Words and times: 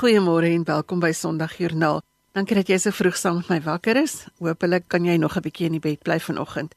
Goeiemôre 0.00 0.48
en 0.48 0.62
welkom 0.64 0.96
by 0.96 1.10
Sondagjoernaal. 1.12 1.98
Dankie 2.32 2.56
dat 2.56 2.70
jy 2.72 2.76
so 2.80 2.96
vroeg 2.96 3.18
saam 3.20 3.42
met 3.42 3.48
my 3.52 3.58
wakker 3.66 3.98
is. 4.00 4.14
Hoopelik 4.40 4.86
kan 4.88 5.04
jy 5.04 5.18
nog 5.20 5.36
'n 5.36 5.42
bietjie 5.44 5.66
in 5.66 5.76
die 5.76 5.80
bed 5.80 6.00
bly 6.02 6.16
vanoggend. 6.18 6.72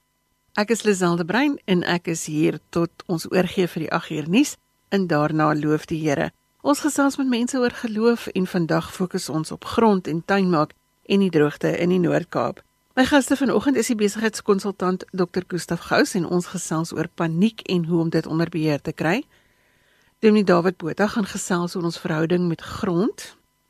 Ek 0.59 0.71
is 0.71 0.83
Liselde 0.83 1.23
Brein 1.23 1.57
en 1.65 1.83
ek 1.83 2.07
is 2.07 2.25
hier 2.25 2.59
tot 2.69 2.91
ons 3.07 3.25
oorgee 3.31 3.67
vir 3.67 3.79
die 3.79 3.91
8 3.91 4.09
uur 4.11 4.29
nuus 4.29 4.57
en 4.89 5.07
daarna 5.07 5.55
loof 5.55 5.85
die 5.85 6.01
Here. 6.03 6.31
Ons 6.61 6.79
gesels 6.79 7.15
met 7.17 7.27
mense 7.27 7.57
oor 7.57 7.71
geloof 7.71 8.27
en 8.27 8.45
vandag 8.47 8.93
fokus 8.93 9.29
ons 9.29 9.51
op 9.51 9.63
grond 9.65 10.07
en 10.07 10.25
tuinmaak 10.25 10.73
en 11.05 11.19
die 11.19 11.29
droogte 11.29 11.77
in 11.79 11.89
die 11.89 11.99
Noord-Kaap. 11.99 12.61
My 12.95 13.05
gaste 13.05 13.35
vanoggend 13.35 13.77
is 13.77 13.87
die 13.87 13.95
besigheidskonsultant 13.95 15.05
Dr. 15.11 15.43
Gustaf 15.47 15.79
Gous 15.79 16.13
en 16.13 16.25
ons 16.25 16.45
gesels 16.45 16.91
oor 16.91 17.07
paniek 17.07 17.61
en 17.61 17.85
hoe 17.85 17.99
om 17.99 18.09
dit 18.09 18.27
onder 18.27 18.49
beheer 18.49 18.81
te 18.81 18.91
kry. 18.91 19.23
Dominee 20.23 20.43
David 20.43 20.77
Botha 20.77 21.07
gaan 21.11 21.25
gesels 21.27 21.73
oor 21.75 21.83
ons 21.83 21.97
verhouding 21.99 22.45
met 22.47 22.61
grond. 22.63 23.23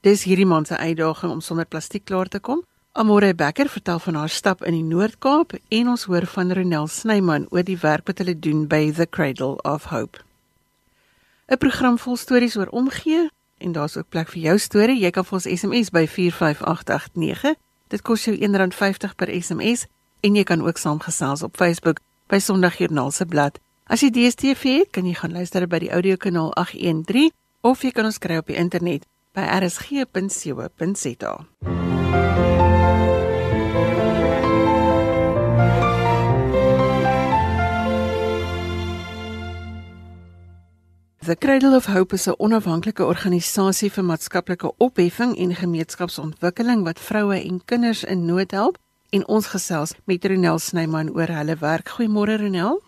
Dis 0.05 0.21
hierdie 0.29 0.45
man 0.45 0.67
se 0.69 0.77
uitdaging 0.77 1.31
om 1.33 1.39
sonder 1.41 1.65
plastiek 1.65 2.03
klaar 2.05 2.29
te 2.29 2.37
kom. 2.39 2.61
Amore 2.91 3.33
Becker 3.33 3.69
vertel 3.69 3.99
van 3.99 4.19
haar 4.21 4.29
stap 4.29 4.61
in 4.61 4.77
die 4.77 4.83
Noord-Kaap 4.85 5.55
en 5.57 5.89
ons 5.89 6.03
hoor 6.03 6.27
van 6.35 6.53
Ronel 6.53 6.85
Snyman 6.87 7.47
oor 7.49 7.65
die 7.65 7.79
werk 7.81 8.05
wat 8.05 8.21
hulle 8.21 8.37
doen 8.37 8.67
by 8.69 8.91
The 8.93 9.09
Cradle 9.09 9.57
of 9.65 9.89
Hope. 9.89 10.21
'n 11.49 11.57
Program 11.57 11.97
vol 11.97 12.21
stories 12.21 12.57
oor 12.57 12.69
omgee 12.69 13.31
en 13.57 13.71
daar's 13.71 13.97
ook 13.97 14.09
plek 14.09 14.29
vir 14.29 14.41
jou 14.41 14.57
storie. 14.57 14.99
Jy 15.01 15.09
kan 15.09 15.25
vir 15.25 15.33
ons 15.33 15.49
SMS 15.49 15.89
by 15.89 16.05
45889. 16.05 17.57
Dit 17.87 18.01
kos 18.01 18.25
jou 18.25 18.37
R1.50 18.37 19.15
per 19.15 19.41
SMS 19.41 19.87
en 20.21 20.35
jy 20.35 20.43
kan 20.43 20.61
ook 20.61 20.77
saamgesels 20.77 21.41
op 21.43 21.57
Facebook 21.57 21.97
by 22.27 22.37
Sondagjoernaal 22.37 23.11
se 23.11 23.25
bladsy. 23.25 23.72
As 23.93 24.01
jy 24.01 24.07
DStv 24.09 24.63
het, 24.79 24.89
kan 24.89 25.05
jy 25.05 25.13
gaan 25.13 25.35
luister 25.37 25.67
by 25.69 25.77
die 25.83 25.91
audiokanaal 25.93 26.47
813 26.57 27.29
of 27.61 27.83
jy 27.85 27.91
kan 27.93 28.07
ons 28.09 28.15
kry 28.17 28.39
op 28.41 28.47
die 28.49 28.55
internet 28.57 29.03
by 29.37 29.43
rsg.co.za. 29.45 31.33
The 41.21 41.35
Cradle 41.37 41.75
of 41.77 41.85
Hope 41.85 42.15
is 42.17 42.25
'n 42.27 42.33
onafhanklike 42.39 43.05
organisasie 43.05 43.91
vir 43.91 44.03
maatskaplike 44.03 44.73
opheffing 44.77 45.37
en 45.37 45.53
gemeenskapsontwikkeling 45.55 46.81
wat 46.83 46.99
vroue 46.99 47.37
en 47.37 47.61
kinders 47.65 48.03
in 48.03 48.25
nood 48.25 48.51
help 48.51 48.77
en 49.11 49.27
ons 49.27 49.45
gesels 49.45 49.93
met 50.05 50.25
Ronel 50.25 50.59
Snyman 50.59 51.13
oor 51.13 51.27
hulle 51.27 51.55
werk. 51.55 51.89
Goeiemôre 51.89 52.41
Ronel. 52.41 52.81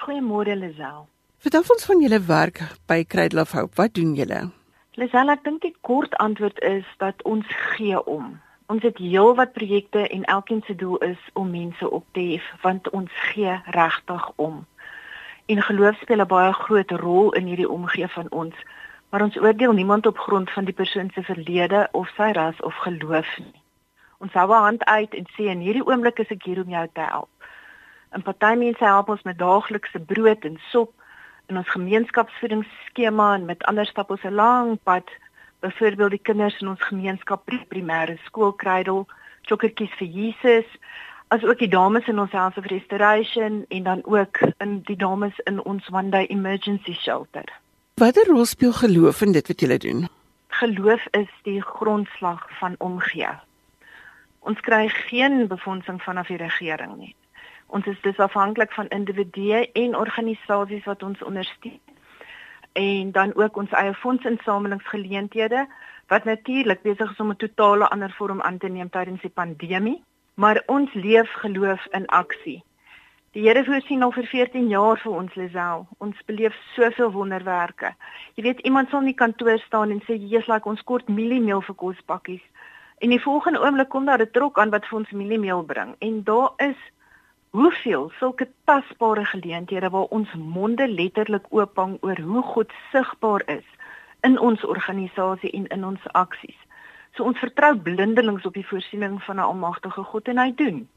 Goeiemôre 0.00 0.56
Lisel. 0.56 1.08
Vertel 1.44 1.66
ons 1.74 1.84
van 1.84 1.98
julle 2.00 2.18
werk 2.24 2.60
by 2.88 3.02
Cradle 3.04 3.42
of 3.42 3.50
Hope. 3.52 3.76
Wat 3.76 3.92
doen 3.94 4.14
julle? 4.16 4.38
Lisel, 4.96 5.28
ek 5.28 5.42
dink 5.44 5.60
die 5.60 5.74
kort 5.84 6.14
antwoord 6.24 6.56
is 6.64 6.86
dat 7.02 7.20
ons 7.28 7.44
gee 7.74 8.00
om. 8.08 8.30
Ons 8.72 8.86
het 8.86 8.96
heelwat 8.96 9.52
projekte 9.52 10.06
en 10.08 10.24
elkeen 10.24 10.62
se 10.64 10.76
doel 10.80 10.96
is 11.04 11.20
om 11.36 11.50
mense 11.52 11.90
op 11.90 12.06
te 12.16 12.24
hef 12.30 12.46
want 12.62 12.88
ons 12.96 13.12
gee 13.32 13.58
regtig 13.76 14.30
om. 14.40 14.62
En 15.52 15.62
geloof 15.68 16.00
speel 16.00 16.24
'n 16.24 16.32
baie 16.32 16.52
groot 16.52 16.90
rol 17.04 17.32
in 17.36 17.52
hierdie 17.52 17.68
omgee 17.68 18.08
van 18.08 18.30
ons. 18.30 18.56
Maar 19.10 19.22
ons 19.28 19.36
oordeel 19.36 19.72
niemand 19.72 20.06
op 20.06 20.18
grond 20.18 20.50
van 20.50 20.64
die 20.64 20.78
persoon 20.80 21.10
se 21.14 21.22
verlede 21.22 21.88
of 21.92 22.08
sy 22.16 22.32
ras 22.32 22.60
of 22.60 22.74
geloof 22.74 23.38
nie. 23.38 23.60
Ons 24.18 24.32
hou 24.32 24.48
'n 24.48 24.64
hand 24.64 24.84
uit 24.84 25.14
en 25.14 25.26
sê 25.36 25.52
in 25.52 25.60
hierdie 25.60 25.86
oomblik 25.86 26.18
is 26.18 26.30
ek 26.30 26.44
hier 26.44 26.62
om 26.62 26.70
jou 26.70 26.88
te 26.92 27.00
help. 27.00 27.39
En 28.10 28.22
party 28.22 28.54
mense 28.58 28.84
help 28.84 29.08
ons 29.08 29.22
met 29.22 29.38
daaglikse 29.38 30.00
brood 30.00 30.44
en 30.44 30.58
sop 30.70 30.92
in 31.46 31.56
ons 31.56 31.68
gemeenskapsvoedingsskema 31.74 33.34
en 33.34 33.44
met 33.44 33.62
ander 33.70 33.86
stap 33.86 34.10
ons 34.10 34.24
'n 34.24 34.34
lang 34.34 34.78
pad. 34.82 35.10
Byvoorbeeld 35.60 36.10
die 36.10 36.26
kinders 36.28 36.60
in 36.60 36.68
ons 36.68 36.82
gemeenskap 36.82 37.42
primêre 37.68 38.16
skoolkruidel, 38.24 39.06
chokkertjies 39.42 39.94
vir 39.98 40.06
Jesus, 40.06 40.66
as 41.28 41.44
ook 41.44 41.58
die 41.58 41.68
dames 41.68 42.08
in 42.08 42.18
ons 42.18 42.30
House 42.30 42.58
of 42.58 42.66
Restoration 42.66 43.64
en 43.68 43.82
dan 43.82 44.00
ook 44.04 44.38
in 44.58 44.80
die 44.82 44.96
dames 44.96 45.38
in 45.44 45.62
ons 45.64 45.88
one 45.88 46.08
day 46.10 46.26
emergency 46.26 46.94
shelter. 46.94 47.44
Watter 47.94 48.26
rol 48.26 48.44
speel 48.44 48.72
geloof 48.72 49.20
in 49.20 49.32
dit 49.32 49.46
wat 49.46 49.60
julle 49.60 49.78
doen? 49.78 50.08
Geloof 50.48 51.06
is 51.10 51.30
die 51.42 51.62
grondslag 51.62 52.46
van 52.58 52.74
omgee. 52.78 53.30
Ons 54.38 54.60
kry 54.60 54.88
geen 54.88 55.46
befondsing 55.46 56.02
vanaf 56.02 56.26
die 56.26 56.36
regering 56.36 56.96
nie. 56.96 57.14
Ons 57.70 57.86
is 57.86 58.00
dus 58.02 58.18
afhanklik 58.18 58.72
van 58.72 58.88
individue 58.88 59.70
en 59.72 59.96
organisasies 59.96 60.84
wat 60.84 61.02
ons 61.02 61.22
ondersteun. 61.22 61.80
En 62.72 63.12
dan 63.12 63.34
ook 63.34 63.56
ons 63.56 63.70
eie 63.70 63.94
fondsinsamelingsgeleenthede 63.94 65.66
wat 66.10 66.24
natuurlik 66.24 66.82
besig 66.82 67.10
is 67.10 67.20
om 67.20 67.30
'n 67.30 67.36
totale 67.36 67.88
ander 67.88 68.10
vorm 68.18 68.42
aan 68.42 68.58
te 68.58 68.68
neem 68.68 68.90
tydens 68.90 69.20
die 69.20 69.36
pandemie, 69.40 70.02
maar 70.34 70.62
ons 70.66 70.94
leef 70.94 71.30
geloof 71.32 71.86
in 71.90 72.06
aksie. 72.06 72.62
Die 73.30 73.42
Here 73.42 73.64
voorsien 73.64 74.02
al 74.02 74.10
vir 74.10 74.26
14 74.26 74.68
jaar 74.68 74.98
vir 74.98 75.12
ons 75.12 75.34
Lisel. 75.34 75.86
Ons 75.98 76.16
beleef 76.26 76.54
soveel 76.74 77.12
wonderwerke. 77.14 77.92
Jy 78.34 78.42
weet 78.42 78.60
iemand 78.66 78.88
sal 78.90 79.04
in 79.04 79.12
die 79.12 79.20
kantoor 79.20 79.58
staan 79.58 79.90
en 79.90 80.00
sê 80.02 80.16
Jesus, 80.18 80.48
like 80.48 80.68
ons 80.68 80.82
kort 80.82 81.08
mieliemeel 81.08 81.62
vir 81.62 81.74
kospakkies. 81.74 82.42
En 82.98 83.14
die 83.14 83.20
volgende 83.22 83.62
oomblik 83.62 83.88
kom 83.88 84.04
daar 84.04 84.18
'n 84.18 84.30
trok 84.32 84.58
aan 84.58 84.70
wat 84.70 84.86
vir 84.86 84.98
ons 84.98 85.10
mieliemeel 85.10 85.62
bring. 85.62 85.94
En 85.98 86.24
daar 86.24 86.50
is 86.56 86.76
hoeveel 87.50 88.10
sulke 88.18 88.48
tasbare 88.64 89.24
geleenthede 89.24 89.90
waar 89.90 90.10
ons 90.16 90.32
monde 90.34 90.88
letterlik 90.88 91.46
oophang 91.50 91.96
oor 92.00 92.20
hoe 92.20 92.42
God 92.42 92.72
sigbaar 92.92 93.42
is 93.46 93.66
in 94.20 94.38
ons 94.38 94.64
organisasie 94.64 95.50
en 95.50 95.66
in 95.66 95.84
ons 95.84 96.06
aksies. 96.12 96.58
So 97.16 97.24
ons 97.24 97.38
vertrou 97.38 97.74
blindelings 97.76 98.46
op 98.46 98.54
die 98.54 98.66
voorsiening 98.66 99.18
van 99.22 99.36
'n 99.36 99.48
almagtige 99.50 100.02
God 100.02 100.28
en 100.28 100.38
hy 100.38 100.52
doen. 100.54 100.88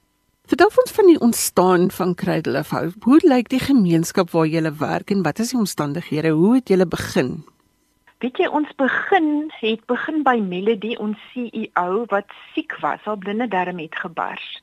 Vertel 0.46 0.68
ons 0.68 0.91
van 0.91 1.06
die 1.06 1.19
ontstaan 1.19 1.91
van 1.91 2.16
Cradle 2.16 2.59
of 2.59 2.70
Hope. 2.70 3.00
Hoe 3.03 3.20
lyk 3.24 3.50
die 3.50 3.59
gemeenskap 3.59 4.31
waar 4.31 4.46
jy 4.46 4.78
werk 4.78 5.09
en 5.09 5.24
wat 5.24 5.40
is 5.40 5.50
die 5.50 5.59
omstandighede? 5.59 6.30
Hoe 6.30 6.56
het 6.56 6.70
jy 6.70 6.85
begin? 6.85 7.44
Weet 8.20 8.38
jy 8.38 8.47
ons 8.47 8.75
begin 8.75 9.52
het 9.59 9.85
begin 9.85 10.24
by 10.24 10.38
Melody 10.40 10.96
ons 10.96 11.18
CEO 11.34 12.06
wat 12.08 12.25
siek 12.53 12.78
was, 12.80 13.00
haar 13.03 13.18
blinde 13.18 13.47
darm 13.47 13.80
het 13.80 13.96
gebars 13.96 14.62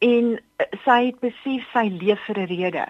en 0.00 0.40
eh, 0.56 0.66
sy 0.84 0.98
het 1.10 1.20
besef 1.20 1.66
sy 1.72 1.86
leef 2.00 2.20
vir 2.26 2.38
'n 2.38 2.50
rede. 2.54 2.86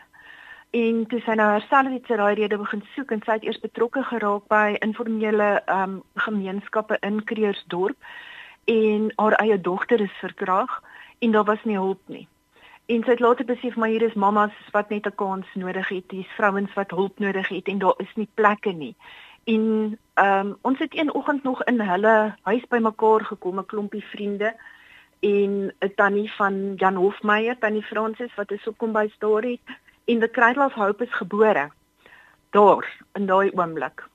En 0.70 1.06
toe 1.06 1.20
sy 1.20 1.34
nou 1.34 1.48
haarself 1.50 1.90
het 1.90 2.06
sy 2.06 2.16
daai 2.16 2.34
rede 2.38 2.56
begin 2.58 2.82
soek 2.94 3.10
en 3.10 3.22
sy 3.26 3.32
het 3.32 3.44
eers 3.44 3.60
betrokke 3.60 4.02
geraak 4.06 4.44
by 4.52 4.76
informele 4.86 5.62
um 5.66 6.02
gemeenskappe 6.14 6.98
in 7.00 7.24
Kreersdorp 7.24 7.96
en 8.70 9.08
haar 9.16 9.34
eie 9.42 9.60
dogter 9.60 10.00
is 10.00 10.20
verkrag 10.20 10.82
en 11.18 11.32
daar 11.32 11.44
was 11.44 11.64
nie 11.64 11.74
hulp 11.74 12.00
nie. 12.06 12.28
En 12.86 13.02
sy 13.02 13.10
het 13.10 13.20
later 13.20 13.44
besef 13.44 13.74
maar 13.76 13.90
hier 13.90 14.02
is 14.02 14.14
mammas 14.14 14.54
wat 14.70 14.90
net 14.90 15.06
'n 15.06 15.14
kans 15.14 15.46
nodig 15.54 15.88
het, 15.88 16.10
hier's 16.10 16.36
vrouens 16.38 16.74
wat 16.74 16.90
hulp 16.90 17.18
nodig 17.18 17.48
het 17.48 17.66
en 17.68 17.78
daar 17.78 17.98
is 17.98 18.14
nie 18.14 18.28
plekke 18.34 18.72
nie. 18.72 18.94
En 19.44 19.98
um 20.14 20.56
ons 20.62 20.78
het 20.78 20.94
een 20.96 21.14
oggend 21.14 21.42
nog 21.42 21.64
in 21.64 21.80
hulle 21.80 22.34
huis 22.42 22.66
bymekaar 22.68 23.24
gekom, 23.24 23.58
'n 23.58 23.66
klompie 23.66 24.04
vriende 24.04 24.54
en 25.20 25.72
'n 25.78 25.92
tannie 25.94 26.32
van 26.32 26.74
Jan 26.76 26.94
Hofmeyer, 26.94 27.58
tannie 27.58 27.82
Fransis 27.82 28.34
wat 28.34 28.50
is 28.50 28.66
opkom 28.66 28.92
by 28.92 29.08
storie 29.14 29.60
en 30.04 30.18
the 30.18 30.30
cradle 30.30 30.64
of 30.64 30.72
hope 30.72 31.04
is 31.04 31.14
gebore. 31.14 31.70
Daar 32.50 32.84
in 33.12 33.26
daai 33.26 33.50
oomblik. 33.54 34.08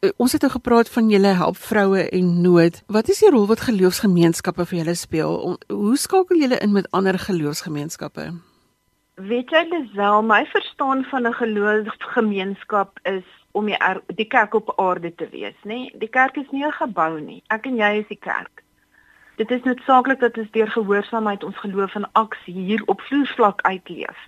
Uh, 0.00 0.10
ons 0.16 0.32
het 0.32 0.40
nou 0.40 0.52
gepraat 0.52 0.88
van 0.88 1.08
julle 1.08 1.32
help 1.36 1.56
vroue 1.56 2.08
en 2.08 2.40
nood. 2.40 2.82
Wat 2.86 3.08
is 3.08 3.18
die 3.20 3.30
rol 3.30 3.46
wat 3.46 3.60
geloofsgemeenskappe 3.60 4.64
vir 4.66 4.78
julle 4.78 4.94
speel? 4.94 5.58
Hoe 5.68 5.96
skakel 5.96 6.40
julle 6.40 6.58
in 6.58 6.72
met 6.72 6.88
ander 6.90 7.18
geloofsgemeenskappe? 7.18 8.30
Weet 9.20 9.50
jy 9.52 9.60
Lisel, 9.68 10.22
my 10.22 10.46
verstaan 10.46 11.04
van 11.04 11.26
'n 11.28 11.32
geloofsgemeenskap 11.32 12.98
is 13.02 13.26
om 13.52 13.66
die, 13.66 13.76
die 14.06 14.24
kerk 14.24 14.54
op 14.54 14.72
aarde 14.80 15.14
te 15.14 15.28
wees, 15.28 15.56
nê? 15.64 15.66
Nee? 15.68 15.92
Die 15.98 16.08
kerk 16.08 16.36
is 16.36 16.50
nie 16.50 16.64
'n 16.64 16.72
gebou 16.72 17.20
nie. 17.20 17.42
Ek 17.46 17.66
en 17.66 17.76
jy 17.76 18.00
is 18.00 18.08
die 18.08 18.20
kerk. 18.20 18.62
Dit 19.40 19.50
is 19.50 19.62
noodsaaklik 19.64 20.20
dat 20.20 20.36
ons 20.36 20.50
deur 20.52 20.68
gehoorsaamheid 20.68 21.44
ons 21.44 21.58
geloof 21.58 21.94
in 21.96 22.04
aksie 22.12 22.52
hier 22.54 22.82
op 22.92 23.00
vloervlak 23.00 23.62
uitleef. 23.64 24.18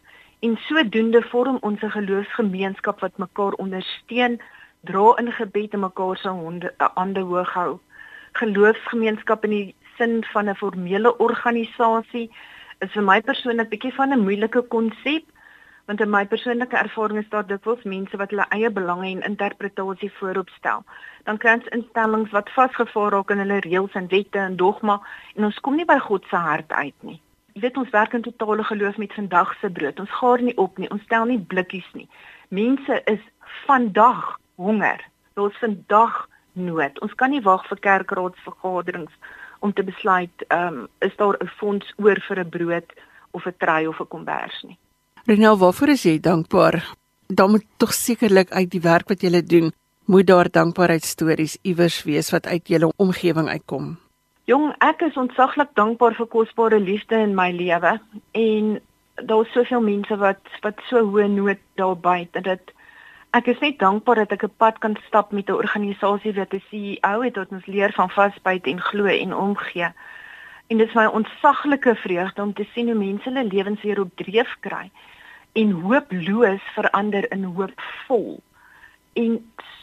En 0.40 0.54
sodoende 0.56 1.20
vorm 1.22 1.58
ons 1.60 1.82
'n 1.82 1.90
geloofsgemeenskap 1.96 3.00
wat 3.00 3.18
mekaar 3.24 3.52
ondersteun, 3.52 4.40
dra 4.80 5.16
in 5.16 5.32
gebed 5.32 5.72
en 5.72 5.80
mekaar 5.80 6.16
se 6.16 6.30
hande 6.94 7.20
hoog 7.20 7.52
hou. 7.52 7.78
Geloofsgemeenskap 8.32 9.44
in 9.44 9.50
die 9.50 9.74
sin 9.96 10.24
van 10.24 10.48
'n 10.48 10.54
formele 10.54 11.18
organisasie 11.18 12.30
is 12.78 12.92
vir 12.92 13.02
my 13.02 13.20
persoonlik 13.20 13.68
bietjie 13.68 13.94
van 13.94 14.12
'n 14.12 14.24
moeilike 14.24 14.62
konsep 14.62 15.24
want 15.86 16.00
in 16.00 16.10
my 16.10 16.24
persoonlike 16.26 16.76
ervaring 16.76 17.18
is 17.18 17.28
daar 17.30 17.46
dikwels 17.46 17.82
mense 17.82 18.16
wat 18.16 18.30
hulle 18.30 18.46
eie 18.54 18.70
belange 18.70 19.10
en 19.10 19.24
interpretasie 19.26 20.12
voorop 20.18 20.48
stel. 20.58 20.84
Dan 21.24 21.38
kry 21.42 21.56
ons 21.58 21.68
instellings 21.76 22.30
wat 22.30 22.50
vasgevaar 22.54 23.12
raak 23.12 23.30
in 23.30 23.42
hulle 23.42 23.60
reëls 23.66 23.98
en 23.98 24.08
wette 24.14 24.38
en 24.38 24.56
dogma 24.56 25.00
en 25.36 25.44
ons 25.50 25.60
kom 25.60 25.76
nie 25.76 25.88
by 25.88 25.98
God 26.06 26.24
se 26.30 26.36
hart 26.36 26.72
uit 26.72 27.08
nie. 27.08 27.20
Jy 27.52 27.60
weet 27.66 27.76
ons 27.76 27.92
werk 27.92 28.14
in 28.16 28.22
totale 28.24 28.64
geloof 28.64 28.96
met 28.96 29.12
vandag 29.12 29.54
se 29.60 29.70
brood. 29.70 30.00
Ons 30.00 30.18
gaar 30.20 30.42
nie 30.42 30.56
op 30.56 30.78
nie. 30.78 30.88
Ons 30.90 31.02
stel 31.04 31.26
nie 31.28 31.38
blikkies 31.38 31.88
nie. 31.92 32.08
Mense 32.48 33.02
is 33.10 33.20
vandag 33.66 34.38
honger. 34.56 35.02
Ons 35.36 35.58
vandag 35.60 36.28
nood. 36.52 37.00
Ons 37.04 37.14
kan 37.20 37.32
nie 37.32 37.42
wag 37.44 37.66
vir 37.68 37.80
kerkraadsvergaderings 37.88 39.12
om 39.60 39.72
te 39.72 39.84
besluit 39.84 40.46
ehm 40.48 40.82
um, 40.82 40.88
is 40.98 41.16
daar 41.16 41.36
'n 41.40 41.52
fonds 41.58 41.92
oor 41.96 42.18
vir 42.28 42.38
'n 42.40 42.48
brood 42.48 42.88
of 43.30 43.46
'n 43.46 43.54
trei 43.58 43.86
of 43.86 44.00
'n 44.00 44.08
kombers 44.08 44.62
nie. 44.62 44.78
Renel, 45.24 45.58
waarvoor 45.58 45.88
is 45.88 46.02
jy 46.02 46.16
dankbaar? 46.20 46.82
Dan 47.26 47.50
moet 47.50 47.64
tog 47.78 47.92
sekerlik 47.94 48.50
uit 48.50 48.70
die 48.70 48.80
werk 48.82 49.08
wat 49.08 49.22
jy 49.22 49.42
doen, 49.46 49.70
moet 50.10 50.26
daar 50.26 50.50
dankbaarheidstories 50.50 51.58
iewers 51.62 52.02
wees 52.02 52.30
wat 52.34 52.46
uit 52.46 52.68
jou 52.68 52.90
omgewing 52.96 53.48
uitkom. 53.48 53.96
Jong, 54.50 54.72
ek 54.82 55.04
is 55.06 55.16
ontsaglik 55.16 55.70
dankbaar 55.78 56.16
vir 56.18 56.26
kosbare 56.26 56.80
liefde 56.82 57.20
in 57.22 57.36
my 57.38 57.52
lewe 57.54 58.00
en 58.34 58.80
daar's 59.22 59.52
soveel 59.54 59.80
mense 59.80 60.16
wat 60.18 60.42
wat 60.64 60.82
so 60.88 61.04
hoë 61.06 61.28
nood 61.30 61.62
daar 61.78 61.94
buite 61.94 62.42
dat 62.42 62.74
ek 63.30 63.52
is 63.54 63.62
net 63.62 63.78
dankbaar 63.78 64.24
dat 64.24 64.32
ek 64.32 64.44
'n 64.44 64.58
pad 64.58 64.78
kan 64.82 64.98
stap 65.06 65.30
met 65.32 65.46
'n 65.46 65.62
organisasie 65.62 66.34
wat 66.34 66.52
'n 66.52 66.64
CEO 66.70 67.22
het 67.22 67.36
wat 67.36 67.52
ons 67.52 67.66
leer 67.66 67.92
van 67.92 68.10
vasbyt 68.10 68.66
en 68.66 68.80
glo 68.80 69.06
en 69.06 69.34
omgee. 69.34 69.94
En 70.72 70.78
dit 70.78 70.88
is 70.88 70.94
my 70.94 71.04
ontsaglike 71.04 71.94
vreugde 71.94 72.42
om 72.42 72.54
te 72.54 72.64
sien 72.72 72.86
hoe 72.86 72.96
mense 72.96 73.28
hulle 73.28 73.44
lewens 73.44 73.82
weer 73.82 74.00
op 74.00 74.12
dreef 74.16 74.54
kry 74.64 74.86
en 75.52 75.70
hooploos 75.70 76.62
verander 76.74 77.26
in 77.32 77.44
hoopvol. 77.44 78.40
En 79.12 79.34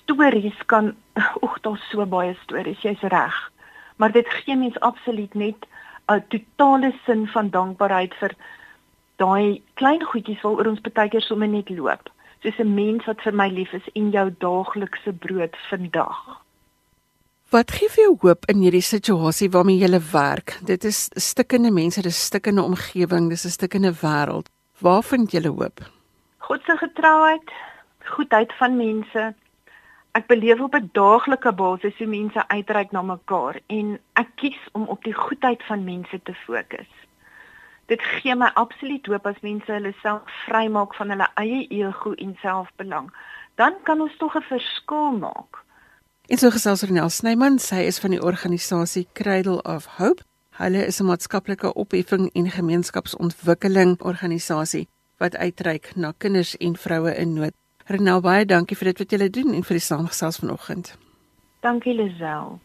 stories 0.01 0.65
kan 0.65 0.95
oek 1.45 1.59
daar's 1.61 1.85
so 1.91 2.05
baie 2.05 2.33
stories, 2.41 2.81
jy's 2.81 3.05
reg. 3.13 3.37
Maar 4.01 4.11
dit 4.17 4.33
gee 4.39 4.55
mens 4.55 4.79
absoluut 4.79 5.33
net 5.33 5.69
'n 6.09 6.25
totale 6.33 6.93
sin 7.05 7.27
van 7.27 7.49
dankbaarheid 7.49 8.13
vir 8.23 8.33
daai 9.21 9.61
klein 9.73 10.03
goedjies 10.03 10.41
waaroor 10.41 10.73
ons 10.73 10.81
baie 10.81 11.09
keer 11.09 11.21
sommer 11.21 11.47
net 11.47 11.69
loop 11.69 12.09
soos 12.41 12.57
'n 12.57 12.73
mens 12.73 13.05
wat 13.05 13.21
vir 13.21 13.33
my 13.33 13.49
lief 13.49 13.73
is 13.73 13.93
en 13.93 14.09
jou 14.09 14.27
daaglikse 14.39 15.13
brood 15.13 15.55
vandag. 15.69 16.48
Wat 17.49 17.71
gee 17.73 17.89
vir 17.89 18.03
jou 18.03 18.15
hoop 18.21 18.43
in 18.51 18.59
hierdie 18.61 18.83
situasie 18.85 19.47
waarmee 19.49 19.81
jy 19.81 19.99
werk? 20.11 20.59
Dit 20.61 20.83
is 20.85 21.07
stikkende 21.17 21.71
mense, 21.73 22.01
dis 22.05 22.25
stikkende 22.25 22.61
omgewing, 22.61 23.29
dis 23.29 23.45
'n 23.45 23.49
stikkende 23.49 23.93
wêreld. 24.01 24.49
Waar 24.79 25.03
vind 25.03 25.31
jy 25.31 25.41
hoop? 25.47 25.81
God 26.37 26.61
se 26.65 26.77
getrouheid, 26.77 27.51
goedheid 28.05 28.53
van 28.53 28.77
mense. 28.77 29.33
Ek 30.13 30.27
beleef 30.27 30.59
op 30.59 30.75
'n 30.75 30.89
daaglikse 30.93 31.51
basis 31.51 31.97
hoe 31.97 32.07
mense 32.07 32.47
uitreik 32.47 32.91
na 32.91 33.01
mekaar 33.01 33.59
en 33.67 33.99
ek 34.13 34.29
kies 34.35 34.61
om 34.71 34.85
op 34.85 35.03
die 35.03 35.13
goedheid 35.13 35.63
van 35.63 35.83
mense 35.83 36.19
te 36.23 36.33
fokus 36.33 36.89
dit 37.89 38.01
gee 38.01 38.35
my 38.35 38.51
absoluut 38.53 39.07
hoop 39.07 39.25
as 39.25 39.41
mense 39.41 39.71
hulle 39.71 39.93
self 40.01 40.21
vrymaak 40.45 40.93
van 40.95 41.09
hulle 41.09 41.27
eie 41.41 41.67
ego 41.69 42.13
en 42.13 42.35
selfbelang. 42.41 43.09
Dan 43.55 43.73
kan 43.83 44.01
ons 44.01 44.17
tog 44.17 44.35
'n 44.35 44.41
verskil 44.41 45.11
maak. 45.11 45.63
En 46.29 46.37
so 46.37 46.51
gesels 46.53 46.83
Renel 46.85 47.09
Snyman, 47.09 47.55
sy 47.57 47.87
is 47.89 47.97
van 47.97 48.13
die 48.13 48.19
organisasie 48.21 49.07
Cradle 49.17 49.63
of 49.65 49.87
Hope. 49.97 50.21
Hulle 50.61 50.85
is 50.85 50.99
'n 51.01 51.05
maatskaplike 51.09 51.73
opheffing 51.73 52.29
en 52.33 52.51
gemeenskapsontwikkeling 52.51 53.97
organisasie 54.01 54.87
wat 55.17 55.35
uitreik 55.35 55.95
na 55.95 56.13
kinders 56.17 56.57
en 56.57 56.77
vroue 56.77 57.15
in 57.15 57.33
nood. 57.33 57.53
Renel, 57.85 58.21
baie 58.21 58.45
dankie 58.45 58.77
vir 58.77 58.85
dit 58.85 58.97
wat 58.99 59.11
julle 59.11 59.29
doen 59.29 59.53
en 59.53 59.63
vir 59.63 59.77
die 59.77 59.85
saamgesels 59.85 60.37
vanoggend. 60.37 60.97
Dankie 61.61 61.93
Lisel. 61.93 62.59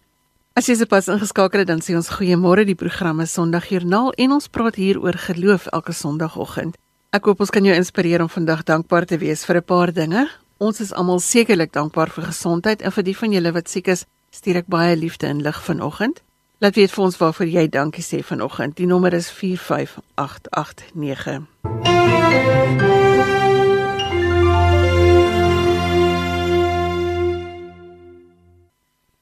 As 0.52 0.66
jy 0.66 0.74
sepas 0.74 1.08
ingeskakel 1.08 1.58
het, 1.58 1.68
dan 1.68 1.80
sê 1.80 1.96
ons 1.96 2.08
goeiemôre 2.08 2.64
die 2.64 2.74
programme 2.74 3.26
Sondag 3.26 3.68
Joernaal 3.68 4.12
en 4.12 4.32
ons 4.32 4.48
praat 4.48 4.74
hier 4.74 5.00
oor 5.00 5.16
geloof 5.16 5.66
elke 5.66 5.92
Sondagoggend. 5.92 6.76
Ek 7.10 7.24
hoop 7.24 7.40
ons 7.40 7.50
kan 7.50 7.64
jou 7.64 7.74
inspireer 7.74 8.20
om 8.20 8.28
vandag 8.28 8.64
dankbaar 8.64 9.06
te 9.06 9.18
wees 9.18 9.44
vir 9.44 9.56
'n 9.56 9.64
paar 9.64 9.92
dinge. 9.92 10.28
Ons 10.64 10.80
is 10.80 10.94
almal 10.96 11.18
sekerlik 11.20 11.74
dankbaar 11.76 12.08
vir 12.08 12.24
gesondheid 12.30 12.80
en 12.80 12.88
vir 12.96 13.04
die 13.04 13.12
van 13.18 13.34
julle 13.36 13.50
wat 13.52 13.68
siek 13.68 13.84
is, 13.92 14.08
stuur 14.32 14.62
ek 14.62 14.68
baie 14.72 14.96
liefde 14.96 15.28
en 15.28 15.44
lig 15.44 15.58
vanoggend. 15.66 16.22
Laat 16.64 16.80
weet 16.80 16.94
vir 16.94 17.04
ons 17.04 17.18
waarvoor 17.20 17.50
jy 17.52 17.68
dankie 17.68 18.04
sê 18.06 18.22
vanoggend. 18.24 18.72
Die 18.80 18.88
nommer 18.88 19.12
is 19.12 19.28
45889. 19.28 21.44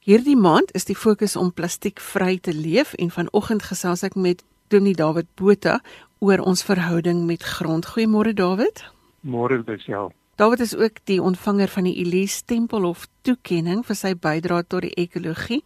Hierdie 0.07 0.39
maand 0.39 0.71
is 0.71 0.87
die 0.87 0.95
fokus 0.95 1.35
om 1.35 1.51
plastiekvry 1.51 2.39
te 2.39 2.55
leef 2.55 2.95
en 2.95 3.11
vanoggend 3.11 3.67
gesels 3.67 4.07
ek 4.07 4.15
met 4.15 4.47
Dominee 4.71 4.95
David 4.95 5.27
Botha 5.35 5.83
oor 6.23 6.39
ons 6.39 6.63
verhouding 6.63 7.27
met 7.27 7.43
grond. 7.43 7.83
Goeiemôre 7.83 8.31
David. 8.31 8.87
Môre 9.27 9.59
dis 9.67 9.83
David 10.43 10.59
is 10.59 10.75
ook 10.75 10.97
die 11.03 11.21
ontvanger 11.21 11.67
van 11.67 11.83
die 11.83 11.95
Elise 11.95 12.41
Tempelhof 12.45 13.05
toekenning 13.23 13.85
vir 13.87 13.95
sy 13.95 14.09
bydrae 14.11 14.65
tot 14.67 14.83
die 14.83 14.91
ekologie. 14.99 15.61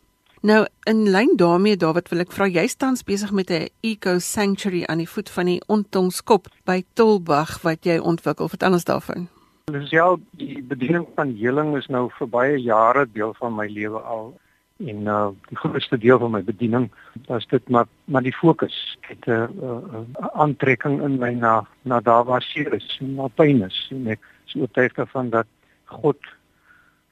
Nou 0.45 0.59
in 0.85 0.99
lyn 1.09 1.31
daarmee 1.41 1.79
David 1.81 2.11
wil 2.13 2.21
ek 2.21 2.35
vra 2.35 2.45
jy 2.45 2.67
staan 2.69 2.99
besig 3.07 3.31
met 3.33 3.49
'n 3.49 3.71
eco 3.81 4.19
sanctuary 4.19 4.83
aan 4.85 5.01
die 5.01 5.09
voet 5.09 5.29
van 5.33 5.49
die 5.49 5.61
Ontongskop 5.65 6.51
by 6.65 6.83
Tolbag 6.93 7.57
wat 7.63 7.89
jy 7.89 7.97
ontwikkel. 7.97 8.49
Vertel 8.49 8.77
ons 8.77 8.85
daarvan. 8.85 9.27
Dis 9.65 9.89
ja, 9.89 10.15
die 10.37 10.61
bediening 10.61 11.07
van 11.15 11.33
heling 11.33 11.75
is 11.77 11.87
nou 11.87 12.11
vir 12.19 12.27
baie 12.27 12.61
jare 12.61 13.07
deel 13.11 13.33
van 13.33 13.55
my 13.55 13.65
lewe 13.67 13.99
al 13.99 14.37
en 14.77 15.01
uh 15.09 15.27
die 15.49 15.57
grootste 15.57 15.97
deel 15.97 16.19
van 16.19 16.31
my 16.31 16.43
bediening 16.43 16.91
was 17.25 17.47
dit 17.47 17.69
maar 17.69 17.87
maar 18.05 18.21
die 18.21 18.35
fokus 18.35 18.97
het 19.01 19.25
'n 19.25 19.31
uh, 19.31 19.47
uh, 19.61 19.81
uh, 19.93 20.27
aantrekking 20.33 21.01
in 21.01 21.17
my 21.17 21.33
na 21.33 21.65
na 21.81 21.99
daar 21.99 22.25
waar 22.25 22.41
seer 22.41 22.73
is 22.73 22.97
na 23.01 23.27
pyn 23.27 23.63
is 23.63 23.87
en 23.91 24.07
ek 24.07 24.19
is 24.47 24.57
oortuig 24.59 24.95
daarvan 24.97 25.29
dat 25.29 25.47
God 25.91 26.17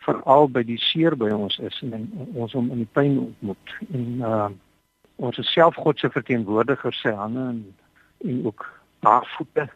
veral 0.06 0.50
by 0.52 0.64
die 0.64 0.80
seer 0.82 1.16
by 1.18 1.32
ons 1.34 1.58
is 1.60 1.80
en, 1.84 1.94
en 1.94 2.30
ons 2.34 2.56
om 2.56 2.70
in 2.72 2.84
die 2.84 2.94
pyn 2.98 3.20
ontmoet 3.30 3.76
en 3.92 4.08
uh 4.22 4.48
ons 5.16 5.38
is 5.40 5.52
self 5.54 5.78
God 5.80 6.00
se 6.00 6.10
verteenwoordiger 6.12 6.92
sy 6.94 7.14
hande 7.16 7.40
en 7.40 7.60
en 8.26 8.42
ook 8.46 8.66
haar 9.00 9.28
voete. 9.38 9.70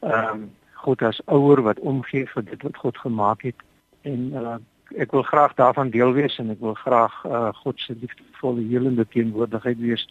Ehm 0.00 0.30
um, 0.30 0.44
God 0.84 1.02
as 1.02 1.20
ouer 1.32 1.62
wat 1.64 1.78
omgee 1.80 2.26
vir 2.28 2.44
dit 2.44 2.62
wat 2.62 2.76
God 2.76 2.98
gemaak 2.98 3.42
het 3.42 3.62
en 4.02 4.32
uh, 4.36 4.56
ek 5.00 5.14
wil 5.16 5.22
graag 5.24 5.54
daarvan 5.56 5.90
deel 5.90 6.12
wees 6.12 6.36
en 6.38 6.50
ek 6.52 6.60
wil 6.60 6.74
graag 6.76 7.14
uh, 7.24 7.48
God 7.62 7.80
se 7.80 7.96
liefdevolle 8.00 8.66
helende 8.68 9.06
teenwoordigheid 9.08 9.80
wees. 9.80 10.04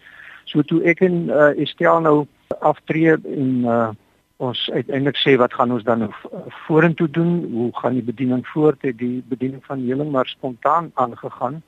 So 0.49 0.65
toe 0.65 0.81
ek 0.89 1.03
en 1.05 1.29
uh, 1.29 1.51
Estel 1.61 2.01
nou 2.01 2.15
aftree 2.65 3.13
en 3.13 3.51
uh, 3.69 3.91
ons 4.43 4.69
uiteindelik 4.73 5.17
sê 5.21 5.35
wat 5.39 5.53
gaan 5.53 5.71
ons 5.71 5.85
dan 5.87 6.03
nou 6.03 6.11
vorentoe 6.65 7.07
doen? 7.17 7.31
Hoe 7.51 7.69
gaan 7.79 7.97
die 7.97 8.05
bediening 8.05 8.43
voort? 8.47 8.81
Het 8.81 8.97
die 8.97 9.23
bediening 9.29 9.63
van 9.65 9.85
heling 9.85 10.11
maar 10.11 10.27
spontaan 10.27 10.91
aangegaan. 10.93 11.61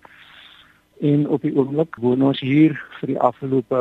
En 1.01 1.27
op 1.29 1.41
die 1.41 1.55
oomblik 1.55 1.95
woon 1.99 2.23
ons 2.23 2.39
hier 2.39 2.77
vir 2.99 3.13
die 3.13 3.19
afgelope 3.19 3.79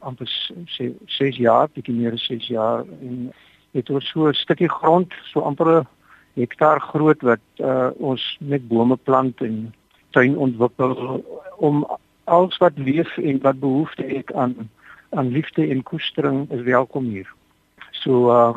amper 0.00 0.30
6 0.68 1.36
jaar, 1.36 1.68
bietjie 1.72 1.96
meer 1.96 2.16
as 2.16 2.24
6 2.30 2.48
jaar 2.48 2.84
en 3.00 3.32
het 3.74 3.90
ons 3.90 4.08
so 4.08 4.28
'n 4.28 4.34
stukkie 4.34 4.70
grond, 4.70 5.12
so 5.32 5.40
amper 5.40 5.80
'n 5.80 5.86
hektaar 6.34 6.80
groot 6.80 7.20
wat 7.22 7.44
uh, 7.58 7.90
ons 7.98 8.36
met 8.40 8.68
bome 8.68 8.96
plant 8.96 9.40
en 9.40 9.74
tuin 10.10 10.36
ontwikkel 10.36 11.24
om 11.56 11.86
alles 12.24 12.56
wat 12.58 12.78
leef 12.78 13.18
en 13.18 13.40
wat 13.40 13.60
behoefte 13.60 14.02
het 14.02 14.32
aan 14.32 14.70
aan 15.10 15.28
liefde 15.28 15.68
en 15.68 15.82
koestering 15.82 16.50
is 16.50 16.62
welkom 16.62 17.04
hier. 17.04 17.28
So 18.04 18.30
uh 18.30 18.54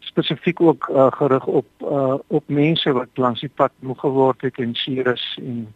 spesifiek 0.00 0.60
ook 0.60 0.88
uh, 0.90 1.06
gerig 1.12 1.46
op 1.46 1.66
uh 1.80 2.18
op 2.26 2.48
mense 2.48 2.92
wat 2.92 3.08
langs 3.14 3.40
die 3.40 3.52
pad 3.54 3.72
moeg 3.78 4.00
geword 4.00 4.40
het 4.42 4.58
en 4.58 4.74
sierus 4.74 5.24
en 5.38 5.74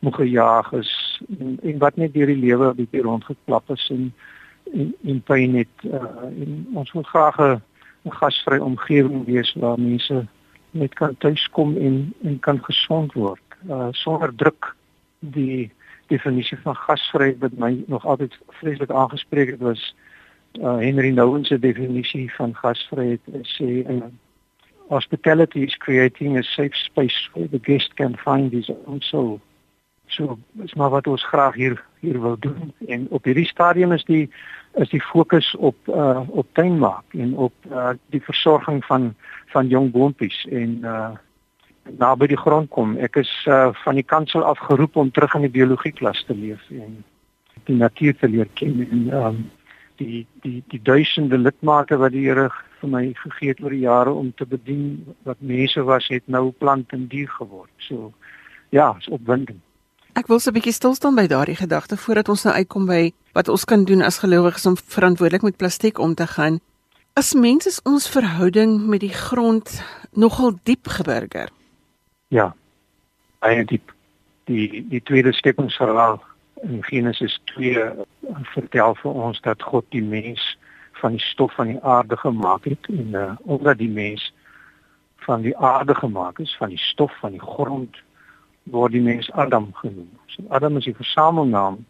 moeg 0.00 0.16
gejaag 0.16 0.72
is 0.72 1.22
en, 1.38 1.58
en 1.62 1.78
wat 1.78 1.96
net 1.96 2.14
deur 2.14 2.26
die 2.26 2.40
lewe 2.40 2.72
'n 2.72 2.76
bietjie 2.76 3.02
rondgeklap 3.02 3.70
is 3.70 3.86
en 3.90 4.12
en, 4.72 4.94
en 5.04 5.22
pyn 5.22 5.54
het 5.54 5.76
uh 5.84 6.24
en 6.42 6.66
ons 6.74 6.92
wil 6.92 7.02
graag 7.02 7.38
'n 7.38 7.62
gasvrye 8.20 8.62
omgewing 8.62 9.24
wees 9.26 9.54
waar 9.54 9.80
mense 9.80 10.26
net 10.70 10.94
kan 10.94 11.16
tuiskom 11.18 11.76
en 11.76 12.14
en 12.22 12.38
kan 12.38 12.64
gesond 12.64 13.12
word 13.12 13.46
uh, 13.68 13.88
sonder 13.90 14.34
druk. 14.34 14.74
Die 15.18 15.72
definisie 16.06 16.58
van 16.62 16.76
gasvryheid 16.76 17.38
wat 17.38 17.52
my 17.58 17.84
nog 17.86 18.06
altyd 18.06 18.38
vreeslik 18.60 18.90
aangespreek 18.90 19.50
het 19.50 19.60
was 19.60 19.94
uh, 20.60 20.78
Henry 20.78 21.10
Nouwen 21.10 21.44
se 21.44 21.58
definisie 21.58 22.30
van 22.36 22.54
gasvryheid 22.54 23.20
sê 23.42 23.82
uh, 23.88 24.06
hospitality 24.88 25.62
is 25.62 25.76
creating 25.76 26.38
a 26.38 26.42
safe 26.42 26.76
space 26.76 27.28
where 27.34 27.48
the 27.48 27.58
guest 27.58 27.96
can 27.96 28.16
find 28.16 28.52
his 28.52 28.70
own 28.86 29.00
soul. 29.00 29.40
So, 30.08 30.38
dis 30.52 30.74
maar 30.74 30.90
wat 30.90 31.06
ons 31.06 31.24
graag 31.24 31.54
hier 31.54 31.84
hier 32.00 32.20
wil 32.20 32.36
doen 32.38 32.72
en 32.86 33.06
op 33.10 33.24
hierdie 33.24 33.46
stadium 33.46 33.92
is 33.92 34.04
die 34.04 34.30
is 34.78 34.88
die 34.88 35.02
fokus 35.02 35.54
op 35.56 35.76
uh 35.88 36.20
op 36.28 36.46
tuinmaak 36.52 37.14
en 37.18 37.34
op 37.36 37.54
uh 37.70 37.90
die 38.14 38.22
versorging 38.22 38.84
van 38.84 39.14
van 39.46 39.68
jong 39.68 39.90
boontjies 39.90 40.46
en 40.50 40.78
uh 40.82 41.10
naby 41.98 42.26
die 42.26 42.38
grond 42.38 42.70
kom. 42.70 42.96
Ek 42.98 43.16
is 43.16 43.32
uh 43.48 43.72
van 43.82 43.98
die 43.98 44.06
kansel 44.06 44.44
af 44.44 44.58
geroep 44.58 44.96
om 44.96 45.10
terug 45.10 45.34
in 45.34 45.48
die 45.48 45.56
biologie 45.58 45.92
klas 45.92 46.22
te 46.24 46.34
leef 46.34 46.62
en 46.70 47.02
die 47.66 47.76
natuur 47.76 48.14
te 48.16 48.28
leer 48.28 48.48
ken 48.54 48.86
en 48.90 49.06
um 49.24 49.44
die 49.96 50.26
die 50.42 50.62
die 50.72 50.82
duisende 50.82 51.38
lidmate 51.38 51.98
wat 52.00 52.12
die 52.12 52.24
Here 52.26 52.50
vir 52.80 52.90
my 52.92 53.04
gegee 53.22 53.52
het 53.52 53.60
oor 53.64 53.74
die 53.74 53.84
jare 53.84 54.12
om 54.12 54.32
te 54.36 54.46
bedien 54.46 55.14
wat 55.24 55.40
mense 55.40 55.82
was 55.82 56.08
het 56.12 56.26
nou 56.26 56.50
plant 56.52 56.92
en 56.92 57.06
dier 57.08 57.28
geword. 57.38 57.72
So 57.78 58.12
ja, 58.70 58.94
is 59.00 59.08
opwindend. 59.08 59.62
Ek 60.16 60.28
wil 60.28 60.40
so 60.40 60.50
'n 60.50 60.54
bietjie 60.54 60.72
stil 60.72 60.94
staan 60.94 61.14
by 61.14 61.26
daardie 61.26 61.56
gedagte 61.56 61.96
voordat 61.96 62.28
ons 62.28 62.44
nou 62.44 62.54
uitkom 62.54 62.86
by 62.86 63.12
wat 63.32 63.48
ons 63.48 63.64
kan 63.64 63.84
doen 63.84 64.02
as 64.02 64.18
gelowiges 64.18 64.66
om 64.66 64.76
verantwoordelik 64.76 65.42
met 65.42 65.56
plastiek 65.56 65.98
om 65.98 66.14
te 66.14 66.26
gaan. 66.26 66.60
As 67.14 67.34
mens 67.34 67.66
is 67.66 67.80
ons 67.84 68.08
verhouding 68.08 68.86
met 68.86 69.00
die 69.00 69.12
grond 69.12 69.82
nogal 70.12 70.58
diep 70.62 70.88
geburger. 70.88 71.48
Ja. 72.28 72.54
Baie 73.38 73.64
diep. 73.64 73.92
Die 74.44 74.86
die 74.88 75.02
tweede 75.02 75.32
skepingsverhaal 75.32 76.20
in 76.68 76.82
Genesis 76.82 77.40
2 77.54 77.90
vertel 78.54 78.94
vir 79.02 79.12
ons 79.26 79.40
dat 79.40 79.62
God 79.62 79.86
die 79.94 80.02
mens 80.02 80.42
van 81.00 81.16
die 81.16 81.22
stof 81.22 81.54
van 81.54 81.70
die 81.70 81.80
aarde 81.82 82.16
gemaak 82.16 82.64
het 82.64 82.88
en 82.90 83.14
uh, 83.14 83.32
omdat 83.44 83.78
die 83.78 83.90
mens 83.90 84.32
van 85.26 85.42
die 85.42 85.56
aarde 85.56 85.94
gemaak 85.94 86.38
is, 86.38 86.56
van 86.56 86.68
die 86.68 86.80
stof 86.80 87.12
van 87.20 87.36
die 87.36 87.42
grond 87.42 87.96
word 88.62 88.92
die 88.92 89.02
mens 89.02 89.30
Adam 89.32 89.70
genoem. 89.74 90.10
So 90.26 90.42
Adam 90.48 90.76
is 90.76 90.88
die 90.88 90.96
versamelnaam 90.96 91.84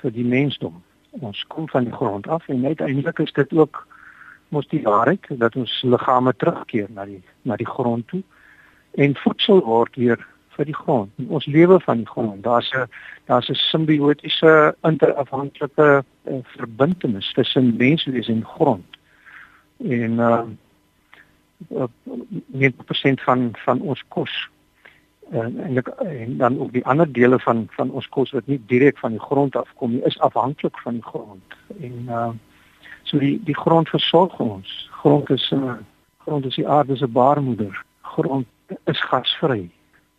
vir 0.00 0.14
die 0.14 0.24
mensdom. 0.24 0.82
Ons 1.20 1.44
kom 1.52 1.68
van 1.68 1.84
die 1.84 1.92
grond 1.92 2.28
af 2.28 2.48
en 2.48 2.64
uiteindelik 2.66 3.18
is 3.18 3.32
dit 3.32 3.52
ook 3.52 3.86
mos 4.48 4.68
die 4.68 4.82
waarheid 4.84 5.26
dat 5.40 5.56
ons 5.56 5.72
liggame 5.82 6.32
terugkeer 6.36 6.88
na 6.92 7.04
die 7.08 7.22
na 7.42 7.56
die 7.56 7.68
grond 7.68 8.08
toe 8.08 8.22
en 9.00 9.16
voedsel 9.16 9.62
word 9.64 9.96
weer 9.96 10.20
vir 10.62 10.70
die 10.70 10.78
grond. 10.78 11.10
En 11.18 11.28
ons 11.38 11.46
lewe 11.46 11.80
van 11.82 12.02
die 12.04 12.08
grond. 12.14 12.42
Daar's 12.42 12.70
'n 12.70 12.88
daar's 13.26 13.50
'n 13.50 13.54
simbiotiese 13.54 14.74
interafhanklike 14.82 16.04
uh, 16.24 16.42
verbintenis 16.56 17.32
tussen 17.32 17.76
menswees 17.76 18.28
en 18.28 18.44
grond. 18.44 18.86
En 19.78 20.12
uh 20.18 20.42
90% 21.70 23.22
van 23.22 23.50
van 23.64 23.80
ons 23.80 24.04
kos 24.08 24.48
en 25.30 25.60
eintlik 25.60 25.88
en 25.88 26.36
dan 26.36 26.58
ook 26.58 26.72
die 26.72 26.84
ander 26.86 27.12
dele 27.12 27.38
van 27.38 27.66
van 27.70 27.90
ons 27.90 28.08
kos 28.08 28.30
wat 28.30 28.46
nie 28.46 28.60
direk 28.66 28.98
van 28.98 29.10
die 29.10 29.20
grond 29.20 29.56
afkom 29.56 29.90
nie 29.90 30.02
is 30.04 30.18
afhanklik 30.18 30.78
van 30.78 30.92
die 30.92 31.02
grond 31.02 31.54
en 31.80 32.02
uh 32.08 32.30
so 33.02 33.18
die 33.18 33.40
die 33.44 33.56
grond 33.56 33.88
versorg 33.88 34.38
ons 34.38 34.88
grond 34.90 35.30
is 35.30 35.50
'n 35.50 35.64
uh, 35.64 35.74
grond 36.24 36.44
is 36.44 36.54
die 36.54 36.68
aarde 36.68 36.96
se 36.96 37.06
baarmoeder 37.06 37.84
grond 38.00 38.46
is 38.84 39.00
gasvry 39.00 39.70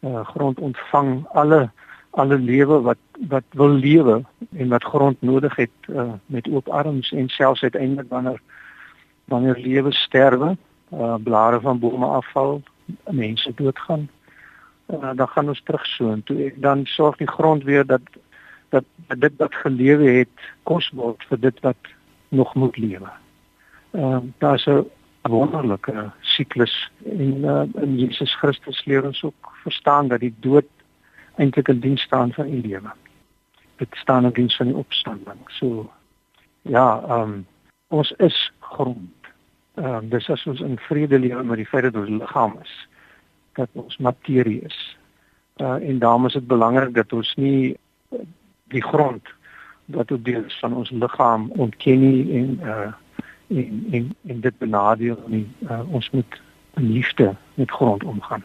uh 0.03 0.25
grond 0.25 0.60
ontvang 0.60 1.25
alle 1.33 1.69
alle 2.10 2.38
lewe 2.38 2.81
wat 2.81 2.98
wat 3.27 3.43
wil 3.51 3.69
lewe 3.69 4.22
en 4.55 4.67
wat 4.69 4.83
grond 4.83 5.22
nodig 5.22 5.55
het 5.55 5.77
uh 5.89 6.13
met 6.25 6.48
oop 6.48 6.67
arms 6.69 7.12
en 7.12 7.29
selfs 7.29 7.63
uiteindelik 7.63 8.10
wanneer 8.10 8.41
wanneer 9.25 9.57
lewe 9.57 9.93
sterwe 9.93 10.57
uh 10.93 11.15
blare 11.24 11.60
van 11.60 11.79
bome 11.79 12.05
afval 12.05 12.62
mense 13.10 13.53
doodgaan 13.55 14.10
uh, 14.88 15.12
dan 15.15 15.27
gaan 15.27 15.48
ons 15.48 15.62
terug 15.63 15.86
so 15.86 16.12
en 16.12 16.24
toe 16.24 16.53
dan 16.55 16.86
sorg 16.86 17.17
die 17.17 17.27
grond 17.27 17.63
weer 17.63 17.86
dat 17.86 18.01
dat, 18.74 18.83
dat 19.07 19.22
dit 19.22 19.33
wat 19.38 19.55
gelewe 19.55 20.10
het 20.10 20.45
kos 20.63 20.89
word 20.98 21.24
vir 21.29 21.39
dit 21.39 21.60
wat 21.62 21.91
nog 22.33 22.55
moet 22.55 22.77
lewe. 22.77 23.12
Ehm 23.91 24.13
uh, 24.13 24.22
daar's 24.38 24.65
'n 24.65 24.86
wonderlike 25.29 26.11
siklus 26.21 26.91
en 27.05 27.43
uh, 27.43 27.63
in 27.83 27.97
Jesus 27.97 28.35
Christus 28.35 28.85
leer 28.85 29.05
ons 29.05 29.23
ook 29.23 29.51
verstaan 29.63 30.07
dat 30.07 30.19
die 30.19 30.33
dood 30.39 30.67
eintlik 31.35 31.67
in 31.67 31.79
diens 31.79 32.01
staan 32.01 32.33
van 32.33 32.49
die 32.49 32.61
lewe. 32.61 32.91
Dit 33.75 33.87
staan 33.91 34.25
in 34.25 34.33
diens 34.35 34.55
van 34.55 34.65
die 34.65 34.75
opstanding. 34.75 35.39
So 35.47 35.91
ja, 36.61 37.01
ehm 37.07 37.21
um, 37.21 37.45
ons 37.87 38.11
is 38.11 38.51
grond. 38.59 39.31
Ehm 39.75 39.95
um, 39.95 40.09
dis 40.09 40.29
as 40.29 40.45
ons 40.45 40.59
in 40.59 40.77
vrede 40.77 41.19
lewe 41.19 41.43
met 41.43 41.57
die 41.57 41.69
feit 41.69 41.83
dat 41.83 41.95
ons 41.95 42.09
liggaam 42.09 42.57
is 42.61 42.73
dat 43.53 43.69
ons 43.71 43.97
materie 43.97 44.61
is. 44.61 44.97
Uh 45.61 45.77
en 45.89 45.99
daarom 45.99 46.25
is 46.25 46.33
dit 46.33 46.47
belangrik 46.47 46.93
dat 46.93 47.13
ons 47.13 47.35
nie 47.35 47.77
die 48.73 48.83
grond 48.83 49.27
wat 49.85 50.11
ook 50.11 50.23
deel 50.25 50.43
is 50.43 50.59
van 50.59 50.73
ons 50.73 50.89
liggaam 50.89 51.51
ontken 51.51 51.99
nie 51.99 52.39
en 52.39 52.59
uh 52.63 52.91
en 53.57 53.86
en, 53.91 54.15
en 54.27 54.39
dit 54.39 54.57
benadeel 54.57 55.19
nie. 55.27 55.48
Uh, 55.69 55.81
ons 55.93 56.10
moet 56.10 56.41
in 56.74 56.91
liefde 56.91 57.36
met 57.53 57.72
grond 57.72 58.03
omgaan. 58.03 58.43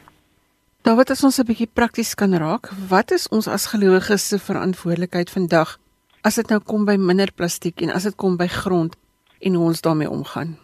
Daar 0.83 0.97
wat 0.97 1.11
ons 1.11 1.39
'n 1.39 1.47
bietjie 1.47 1.71
prakties 1.73 2.15
kan 2.15 2.35
raak. 2.35 2.71
Wat 2.89 3.11
is 3.11 3.29
ons 3.29 3.49
as 3.49 3.67
gelowiges 3.67 4.29
se 4.29 4.39
verantwoordelikheid 4.39 5.31
vandag 5.31 5.79
as 6.21 6.35
dit 6.35 6.49
nou 6.49 6.61
kom 6.61 6.85
by 6.85 6.97
minder 6.97 7.31
plastiek 7.35 7.81
en 7.83 7.91
as 7.91 8.03
dit 8.03 8.17
kom 8.17 8.37
by 8.37 8.47
grond 8.47 8.97
en 9.41 9.55
hoe 9.55 9.65
ons 9.65 9.81
daarmee 9.81 10.11
omgaan? 10.11 10.57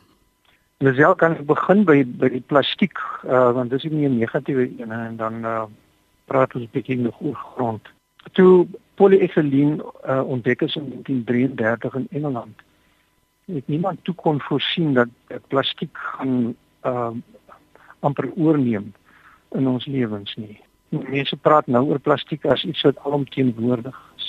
Lisel 0.79 1.15
kan 1.15 1.33
ek 1.33 1.47
begin 1.47 1.85
by 1.85 2.03
by 2.05 2.29
die 2.29 2.45
plastiek 2.47 2.99
uh 3.25 3.53
want 3.57 3.71
dis 3.71 3.85
nie 3.85 4.09
'n 4.09 4.19
negatiewe 4.19 4.69
een 4.79 4.93
en 4.93 5.17
dan 5.17 5.45
uh 5.45 5.65
praat 6.25 6.55
ons 6.55 6.71
bietjie 6.73 6.99
nog 6.99 7.21
oor 7.21 7.35
grond. 7.35 7.83
Toe 8.33 8.67
polyethylene 8.95 9.85
uh 10.09 10.23
ontdek 10.27 10.63
is 10.63 10.77
in 10.77 10.89
1933 10.91 11.95
in 11.95 12.07
Engeland. 12.11 12.57
Het 13.45 13.67
niemand 13.69 14.05
toe 14.05 14.15
kon 14.15 14.41
voorsien 14.41 14.95
dat 14.95 15.09
plastiek 15.49 15.97
gaan 15.99 16.55
uh 16.83 17.11
amper 18.05 18.29
oorneem 18.37 18.93
in 19.57 19.69
ons 19.69 19.87
lewens 19.87 20.35
nie. 20.37 20.61
Mense 20.89 21.37
praat 21.37 21.67
nou 21.67 21.87
oor 21.89 21.99
plastiek 21.99 22.45
as 22.45 22.65
iets 22.65 22.83
wat 22.85 22.99
alomteenwoordig 23.09 23.97
is. 24.17 24.27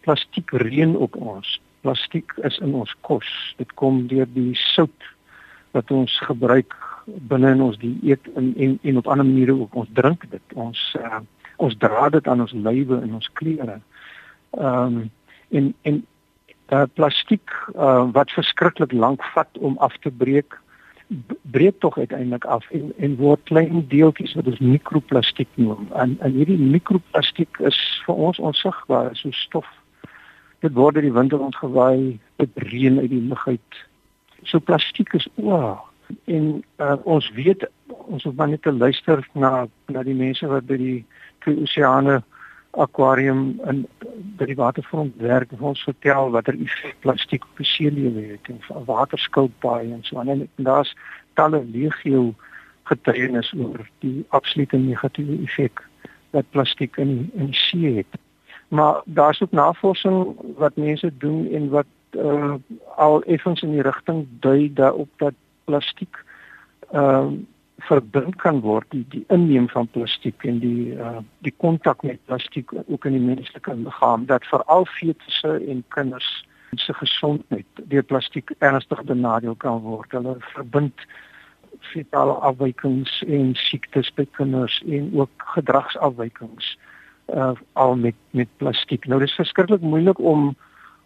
Plastiek 0.00 0.50
reën 0.50 0.96
op 0.96 1.16
ons. 1.16 1.60
Plastiek 1.80 2.32
is 2.48 2.56
in 2.64 2.72
ons 2.74 2.94
kos. 3.00 3.28
Dit 3.60 3.74
kom 3.80 4.06
deur 4.08 4.28
die 4.32 4.54
sout 4.56 5.10
wat 5.76 5.90
ons 5.90 6.16
gebruik 6.24 6.72
binne 7.28 7.52
in 7.52 7.60
ons 7.60 7.76
dieet 7.78 8.32
en 8.40 8.54
en 8.56 8.78
en 8.82 9.02
op 9.02 9.10
ander 9.12 9.26
maniere 9.26 9.58
ook 9.60 9.74
ons 9.74 9.92
drink 9.92 10.24
dit 10.30 10.56
ons 10.66 10.80
uh, 11.00 11.20
ons 11.56 11.76
dra 11.78 12.08
dit 12.08 12.28
aan 12.28 12.40
ons 12.40 12.56
lywe 12.56 13.00
en 13.02 13.14
ons 13.20 13.30
klere. 13.40 13.80
Ehm 14.56 14.96
um, 15.02 15.10
en 15.54 15.74
en 15.82 16.00
uh, 16.72 16.84
plastiek 16.94 17.50
uh, 17.74 18.04
wat 18.12 18.30
verskriklik 18.30 18.92
lank 18.92 19.24
vat 19.34 19.58
om 19.58 19.78
af 19.78 19.96
te 20.00 20.10
breek 20.10 20.60
breek 21.52 21.80
tog 21.80 21.98
uiteindelik 21.98 22.44
af 22.44 22.64
en 22.70 22.92
en 22.96 23.16
word 23.16 23.40
klein 23.44 23.84
deeltjies 23.88 24.34
wat 24.34 24.46
ons 24.46 24.58
mikroplastiek 24.58 25.48
noem. 25.54 25.88
En 25.92 26.16
en 26.20 26.32
hierdie 26.32 26.58
mikroplastiek 26.58 27.58
is 27.58 27.78
vir 28.06 28.14
ons 28.14 28.38
onsigbaar, 28.38 29.10
so 29.16 29.30
stof. 29.30 29.68
Dit 30.64 30.72
word 30.72 30.96
deur 30.96 31.04
die 31.04 31.12
wind 31.12 31.32
rondgewaai, 31.32 32.18
dit 32.40 32.62
reën 32.70 32.98
uit 32.98 33.10
die 33.10 33.26
lug 33.28 33.46
uit 33.48 33.84
so 34.48 34.60
plastiek 34.60 35.12
is 35.14 35.26
oor 35.34 35.80
en 36.24 36.48
uh, 36.80 36.96
ons 37.08 37.30
weet 37.36 37.64
ons 37.86 38.24
hoef 38.24 38.34
maar 38.36 38.50
net 38.52 38.62
te 38.62 38.72
luister 38.72 39.24
na 39.32 39.66
na 39.92 40.02
die 40.04 40.16
mense 40.16 40.46
wat 40.48 40.66
by 40.68 40.76
die 40.80 40.98
twee 41.44 41.56
oseane 41.64 42.20
akwarium 42.76 43.60
in 43.70 43.86
by 44.38 44.48
die 44.50 44.56
waterfront 44.58 45.14
werk 45.22 45.52
en 45.52 45.60
ons 45.72 45.82
vertel 45.86 46.30
watter 46.34 46.56
effek 46.58 46.96
plastiek 47.06 47.44
op 47.44 47.62
die 47.62 47.68
seelewe 47.68 48.24
het 48.32 48.50
en 48.50 48.84
waterskilpaaie 48.86 49.92
en 49.92 50.02
so 50.02 50.18
aan 50.18 50.32
en 50.34 50.48
daar's 50.56 50.94
talle 51.34 51.62
legio 51.72 52.34
getuienis 52.90 53.52
oor 53.58 53.86
die 54.04 54.24
absolute 54.28 54.76
negatiewe 54.76 55.40
effek 55.46 55.82
wat 56.34 56.50
plastiek 56.50 56.96
in 56.96 57.30
in 57.34 57.52
die 57.52 57.60
see 57.60 57.96
het. 57.96 58.20
Maar 58.68 59.02
daar's 59.04 59.42
ook 59.42 59.52
navorsing 59.52 60.34
wat 60.58 60.76
mense 60.76 61.10
doen 61.18 61.46
en 61.52 61.68
wat 61.68 61.86
uh, 62.10 62.54
al 62.96 63.22
effens 63.22 63.62
in 63.62 63.70
die 63.70 63.82
rigting 63.82 64.26
dui 64.40 64.72
daarop 64.72 65.08
dat 65.16 65.34
plastiek 65.64 66.22
ehm 66.90 67.32
uh, 67.32 67.42
verbind 67.78 68.36
kan 68.36 68.60
word 68.60 68.86
die 68.90 69.04
die 69.08 69.24
inneem 69.28 69.68
van 69.68 69.88
plastiek 69.90 70.44
en 70.44 70.58
die 70.62 70.94
uh, 70.94 71.18
die 71.46 71.54
kontak 71.56 72.02
met 72.02 72.24
plastiek 72.24 72.72
ook 72.86 73.04
in 73.04 73.16
die 73.18 73.26
menslike 73.26 73.74
liggaam 73.74 74.26
dat 74.26 74.46
veral 74.46 74.86
fetusse 74.86 75.58
en 75.68 75.84
kinders 75.88 76.28
se 76.76 76.94
gesondheid 76.94 77.66
deur 77.90 78.02
plastiek 78.02 78.50
ernstig 78.58 79.04
benadeel 79.04 79.54
kan 79.54 79.80
word. 79.80 80.10
Hulle 80.10 80.36
verbind 80.54 81.06
fetale 81.92 82.32
afwykings 82.32 83.22
en 83.26 83.54
siektes 83.58 84.10
by 84.14 84.26
kinders 84.38 84.80
en 84.86 85.10
ook 85.14 85.48
gedragsafwykings 85.54 86.76
uh 87.34 87.52
al 87.72 87.96
met 87.96 88.16
met 88.30 88.48
plastiek. 88.56 89.06
Nou 89.06 89.20
dis 89.20 89.34
verskriklik 89.34 89.80
moeilik 89.80 90.18
om 90.18 90.54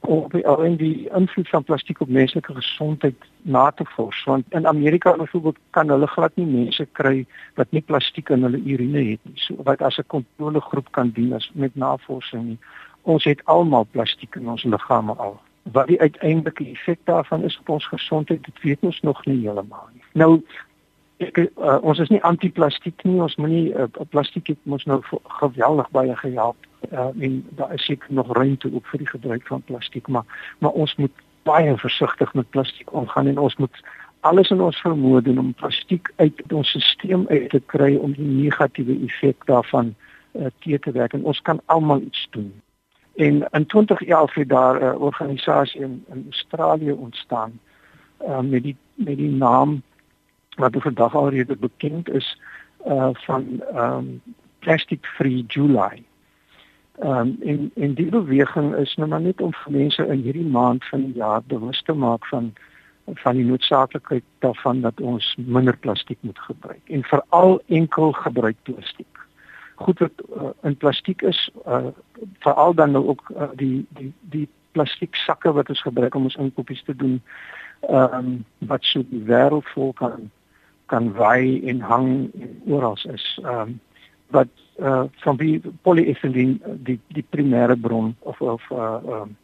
op 0.00 0.34
en 0.34 0.76
die 0.76 1.10
invloed 1.14 1.48
van 1.48 1.64
plastiek 1.64 2.00
op 2.00 2.08
menslike 2.08 2.54
gesondheid 2.54 3.14
na 3.42 3.70
te 3.70 3.84
vors 3.84 4.24
want 4.24 4.44
in 4.48 4.66
Amerika 4.66 5.16
byvoorbeeld 5.16 5.56
kan 5.70 5.88
hulle 5.88 6.06
glad 6.06 6.36
nie 6.36 6.46
mense 6.46 6.86
kry 6.92 7.26
wat 7.54 7.70
nie 7.70 7.82
plastiek 7.82 8.28
in 8.28 8.42
hulle 8.42 8.60
urine 8.64 9.02
het 9.10 9.20
nie. 9.22 9.34
So 9.34 9.54
wat 9.62 9.82
as 9.82 9.98
'n 9.98 10.06
kontrolegroep 10.06 10.90
kan 10.90 11.10
dien 11.10 11.32
as 11.32 11.50
met 11.54 11.74
navorsing 11.74 12.44
nie. 12.44 12.58
Ons 13.02 13.24
het 13.24 13.44
almal 13.44 13.86
plastiek 13.90 14.34
in 14.34 14.48
ons 14.48 14.64
liggame 14.64 15.12
al. 15.12 15.40
Wat 15.62 15.86
die 15.86 16.00
uiteindelike 16.00 16.64
effek 16.64 16.98
daarvan 17.04 17.42
is 17.42 17.58
op 17.58 17.68
ons 17.68 17.86
gesondheid 17.86 18.44
dit 18.44 18.62
weet 18.62 18.78
ons 18.80 19.00
nog 19.00 19.24
nie 19.26 19.40
heeltemal 19.40 19.88
nie. 19.92 20.02
Nou 20.12 20.42
ek 21.16 21.38
uh, 21.38 21.78
ons 21.82 21.98
is 21.98 22.08
nie 22.08 22.22
anti-plastiek 22.22 23.04
nie. 23.04 23.20
Ons 23.20 23.36
moenie 23.36 23.74
uh, 23.74 23.84
plastiek 24.08 24.46
het 24.46 24.58
ons 24.64 24.84
nou 24.84 25.02
geweldig 25.26 25.90
baie 25.90 26.16
gehelp 26.16 26.67
uh, 26.92 27.10
en 27.20 27.46
daar 27.50 27.74
is 27.74 27.84
seker 27.84 28.12
nog 28.12 28.32
ruimte 28.32 28.74
ook 28.74 28.86
vir 28.86 28.98
die 28.98 29.08
gebruik 29.08 29.46
van 29.46 29.62
plastiek 29.62 30.08
maar 30.08 30.54
maar 30.58 30.70
ons 30.70 30.94
moet 30.96 31.24
baie 31.42 31.76
versigtig 31.76 32.34
met 32.34 32.50
plastiek 32.50 32.92
omgaan 32.92 33.26
en 33.26 33.38
ons 33.38 33.56
moet 33.56 33.82
alles 34.20 34.50
in 34.50 34.60
ons 34.60 34.80
vermoë 34.82 35.22
doen 35.22 35.38
om 35.38 35.54
plastiek 35.54 36.12
uit 36.16 36.42
ons 36.52 36.74
stelsel 36.78 37.26
uit 37.28 37.50
te 37.50 37.60
kry 37.66 37.94
om 37.96 38.12
die 38.12 38.26
negatiewe 38.26 38.96
effek 39.06 39.46
daarvan 39.46 39.94
uh, 40.32 40.50
tee 40.64 40.78
te 40.78 40.92
werk 40.92 41.12
en 41.12 41.24
ons 41.24 41.40
kan 41.42 41.60
almal 41.66 42.00
iets 42.00 42.26
doen. 42.30 42.50
En 43.16 43.42
in 43.50 43.66
2011 43.66 44.34
het 44.34 44.48
daar 44.48 44.80
'n 44.80 44.84
uh, 44.84 45.00
organisasie 45.00 45.80
in, 45.80 46.04
in 46.12 46.26
Australië 46.30 46.92
ontstaan 46.92 47.60
uh, 48.22 48.40
met 48.40 48.62
die 48.62 48.76
met 48.94 49.16
die 49.16 49.30
naam 49.30 49.82
wat 50.56 50.74
vandag 50.78 51.14
alreeds 51.14 51.58
bekend 51.58 52.10
is 52.10 52.40
uh 52.86 53.10
van 53.12 53.62
um 53.74 54.22
Plastic 54.58 55.06
Free 55.06 55.44
July. 55.46 56.02
Um 57.02 57.36
en 57.42 57.70
en 57.74 57.94
die 57.94 58.10
beweging 58.10 58.74
is 58.74 58.94
nou 58.94 59.08
maar 59.08 59.20
net 59.20 59.40
om 59.40 59.52
mense 59.68 60.06
in 60.06 60.22
hierdie 60.22 60.46
maand 60.46 60.84
van 60.84 61.04
die 61.04 61.14
jaar 61.14 61.42
bewus 61.46 61.82
te 61.82 61.92
maak 61.92 62.26
van 62.26 62.52
van 63.14 63.36
die 63.36 63.44
noodsaaklikheid 63.44 64.24
daarvan 64.38 64.80
dat 64.80 65.00
ons 65.00 65.34
minder 65.38 65.76
plastiek 65.76 66.18
moet 66.20 66.38
gebruik 66.38 66.80
en 66.84 67.02
veral 67.02 67.60
enkel 67.66 68.12
gebruik 68.12 68.56
plastiek. 68.62 69.18
Goed 69.74 69.98
wat 69.98 70.12
uh, 70.36 70.50
in 70.62 70.76
plastiek 70.76 71.22
is, 71.22 71.50
uh, 71.66 71.86
veral 72.38 72.74
dan 72.74 72.90
nou 72.90 73.06
ook 73.06 73.30
uh, 73.36 73.48
die 73.54 73.86
die 73.88 74.12
die 74.20 74.48
plastiek 74.72 75.14
sakke 75.14 75.52
wat 75.52 75.68
ons 75.68 75.82
gebruik 75.82 76.14
om 76.14 76.22
ons 76.22 76.36
inkopies 76.36 76.82
te 76.82 76.96
doen, 76.96 77.22
ehm 77.80 78.14
um, 78.14 78.44
wat 78.58 78.84
so 78.84 79.04
die 79.10 79.22
wêreld 79.22 79.66
vol 79.74 79.92
kan 79.92 80.30
kan 80.86 81.12
wy 81.12 81.62
en 81.64 81.80
hang 81.80 82.30
oral 82.66 82.98
is. 83.12 83.38
Ehm 83.44 83.60
um, 83.60 83.80
wat 84.30 84.48
uh, 84.78 85.04
van 85.24 85.36
die 85.36 85.60
polyethylene 85.82 86.76
die 86.86 86.98
die 87.16 87.24
primêre 87.30 87.76
bron 87.76 88.14
of 88.20 88.40
of 88.40 88.62
uh, 88.70 88.98
um, 89.20 89.36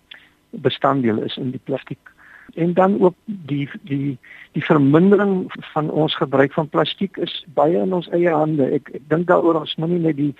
bestanddeel 0.50 1.22
is 1.26 1.36
in 1.36 1.50
die 1.50 1.62
plastiek 1.64 2.14
en 2.54 2.74
dan 2.74 3.00
ook 3.00 3.14
die 3.26 3.68
die 3.82 4.18
die 4.52 4.64
vermindering 4.64 5.52
van 5.72 5.90
ons 5.90 6.16
gebruik 6.16 6.52
van 6.52 6.68
plastiek 6.68 7.16
is 7.16 7.44
baie 7.54 7.80
in 7.80 7.92
ons 7.92 8.08
eie 8.08 8.30
hande. 8.30 8.68
Ek 8.78 8.90
ek 8.94 9.08
dink 9.08 9.26
daaroor 9.26 9.60
ons 9.60 9.74
moenie 9.76 9.98
net 9.98 10.16
die 10.16 10.34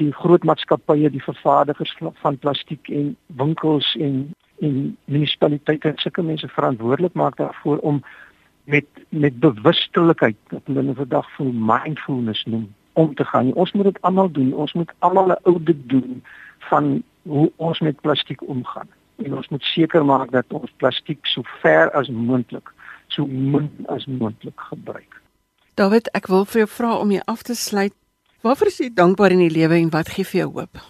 die 0.00 0.12
groot 0.12 0.44
maatskappye, 0.48 1.10
die 1.12 1.24
vervaardigers 1.24 1.92
van 2.22 2.38
plastiek 2.38 2.88
en 2.88 3.16
winkels 3.26 3.96
en 4.00 4.30
en 4.62 4.96
munisipaliteite 5.04 5.88
en 5.88 5.98
sulke 5.98 6.22
mense 6.22 6.48
verantwoordelik 6.48 7.14
maak 7.18 7.36
daarvoor 7.36 7.78
om 7.78 8.04
met 8.64 8.86
met 9.08 9.40
bewustelikheid 9.40 10.38
wat 10.54 10.70
hulle 10.70 10.94
vandag 10.94 11.30
voel 11.36 11.50
mindfulness 11.52 12.44
noem 12.44 12.68
om 12.92 13.14
te 13.14 13.24
gaan. 13.24 13.52
Ons 13.52 13.72
moet 13.72 13.84
dit 13.84 14.02
almal 14.02 14.30
doen. 14.30 14.54
Ons 14.54 14.72
moet 14.72 14.92
almal 14.98 15.28
'n 15.28 15.42
audit 15.42 15.88
doen 15.88 16.22
van 16.58 17.02
hoe 17.22 17.52
ons 17.56 17.80
met 17.80 18.00
plastiek 18.00 18.42
omgaan 18.48 18.88
en 19.16 19.36
ons 19.36 19.48
moet 19.48 19.62
seker 19.62 20.04
maak 20.04 20.30
dat 20.30 20.44
ons 20.48 20.72
plastiek 20.76 21.26
so 21.26 21.42
ver 21.62 21.90
as 21.90 22.08
moontlik 22.08 22.72
so 23.12 23.26
min 23.26 23.70
as 23.88 24.06
moontlik 24.06 24.60
gebruik. 24.70 25.20
David, 25.74 26.08
ek 26.16 26.28
wil 26.32 26.46
vir 26.48 26.64
jou 26.64 26.70
vra 26.76 26.94
om 27.00 27.12
jou 27.12 27.22
af 27.28 27.42
te 27.42 27.54
sluit. 27.54 27.94
Waarvoor 28.42 28.66
is 28.72 28.80
jy 28.82 28.88
dankbaar 28.94 29.34
in 29.36 29.44
die 29.44 29.52
lewe 29.52 29.78
en 29.78 29.92
wat 29.92 30.10
gee 30.16 30.24
vir 30.24 30.40
jou 30.42 30.48
hoop? 30.56 30.80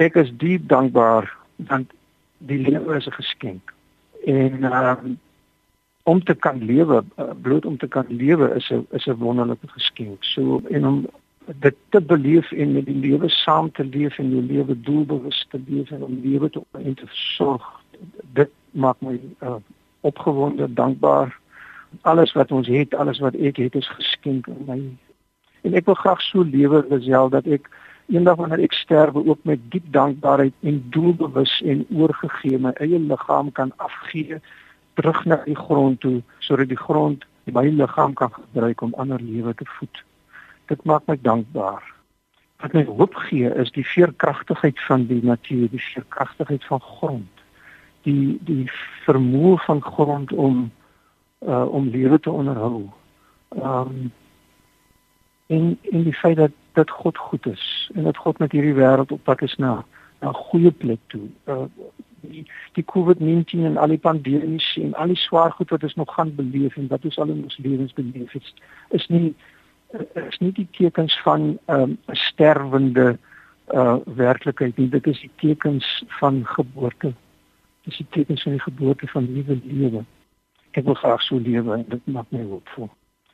Ek 0.00 0.16
is 0.20 0.30
diep 0.40 0.68
dankbaar 0.68 1.28
want 1.68 1.90
die 2.48 2.60
lewe 2.62 2.96
is 2.96 3.06
'n 3.06 3.16
geskenk. 3.18 3.72
En 4.24 4.64
ehm 4.64 5.04
um, 5.04 5.18
om 6.02 6.24
te 6.24 6.34
kan 6.34 6.64
lewe, 6.64 7.04
uh, 7.18 7.30
bloot 7.42 7.66
om 7.66 7.76
te 7.76 7.88
kan 7.88 8.06
lewe 8.08 8.54
is 8.54 8.70
'n 8.70 8.86
is 8.90 9.06
'n 9.06 9.18
wonderlike 9.18 9.68
geskenk. 9.68 10.24
So 10.24 10.62
en 10.70 10.86
om 10.86 11.06
dit 11.58 11.74
te 11.88 12.00
beleef 12.00 12.52
en 12.52 12.72
met 12.72 12.86
die 12.86 12.96
lewe 12.96 13.28
saam 13.28 13.72
te 13.72 13.84
leef 13.84 14.18
en 14.18 14.30
jou 14.30 14.42
lewe 14.42 14.80
doelbewus 14.80 15.46
te 15.50 15.60
leef 15.66 15.90
en 15.90 16.02
om 16.02 16.20
lewe 16.22 16.50
te 16.50 16.62
en 16.72 16.94
te 16.94 17.06
sorg 17.10 17.64
dit 18.32 18.50
maak 18.70 19.00
my 19.00 19.18
uh, 19.42 19.56
opgewonde 20.00 20.72
dankbaar 20.72 21.38
alles 22.00 22.32
wat 22.32 22.52
ons 22.52 22.68
het 22.68 22.94
alles 22.94 23.18
wat 23.18 23.34
ek 23.34 23.56
het 23.56 23.74
is 23.74 23.88
geskenk 23.98 24.48
aan 24.48 24.64
my 24.66 24.80
en 25.66 25.74
ek 25.74 25.90
wil 25.90 25.98
graag 25.98 26.22
so 26.22 26.46
lewe 26.46 26.84
gesel 26.88 27.32
dat 27.34 27.46
ek 27.46 27.66
eendag 28.10 28.38
wanneer 28.38 28.62
ek 28.66 28.76
sterwe 28.76 29.24
ook 29.26 29.42
met 29.48 29.62
diep 29.74 29.86
dankbaarheid 29.94 30.54
en 30.60 30.82
doelbewus 30.94 31.60
en 31.64 31.86
oorgegee 31.90 32.58
my 32.58 32.74
eie 32.78 32.98
liggaam 32.98 33.52
kan 33.52 33.74
afgee 33.76 34.38
terug 34.94 35.24
na 35.24 35.42
die 35.44 35.56
grond 35.56 36.00
toe 36.00 36.22
sodat 36.38 36.68
die 36.68 36.82
grond 36.86 37.26
my 37.44 37.66
liggaam 37.68 38.12
kan 38.14 38.32
gebruik 38.32 38.80
om 38.80 38.94
ander 38.94 39.20
lewe 39.20 39.54
te 39.54 39.64
voed 39.66 40.04
dit 40.70 40.84
maak 40.84 41.06
my 41.06 41.18
dankbaar. 41.20 41.82
Wat 42.62 42.72
my 42.76 42.84
hoop 42.84 43.14
gee 43.26 43.50
is 43.62 43.72
die 43.74 43.86
veerkragtigheid 43.86 44.80
van 44.86 45.06
die 45.10 45.22
natuur, 45.24 45.68
die 45.72 45.82
veerkragtigheid 45.82 46.64
van 46.64 46.80
grond. 46.80 47.44
Die 48.06 48.38
die 48.46 48.66
vermoë 49.06 49.56
van 49.66 49.82
grond 49.84 50.32
om 50.32 50.68
uh 51.40 51.66
om 51.66 51.88
lewe 51.88 52.20
te 52.20 52.30
onderhou. 52.30 52.86
Um 53.58 54.12
en 55.46 55.78
en 55.92 56.04
die 56.06 56.18
feit 56.22 56.36
dat 56.36 56.56
dat 56.78 56.90
God 56.90 57.18
goed 57.18 57.46
is 57.46 57.90
en 57.94 58.06
dat 58.06 58.16
God 58.16 58.38
met 58.38 58.52
hierdie 58.52 58.76
wêreld 58.78 59.10
op 59.12 59.24
pad 59.24 59.42
is 59.42 59.56
na 59.56 59.84
'n 60.22 60.34
goeie 60.34 60.70
plek 60.70 61.00
toe. 61.06 61.26
Uh 61.46 61.66
die 62.20 62.44
die 62.78 62.84
COVID-19 62.84 63.64
en 63.70 63.76
al 63.76 63.94
die 63.94 63.98
pandemies 63.98 64.66
en 64.80 64.94
al 64.94 65.14
die 65.14 65.16
swaar 65.20 65.52
goed 65.56 65.70
wat 65.70 65.82
ons 65.82 65.94
nog 65.94 66.14
gaan 66.14 66.34
beleef 66.34 66.76
en 66.76 66.90
wat 66.92 67.04
ons 67.04 67.18
al 67.18 67.32
in 67.34 67.42
ons 67.42 67.58
lewens 67.58 67.92
beleef 67.92 68.32
het, 68.32 68.52
is 68.90 69.06
nie 69.08 69.34
is 70.14 70.38
nie 70.38 70.52
die 70.52 70.68
tekens 70.78 71.16
van 71.22 71.58
ehm, 71.66 71.80
'n 71.80 71.98
um, 72.06 72.16
sterwende 72.28 73.18
uh 73.74 73.96
werklikheid 74.04 74.76
nie. 74.76 74.88
Dit 74.88 75.06
is 75.06 75.20
die 75.20 75.30
tekens 75.36 76.04
van 76.20 76.46
geboorte. 76.46 77.12
Dis 77.84 77.96
die 77.96 78.06
tekens 78.10 78.42
van 78.42 78.52
die 78.52 78.60
geboorte 78.60 79.06
van 79.06 79.32
nuwe 79.32 79.60
lewe. 79.64 80.04
Ek 80.70 80.84
wil 80.84 80.94
graag 80.94 81.22
so 81.22 81.38
lewe 81.38 81.74
en 81.74 81.84
dit 81.88 82.06
maak 82.06 82.26
my 82.30 82.42
hoopvol 82.42 82.90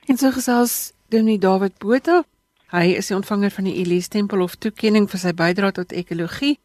en 0.07 0.17
so 0.17 0.31
gesels 0.31 0.93
Dominee 1.09 1.39
David 1.39 1.79
Botha. 1.79 2.23
Hy 2.71 2.97
is 2.99 3.11
die 3.11 3.17
ontvanger 3.17 3.51
van 3.55 3.67
die 3.69 3.77
Elise 3.83 4.11
Tempel 4.11 4.43
of 4.43 4.57
toekenning 4.59 5.07
vir 5.11 5.23
sy 5.23 5.33
bydrae 5.39 5.75
tot 5.75 5.95
ekologie 5.95 6.57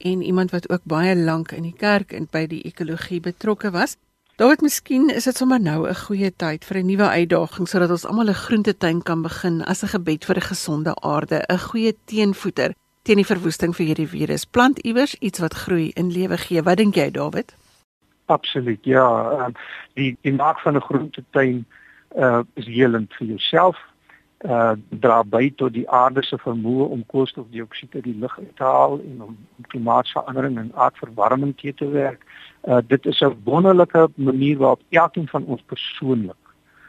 en 0.00 0.22
iemand 0.22 0.50
wat 0.50 0.70
ook 0.70 0.84
baie 0.84 1.16
lank 1.16 1.52
in 1.52 1.62
die 1.62 1.76
kerk 1.76 2.12
en 2.12 2.28
by 2.30 2.46
die 2.46 2.62
ekologie 2.62 3.20
betrokke 3.20 3.70
was 3.70 3.96
David, 4.40 4.62
miskien 4.64 5.10
is 5.12 5.26
dit 5.28 5.36
sommer 5.36 5.60
nou 5.60 5.86
'n 5.86 5.94
goeie 5.94 6.30
tyd 6.32 6.64
vir 6.64 6.76
'n 6.78 6.86
nuwe 6.86 7.08
uitdaging 7.08 7.68
sodat 7.68 7.90
ons 7.90 8.06
almal 8.06 8.28
'n 8.28 8.42
groentetuin 8.44 9.02
kan 9.02 9.22
begin 9.22 9.62
as 9.64 9.82
'n 9.82 9.92
gebed 9.92 10.24
vir 10.24 10.36
'n 10.36 10.48
gesonde 10.52 10.94
aarde, 10.94 11.44
'n 11.48 11.58
goeie 11.58 11.92
teenvoeter 12.06 12.72
teen 13.02 13.16
die 13.16 13.26
verwoesting 13.26 13.76
vir 13.76 13.86
hierdie 13.86 14.08
virus. 14.08 14.44
Plant 14.44 14.78
iewers 14.78 15.14
iets 15.20 15.38
wat 15.38 15.54
groei 15.54 15.90
en 15.94 16.12
lewe 16.12 16.36
gee. 16.36 16.62
Wat 16.62 16.76
dink 16.76 16.94
jy, 16.94 17.10
David? 17.10 17.54
Absoluut. 18.26 18.84
Ja, 18.84 19.30
ehm, 19.30 19.52
die 19.94 20.16
die 20.22 20.32
maak 20.32 20.60
van 20.60 20.76
'n 20.76 20.80
groentetuin 20.80 21.66
uh 22.16 22.42
is 22.54 22.66
helend 22.66 23.12
vir 23.14 23.26
jouself. 23.26 23.76
Uh 24.44 24.72
dra 24.88 25.22
by 25.22 25.52
tot 25.56 25.72
die 25.72 25.88
aarde 25.90 26.22
se 26.22 26.36
vermoë 26.38 26.88
om 26.88 27.06
koolstofdioksied 27.06 27.94
uit 27.94 28.04
die 28.04 28.18
lug 28.18 28.38
uit 28.38 28.56
te 28.56 28.64
haal 28.64 29.00
en 29.00 29.22
om 29.22 29.36
klimaatsverandering 29.68 30.58
en 30.58 30.72
aardverwarming 30.74 31.56
te 31.56 31.74
te 31.74 31.88
werk 31.88 32.24
Uh, 32.68 32.78
dit 32.86 33.06
is 33.06 33.20
'n 33.20 33.36
wonderlike 33.44 34.10
manier 34.14 34.58
waarop 34.58 34.80
elkeen 34.88 35.28
van 35.28 35.44
ons 35.44 35.62
persoonlik 35.66 36.36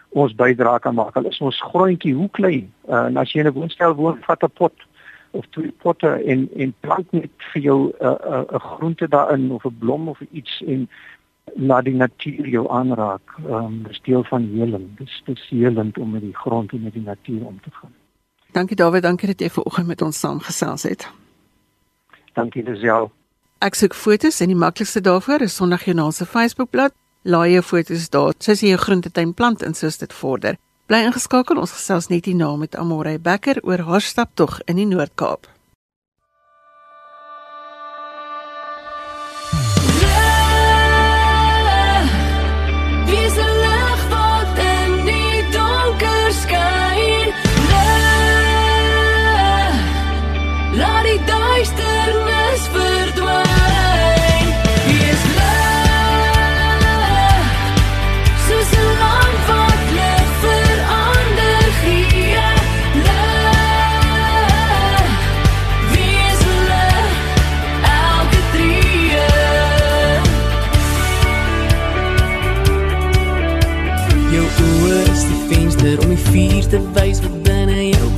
ons 0.09 0.35
bydrae 0.35 0.79
kan 0.79 0.95
maak. 0.95 1.15
Al 1.15 1.25
is 1.25 1.39
ons 1.39 1.61
grondjie 1.61 2.13
hoe 2.13 2.29
klein. 2.29 2.73
Uh, 2.89 3.05
en 3.05 3.17
as 3.17 3.31
jy 3.31 3.39
in 3.39 3.45
'n 3.47 3.53
woonstel 3.53 3.95
woon, 3.95 4.17
vat 4.21 4.43
'n 4.43 4.51
pot 4.53 4.73
of 5.31 5.45
twee 5.49 5.71
potte 5.71 6.07
en 6.07 6.49
en 6.55 6.73
plant 6.79 7.11
net 7.11 7.29
vir 7.53 7.61
jou 7.61 7.79
'n 7.87 8.05
uh, 8.05 8.15
uh, 8.25 8.43
'n 8.51 8.59
groente 8.59 9.07
daarin 9.07 9.51
of 9.51 9.65
'n 9.65 9.77
blom 9.79 10.07
of 10.07 10.19
iets 10.31 10.63
en 10.67 10.89
laat 11.55 11.85
die 11.85 11.95
natuur 11.95 12.47
jou 12.47 12.69
aanraak. 12.69 13.37
Ehm 13.45 13.53
um, 13.53 13.83
dis 13.87 14.01
deel 14.01 14.23
van 14.23 14.47
heling. 14.55 14.97
Dis 14.97 15.21
dis 15.25 15.47
helend 15.49 15.97
om 15.97 16.11
met 16.11 16.21
die 16.21 16.35
grond 16.35 16.71
en 16.71 16.83
met 16.83 16.93
die 16.93 17.03
natuur 17.03 17.45
om 17.45 17.59
te 17.61 17.69
gaan. 17.71 17.93
Dankie 18.51 18.75
David, 18.75 19.01
dankie 19.01 19.27
dat 19.27 19.39
jy 19.39 19.49
vanoggend 19.49 19.87
met 19.87 20.01
ons 20.01 20.19
saamgesels 20.19 20.83
het. 20.83 21.07
Dankie 22.33 22.63
dis 22.63 22.79
jou. 22.79 23.09
Ek 23.59 23.75
soek 23.75 23.93
fotos 23.93 24.41
en 24.41 24.47
die 24.47 24.57
maklikste 24.57 25.01
daarvoor 25.01 25.41
is 25.45 25.55
Sondagjoernaal 25.55 26.11
se 26.11 26.25
Facebookblad. 26.25 26.93
Laai 27.23 27.51
jou 27.51 27.61
fotos 27.61 28.09
daar. 28.09 28.33
Soos 28.39 28.61
jy 28.61 28.73
'n 28.73 28.77
groentetuin 28.77 29.33
plant 29.33 29.61
en 29.61 29.73
soos 29.73 29.97
dit 29.97 30.13
vorder. 30.13 30.57
Bly 30.87 31.05
ingeskakel, 31.05 31.57
ons 31.57 31.71
gesels 31.71 32.07
net 32.07 32.25
hierna 32.25 32.55
met 32.55 32.75
Amore 32.75 33.19
Becker 33.19 33.59
oor 33.63 33.79
haar 33.79 34.01
staptog 34.01 34.59
in 34.65 34.75
die 34.75 34.85
Noord-Kaap. 34.85 35.47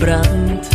Brand. 0.03 0.67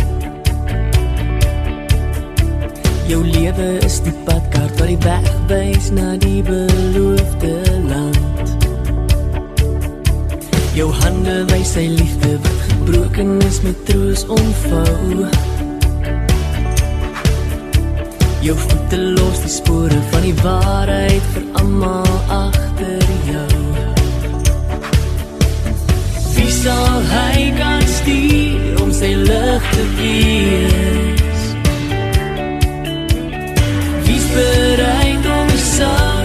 Jou 3.09 3.21
lewe 3.25 3.67
is 3.85 3.99
die 4.05 4.13
padkaart 4.25 4.79
wat 4.79 4.89
die 4.89 4.97
weg 5.03 5.27
wys 5.51 5.89
na 5.93 6.15
die 6.21 6.41
beloofde 6.45 7.53
land. 7.89 8.55
Jou 10.77 10.89
hande 11.01 11.35
wys 11.51 11.75
sy 11.75 11.85
liefde 11.93 12.37
wat 12.45 12.63
gebroken 12.71 13.35
is 13.45 13.59
met 13.65 13.83
troos 13.89 14.25
ontvou. 14.33 15.27
Jou 18.45 18.55
voete 18.63 19.01
los 19.19 19.43
die 19.43 19.53
spore 19.59 19.99
van 20.13 20.25
die 20.25 20.37
waarheid 20.41 21.29
vir 21.35 21.45
almal 21.61 22.17
agter 22.39 23.05
jou. 23.29 23.45
Wie 26.33 26.49
sal 26.61 26.97
hy 27.13 27.49
kan 27.59 27.87
stuur 27.99 28.68
om 28.83 28.91
sy 28.93 29.13
lig 29.15 29.67
te 29.73 29.83
wees? 29.97 31.43
Wie's 34.05 34.27
bereid 34.35 35.29
om 35.39 35.49
sout 35.57 36.18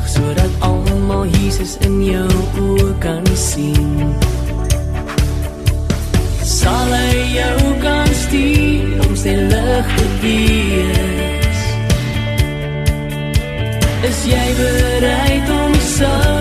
vandag 0.00 0.08
sodat 0.08 0.50
almal 0.60 1.26
Jesus 1.26 1.76
in 1.80 2.02
jou 2.02 2.28
oë 2.58 2.98
kan 3.00 3.24
sien? 3.36 4.14
sal 6.42 6.92
hy 6.92 7.36
jou 7.36 7.74
kan 7.82 8.08
stuur 8.14 9.06
om 9.06 9.16
sy 9.16 9.34
lig 9.36 9.86
te 9.96 10.06
wees. 10.22 11.62
Is 14.08 14.26
jy 14.26 14.46
bereid 14.58 15.48
om 15.50 15.74
sout 15.94 16.39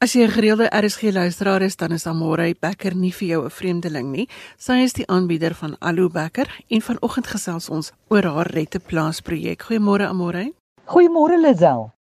As 0.00 0.14
jy 0.16 0.22
'n 0.24 0.32
gereelde 0.32 0.70
RSG 0.72 1.12
luisteraar 1.12 1.62
is, 1.62 1.76
dan 1.76 1.92
is 1.92 2.06
Amore 2.06 2.54
Becker 2.60 2.94
nie 2.96 3.12
vir 3.12 3.28
jou 3.28 3.44
'n 3.44 3.50
vreemdeling 3.50 4.08
nie. 4.10 4.28
Sy 4.56 4.72
is 4.72 4.92
die 4.92 5.06
aanbieder 5.06 5.54
van 5.54 5.76
Allo 5.78 6.08
Becker 6.08 6.48
en 6.70 6.80
vanoggend 6.80 7.26
gesels 7.26 7.68
ons 7.68 7.92
oor 8.08 8.22
haar 8.22 8.50
Rette 8.50 8.80
Plaas 8.80 9.20
projek. 9.20 9.62
Goeiemôre 9.62 10.08
Amore. 10.08 10.52
Goeiemôre 10.86 11.36
Lisel. 11.36 11.92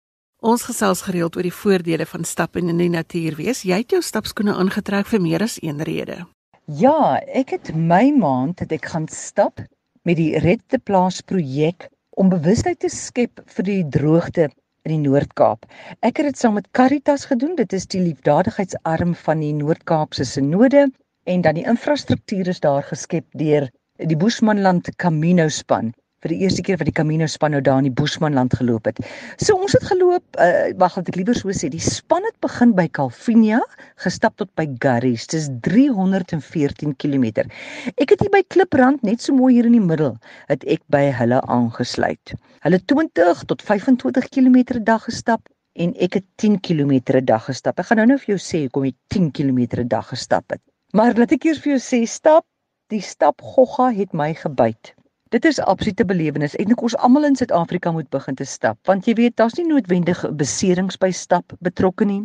Ons 0.40 0.62
gesels 0.62 1.02
gereeld 1.02 1.36
oor 1.36 1.42
die 1.42 1.52
voordele 1.52 2.06
van 2.06 2.24
stap 2.24 2.56
in 2.56 2.76
die 2.78 2.88
natuur 2.88 3.34
wees. 3.34 3.62
Jy 3.62 3.76
het 3.76 3.90
jou 3.90 4.00
stapskoene 4.00 4.54
aangetrek 4.54 5.06
vir 5.06 5.20
meer 5.20 5.42
as 5.42 5.58
een 5.60 5.82
rede. 5.82 6.26
Ja, 6.66 7.20
ek 7.26 7.50
het 7.50 7.74
my 7.74 8.12
maand 8.12 8.60
het 8.60 8.72
ek 8.72 8.86
gaan 8.86 9.08
stap 9.08 9.58
met 10.04 10.16
die 10.16 10.38
Rette 10.38 10.78
Plaas 10.78 11.20
projek 11.20 11.90
om 12.10 12.28
bewustheid 12.28 12.78
te 12.78 12.88
skep 12.88 13.42
vir 13.44 13.64
die 13.64 13.88
droogte 13.88 14.50
in 14.88 14.94
die 15.02 15.08
Noord-Kaap. 15.10 15.66
Ek 16.00 16.20
het 16.20 16.30
dit 16.30 16.38
saam 16.40 16.56
met 16.56 16.68
Caritas 16.72 17.26
gedoen. 17.28 17.56
Dit 17.58 17.74
is 17.76 17.86
die 17.92 18.00
liefdadigheidsarm 18.00 19.14
van 19.26 19.44
die 19.44 19.52
Noord-Kaapse 19.52 20.24
Sinode 20.24 20.88
en 21.28 21.44
dan 21.44 21.58
die 21.60 21.66
infrastruktuur 21.68 22.48
is 22.48 22.60
daar 22.64 22.86
geskep 22.88 23.26
deur 23.36 23.68
die 23.98 24.16
Boesmanland 24.16 24.88
Camino 24.96 25.48
span 25.52 25.92
vir 26.24 26.32
die 26.34 26.38
eerste 26.42 26.64
keer 26.66 26.78
wat 26.80 26.88
die 26.88 26.94
Camino 26.94 27.26
span 27.30 27.52
nou 27.54 27.60
daar 27.62 27.78
in 27.82 27.86
die 27.88 27.94
Boesmanland 27.94 28.54
geloop 28.58 28.88
het. 28.90 28.98
So 29.38 29.54
ons 29.54 29.76
het 29.76 29.84
geloop, 29.86 30.24
uh, 30.42 30.70
wag, 30.80 30.96
wat 30.98 31.10
ek 31.12 31.18
liewer 31.20 31.38
so 31.38 31.52
sê, 31.54 31.70
die 31.70 31.82
span 31.82 32.26
het 32.26 32.34
begin 32.42 32.74
by 32.78 32.88
Calvinia, 32.98 33.60
gestap 34.02 34.34
tot 34.42 34.50
by 34.58 34.66
Garries. 34.82 35.28
Dis 35.30 35.46
314 35.66 36.96
km. 36.98 37.46
Ek 37.94 38.10
het 38.10 38.24
hier 38.24 38.32
by 38.34 38.42
Kliprand 38.50 39.04
net 39.06 39.22
so 39.22 39.36
mooi 39.36 39.54
hier 39.54 39.68
in 39.70 39.78
die 39.78 39.84
middel, 39.84 40.16
het 40.50 40.66
ek 40.66 40.82
by 40.90 41.06
hulle 41.20 41.38
aangesluit. 41.46 42.34
Hulle 42.66 42.82
20 42.90 43.46
tot 43.46 43.62
25 43.62 44.28
km 44.34 44.58
'n 44.74 44.84
dag 44.84 45.06
gestap 45.06 45.46
en 45.78 45.94
ek 46.02 46.18
het 46.18 46.26
10 46.42 46.58
km 46.60 47.14
'n 47.14 47.24
dag 47.24 47.44
gestap. 47.46 47.78
Ek 47.78 47.86
gaan 47.86 48.02
nou 48.02 48.06
nou 48.06 48.18
vir 48.18 48.34
jou 48.34 48.42
sê 48.42 48.66
hoekom 48.66 48.90
ek 48.90 48.98
10 49.14 49.30
km 49.30 49.80
'n 49.80 49.88
dag 49.88 50.08
gestap 50.08 50.50
het. 50.50 50.60
Maar 50.92 51.14
laat 51.14 51.32
ek 51.32 51.44
eers 51.44 51.60
vir 51.62 51.76
jou 51.76 51.80
sê, 51.80 52.06
stap, 52.08 52.44
die 52.88 53.00
stap 53.00 53.40
gogga 53.40 53.92
het 53.92 54.12
my 54.12 54.34
gebyt. 54.34 54.97
Dit 55.28 55.44
is 55.44 55.58
absolute 55.60 56.04
belewenis. 56.08 56.54
Ek 56.56 56.70
dink 56.70 56.80
ons 56.86 56.94
almal 57.04 57.26
in 57.28 57.34
Suid-Afrika 57.36 57.90
moet 57.92 58.06
begin 58.14 58.36
te 58.38 58.46
stap, 58.48 58.78
want 58.88 59.04
jy 59.04 59.12
weet, 59.18 59.34
daar's 59.36 59.58
nie 59.58 59.66
noodwendig 59.68 60.22
beserings 60.40 60.96
by 60.96 61.10
stap 61.12 61.52
betrokke 61.60 62.06
nie. 62.08 62.22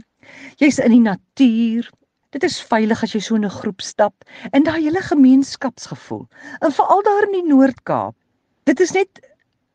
Jy's 0.62 0.80
in 0.80 0.94
die 0.96 1.02
natuur. 1.04 1.89
Dit 2.32 2.46
is 2.48 2.62
veilig 2.70 3.04
as 3.04 3.12
jy 3.12 3.20
so 3.26 3.36
in 3.36 3.44
'n 3.44 3.52
groep 3.52 3.84
stap 3.84 4.24
en 4.54 4.63
daai 4.63 4.80
hele 4.86 5.02
gemeenskapsgevoel. 5.04 6.24
En 6.63 6.72
veral 6.72 7.04
daar 7.04 7.28
in 7.28 7.36
die 7.42 7.50
Noord-Kaap. 7.50 8.16
Dit 8.63 8.80
is 8.80 8.96
net 8.96 9.20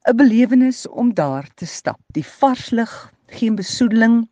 'n 0.08 0.16
belewenis 0.16 0.86
om 0.88 1.12
daar 1.12 1.46
te 1.54 1.66
stap. 1.66 2.00
Die 2.16 2.24
vars 2.24 2.70
lug, 2.70 3.12
geen 3.26 3.56
besoedeling. 3.56 4.28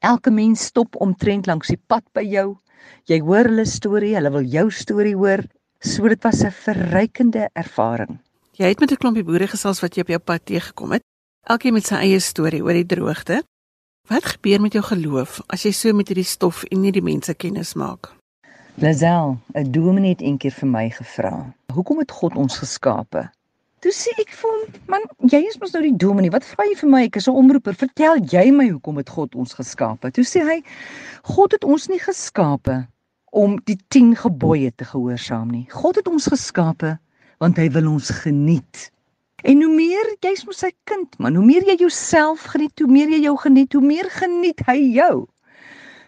Elke 0.00 0.30
mens 0.30 0.64
stop 0.64 0.96
omtrent 0.96 1.46
langs 1.46 1.68
die 1.68 1.82
pad 1.86 2.04
by 2.14 2.24
jou. 2.24 2.56
Jy 3.04 3.20
hoor 3.20 3.44
hulle 3.44 3.66
storie, 3.66 4.14
hulle 4.14 4.30
wil 4.30 4.44
jou 4.44 4.70
storie 4.70 5.16
hoor. 5.16 5.44
So 5.80 6.08
dit 6.08 6.22
was 6.22 6.42
'n 6.42 6.50
verrykende 6.50 7.50
ervaring. 7.52 8.18
Jy 8.60 8.68
het 8.68 8.80
met 8.80 8.90
'n 8.92 9.00
klompie 9.00 9.24
boere 9.24 9.46
gesels 9.48 9.80
wat 9.80 9.94
jy 9.94 10.02
op 10.02 10.08
jou 10.12 10.18
pad 10.18 10.44
teëgekom 10.44 10.90
het. 10.92 11.02
Elkeen 11.48 11.72
met 11.72 11.86
sy 11.86 11.94
eie 11.94 12.20
storie 12.20 12.62
oor 12.62 12.76
die 12.76 12.86
droogte. 12.86 13.42
Wat 14.08 14.24
gebeur 14.24 14.60
met 14.60 14.72
jou 14.72 14.84
geloof 14.84 15.40
as 15.46 15.62
jy 15.62 15.72
so 15.72 15.92
met 15.92 16.08
hierdie 16.08 16.28
stof 16.28 16.64
en 16.64 16.82
hierdie 16.82 17.02
mense 17.02 17.34
kennis 17.34 17.74
maak? 17.74 18.12
Lazel, 18.74 19.38
'n 19.54 19.70
dominee 19.72 20.10
het 20.10 20.20
eendag 20.20 20.52
vir 20.52 20.68
my 20.68 20.90
gevra: 20.90 21.54
"Hoekom 21.72 21.98
het 21.98 22.10
God 22.10 22.36
ons 22.36 22.58
geskape?" 22.58 23.30
Toe 23.78 23.92
sê 23.92 24.20
ek 24.20 24.28
vir 24.28 24.50
hom: 24.50 24.74
"Man, 24.86 25.00
jy 25.30 25.46
is 25.48 25.58
mos 25.58 25.72
nou 25.72 25.82
die 25.82 25.96
dominee. 25.96 26.30
Wat 26.30 26.44
vra 26.44 26.64
jy 26.64 26.76
vir 26.76 26.90
my? 26.90 27.02
Ek 27.04 27.16
is 27.16 27.28
'n 27.28 27.30
omroeper. 27.34 27.74
Vertel 27.74 28.16
jy 28.24 28.50
my 28.50 28.68
hoekom 28.68 28.96
het 28.96 29.08
God 29.08 29.34
ons 29.34 29.54
geskape?" 29.54 30.10
Toe 30.10 30.24
sê 30.24 30.40
hy: 30.44 30.62
"God 31.22 31.52
het 31.52 31.64
ons 31.64 31.88
nie 31.88 31.98
geskape 31.98 32.86
om 33.30 33.60
die 33.64 33.78
10 33.88 34.16
gebooie 34.16 34.72
te 34.74 34.84
gehoorsaam 34.84 35.50
nie. 35.50 35.66
God 35.70 35.96
het 35.96 36.08
ons 36.08 36.26
geskape 36.26 36.98
want 37.40 37.58
hy 37.60 37.68
wil 37.72 37.88
ons 37.94 38.10
geniet. 38.22 38.90
En 39.48 39.62
hoe 39.64 39.72
meer 39.72 40.10
jy's 40.20 40.44
mos 40.44 40.60
sy 40.60 40.70
kind, 40.88 41.14
man, 41.18 41.38
hoe 41.38 41.44
meer 41.46 41.64
jy 41.70 41.78
jouself 41.80 42.44
geniet, 42.52 42.76
hoe 42.82 42.90
meer 42.92 43.08
jy 43.14 43.22
jou 43.24 43.36
geniet, 43.40 43.72
hoe 43.72 43.84
meer 43.84 44.10
geniet 44.12 44.60
hy 44.68 44.76
jou. 44.98 45.14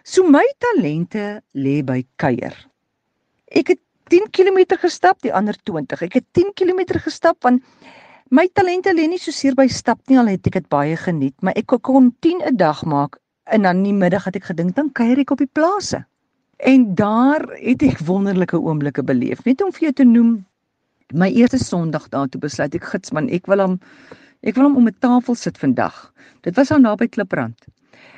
So 0.05 0.27
my 0.27 0.43
talente 0.61 1.41
lê 1.57 1.79
by 1.85 2.03
kuier. 2.21 2.53
Ek 3.49 3.73
het 3.73 3.81
10 4.13 4.29
km 4.35 4.77
gestap, 4.83 5.17
die 5.25 5.33
ander 5.33 5.57
20. 5.65 6.05
Ek 6.05 6.19
het 6.19 6.27
10 6.37 6.53
km 6.59 6.99
gestap 7.01 7.39
want 7.41 7.63
my 8.29 8.45
talente 8.53 8.93
lê 8.93 9.07
nie 9.09 9.21
so 9.21 9.33
seer 9.33 9.57
by 9.57 9.65
stap 9.71 10.01
nie, 10.09 10.19
al 10.19 10.29
het 10.29 10.45
ek 10.49 10.59
dit 10.59 10.69
baie 10.69 10.97
geniet, 10.99 11.35
maar 11.41 11.57
ek 11.57 11.73
kon 11.81 12.11
10 12.21 12.45
'n 12.45 12.57
dag 12.57 12.83
maak 12.85 13.17
en 13.49 13.65
dan 13.65 13.81
in 13.81 13.89
die 13.89 13.99
middag 14.05 14.25
het 14.25 14.35
ek 14.35 14.51
gedink 14.51 14.75
dan 14.75 14.91
kuier 14.91 15.19
ek 15.19 15.31
op 15.31 15.41
die 15.41 15.49
plase. 15.49 16.05
En 16.59 16.95
daar 16.95 17.41
het 17.57 17.81
ek 17.83 18.05
wonderlike 18.05 18.57
oomblikke 18.57 19.03
beleef. 19.03 19.43
Net 19.45 19.61
om 19.61 19.71
vir 19.71 19.89
jou 19.89 19.93
te 19.93 20.03
noem, 20.03 20.45
my 21.13 21.29
eerste 21.31 21.59
Sondag 21.61 22.09
daar 22.13 22.27
toe 22.27 22.41
besluit 22.41 22.75
ek 22.75 22.89
gits 22.91 23.13
man, 23.13 23.29
ek 23.29 23.47
wil 23.51 23.61
hom 23.63 23.77
ek 24.43 24.57
wil 24.57 24.67
hom 24.67 24.77
om 24.81 24.87
'n 24.89 24.97
tafel 24.99 25.35
sit 25.35 25.57
vandag. 25.57 26.11
Dit 26.43 26.55
was 26.55 26.71
aan 26.71 26.83
naby 26.83 27.07
Kliprand. 27.07 27.55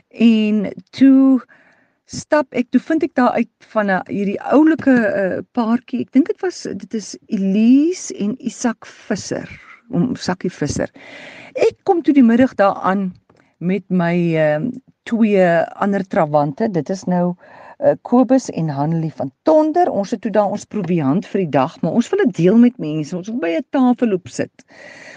En 0.10 0.71
toe 0.91 1.41
stap 2.05 2.47
ek, 2.53 2.71
toe 2.71 2.81
vind 2.81 3.03
ek 3.03 3.15
daar 3.15 3.34
uit 3.38 3.49
van 3.73 3.91
'n 3.91 4.01
hierdie 4.08 4.41
oulike 4.41 4.95
uh, 4.95 5.39
paartjie. 5.53 6.01
Ek 6.01 6.12
dink 6.12 6.27
dit 6.27 6.41
was 6.41 6.63
dit 6.63 6.93
is 6.93 7.17
Elise 7.27 8.13
en 8.17 8.36
Isak 8.39 8.86
Visser, 8.86 9.49
om 9.89 10.15
Sakkie 10.15 10.51
Visser. 10.51 10.89
Ek 11.55 11.77
kom 11.84 12.01
toe 12.01 12.13
die 12.13 12.23
middag 12.25 12.55
daaraan 12.55 13.13
met 13.60 13.84
my 13.89 14.15
uh, 14.36 14.65
twee 15.03 15.45
ander 15.77 16.03
trawante. 16.08 16.71
Dit 16.71 16.89
is 16.89 17.05
nou 17.05 17.34
uh, 17.34 17.64
Kobus 18.01 18.49
en 18.49 18.69
Hanelie 18.69 19.13
van 19.13 19.31
Tonder. 19.43 19.89
Ons 19.89 20.11
het 20.11 20.21
toe 20.21 20.31
daar 20.31 20.51
ons 20.51 20.65
proviant 20.65 21.25
vir 21.25 21.39
die 21.45 21.49
dag, 21.49 21.81
maar 21.81 21.91
ons 21.91 22.09
wil 22.09 22.23
dit 22.25 22.35
deel 22.35 22.57
met 22.57 22.77
mense. 22.77 23.17
Ons 23.17 23.27
wil 23.27 23.39
by 23.39 23.51
'n 23.57 23.65
tafel 23.69 24.07
loop 24.07 24.27
sit. 24.27 24.65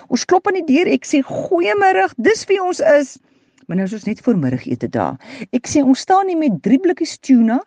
Ons 0.09 0.25
klop 0.25 0.47
aan 0.47 0.61
die 0.61 0.75
deur. 0.75 0.87
Ek 0.93 1.07
sê 1.07 1.23
goeiemôre. 1.23 2.09
Dis 2.17 2.45
wie 2.45 2.63
ons 2.63 2.81
is. 2.81 3.19
Maar 3.67 3.77
nou 3.77 3.87
is 3.87 3.93
ons 3.93 4.05
net 4.05 4.21
voor 4.21 4.37
middagete 4.37 4.89
daar. 4.89 5.19
Ek 5.53 5.69
sê 5.69 5.83
ons 5.85 6.01
staan 6.01 6.29
hier 6.29 6.39
met 6.39 6.63
3 6.63 6.79
blikkies 6.81 7.19
tuna, 7.19 7.61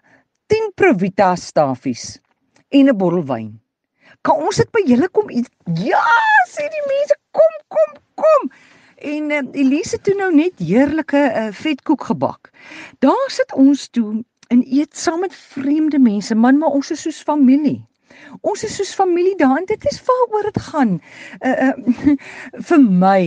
10 0.50 0.72
Provita 0.76 1.36
staffies 1.36 2.20
en 2.70 2.90
'n 2.90 2.98
bottel 2.98 3.24
wyn. 3.26 3.60
Kan 4.22 4.36
ons 4.36 4.56
dit 4.56 4.72
by 4.72 4.82
julle 4.86 5.10
kom 5.10 5.30
eet? 5.30 5.50
Ja, 5.78 6.02
sê 6.50 6.66
die 6.74 6.86
mense, 6.88 7.16
kom, 7.32 7.54
kom, 7.68 7.92
kom. 8.16 8.50
En 8.98 9.32
uh, 9.32 9.42
Elise 9.54 9.98
toe 10.02 10.16
nou 10.16 10.30
net 10.36 10.60
heerlike 10.62 11.18
uh, 11.18 11.48
vetkoek 11.52 12.04
gebak. 12.04 12.52
Daar 13.00 13.30
sit 13.30 13.54
ons 13.54 13.88
toe 13.90 14.24
en 14.52 14.66
eet 14.68 14.98
saam 14.98 15.24
met 15.24 15.36
vreemde 15.36 16.00
mense, 16.00 16.36
man, 16.36 16.60
maar 16.60 16.76
ons 16.76 16.92
is 16.92 17.02
soos 17.08 17.22
familie. 17.24 17.80
Ons 18.48 18.64
is 18.68 18.76
soos 18.76 18.94
familie 18.96 19.36
daar 19.40 19.58
en 19.60 19.68
dit 19.70 19.86
is 19.90 20.00
waaroor 20.08 20.48
dit 20.50 20.62
gaan. 20.68 20.94
Uh 21.40 21.68
uh 21.68 22.16
vir 22.70 22.82
my. 23.04 23.24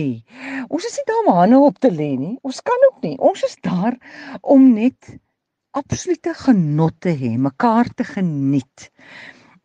Ons 0.67 0.87
is 0.89 0.97
nie 0.99 1.07
daar 1.09 1.23
om 1.23 1.39
hande 1.39 1.61
op 1.67 1.79
te 1.81 1.91
lê 1.91 2.11
nie. 2.19 2.35
Ons 2.47 2.61
kan 2.65 2.89
ook 2.89 3.01
nie. 3.05 3.15
Ons 3.17 3.43
is 3.47 3.57
daar 3.65 3.97
om 4.41 4.73
net 4.73 5.17
absolute 5.75 6.33
genot 6.45 6.95
te 7.03 7.11
hê, 7.11 7.35
mekaar 7.37 7.89
te 7.95 8.05
geniet. 8.07 8.89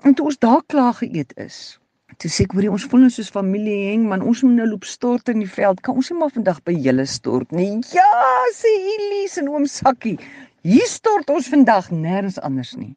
En 0.03 0.17
toe 0.17 0.27
ons 0.31 0.41
daar 0.43 0.63
klaar 0.67 0.97
geëet 0.99 1.37
is, 1.39 1.79
toe 2.19 2.31
sê 2.33 2.47
ek 2.49 2.55
hoor 2.57 2.67
ons 2.75 2.87
voel 2.91 3.07
ons 3.07 3.19
soos 3.21 3.31
familie 3.33 3.77
heng, 3.91 4.09
man, 4.11 4.25
ons 4.27 4.43
moet 4.43 4.57
nou 4.59 4.67
loop 4.73 4.89
stort 4.89 5.31
in 5.31 5.45
die 5.45 5.51
veld. 5.51 5.83
Kan 5.87 6.01
ons 6.01 6.11
nie 6.11 6.19
maar 6.19 6.33
vandag 6.35 6.59
by 6.67 6.75
julle 6.75 7.07
stort 7.07 7.55
nie? 7.55 7.77
Ja, 7.95 8.11
sê 8.57 8.73
Elise 8.97 9.45
en 9.45 9.53
oom 9.53 9.69
Sakkie. 9.71 10.17
Hier 10.61 10.85
stort 10.85 11.31
ons 11.33 11.47
vandag 11.49 11.87
nêrens 11.89 12.37
anders 12.45 12.75
nie. 12.77 12.93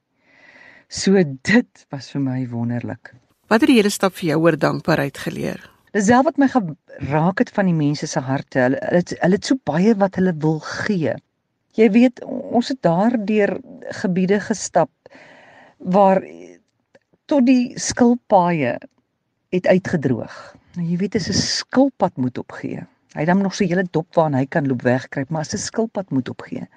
So 0.92 1.16
dit 1.48 1.86
was 1.94 2.10
vir 2.12 2.22
my 2.22 2.42
wonderlik. 2.52 3.14
Wat 3.48 3.64
het 3.64 3.70
die 3.72 3.78
hele 3.78 3.92
stap 3.94 4.18
vir 4.18 4.34
jou 4.34 4.42
oor 4.44 4.58
dankbaarheid 4.60 5.22
geleer? 5.24 5.62
Dis 5.96 6.10
self 6.10 6.28
wat 6.28 6.42
my 6.42 6.50
geraak 6.52 7.40
het 7.40 7.54
van 7.56 7.70
die 7.70 7.78
mense 7.78 8.10
se 8.10 8.20
harte. 8.20 8.60
Hulle 8.66 8.82
hulle 8.84 9.04
hulle 9.22 9.40
het 9.40 9.48
so 9.48 9.60
baie 9.64 9.96
wat 9.96 10.20
hulle 10.20 10.36
wil 10.44 10.60
gee. 10.84 11.16
Jy 11.80 11.90
weet, 11.96 12.20
ons 12.28 12.68
het 12.68 12.82
daardeur 12.84 13.56
gebiede 14.02 14.42
gestap 14.44 14.92
waar 15.80 16.20
tot 17.32 17.48
die 17.48 17.80
skilpaaie 17.80 18.76
het 19.56 19.72
uitgedroog. 19.72 20.36
Nou 20.76 20.90
jy 20.90 20.98
weet 21.00 21.16
as 21.16 21.30
'n 21.30 21.40
skilpad 21.40 22.18
moet 22.18 22.38
opgee. 22.38 22.84
Hy 23.14 23.20
het 23.20 23.28
dan 23.28 23.42
nog 23.42 23.56
so 23.56 23.64
'n 23.64 23.70
hele 23.70 23.88
dop 23.92 24.16
waarna 24.16 24.38
hy 24.38 24.46
kan 24.46 24.68
loop 24.68 24.82
wegkruip, 24.82 25.30
maar 25.30 25.42
as 25.42 25.54
'n 25.54 25.58
skilpad 25.58 26.12
moet 26.12 26.30
opgee. 26.30 26.68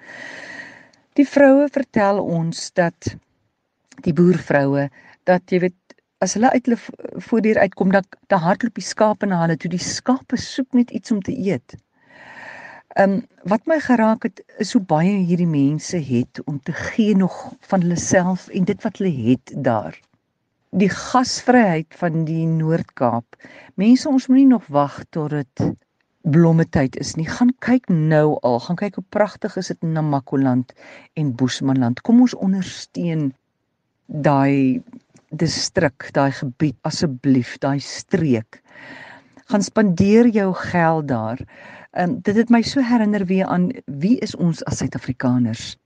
Die 1.17 1.25
vroue 1.25 1.65
vertel 1.73 2.19
ons 2.21 2.67
dat 2.77 3.07
die 4.05 4.13
boervroue 4.13 4.83
dat 5.25 5.49
jy 5.49 5.63
weet 5.63 5.95
as 6.21 6.35
hulle 6.37 6.51
uit 6.53 6.67
hulle 6.69 7.21
voordeur 7.25 7.57
uitkom 7.63 7.93
dan 7.95 8.05
dan 8.29 8.43
hardloop 8.43 8.77
die 8.77 8.85
skape 8.85 9.29
na 9.29 9.39
hulle 9.41 9.55
toe 9.57 9.71
die 9.73 9.81
skape 9.81 10.37
soek 10.37 10.77
net 10.77 10.93
iets 10.93 11.13
om 11.15 11.23
te 11.25 11.33
eet. 11.33 11.73
Ehm 12.97 13.15
um, 13.15 13.23
wat 13.49 13.65
my 13.71 13.79
geraak 13.81 14.29
het 14.29 14.43
is 14.61 14.75
hoe 14.77 14.83
baie 14.93 15.15
hierdie 15.31 15.49
mense 15.49 15.97
het 16.11 16.41
om 16.45 16.61
te 16.69 16.77
gee 16.83 17.17
nog 17.17 17.35
van 17.71 17.81
hulle 17.85 17.99
self 18.03 18.47
en 18.59 18.69
dit 18.69 18.85
wat 18.85 19.01
hulle 19.01 19.13
het 19.31 19.53
daar. 19.69 19.97
Die 20.69 20.89
gasvryheid 20.93 21.97
van 21.97 22.25
die 22.29 22.45
Noord-Kaap. 22.45 23.41
Mense 23.75 24.09
ons 24.09 24.27
moenie 24.27 24.51
nog 24.53 24.69
wag 24.69 25.01
tot 25.09 25.33
dit 25.33 25.65
blommetyd 26.31 26.97
is 26.99 27.15
nie. 27.15 27.27
Gaan 27.29 27.53
kyk 27.63 27.89
nou 27.89 28.37
al, 28.45 28.59
gaan 28.65 28.79
kyk 28.79 28.99
hoe 28.99 29.05
pragtig 29.15 29.55
is 29.59 29.71
dit 29.71 29.83
in 29.85 29.95
Namakoland 29.95 30.73
en 31.19 31.33
Boesmanland. 31.39 32.01
Kom 32.07 32.21
ons 32.23 32.35
ondersteun 32.35 33.31
daai 34.07 34.81
distrik, 35.35 36.09
daai 36.15 36.31
gebied 36.35 36.77
asseblief, 36.87 37.57
daai 37.63 37.79
streek. 37.83 38.61
Gaan 39.51 39.63
spandeer 39.63 40.27
jou 40.35 40.51
geld 40.71 41.07
daar. 41.11 41.43
Ehm 41.97 42.17
um, 42.17 42.19
dit 42.21 42.35
het 42.35 42.49
my 42.53 42.61
so 42.61 42.83
herinner 42.83 43.25
weer 43.25 43.45
aan 43.45 43.71
wie 43.85 44.17
is 44.19 44.35
ons 44.35 44.63
as 44.65 44.77
Suid-Afrikaners? 44.83 45.77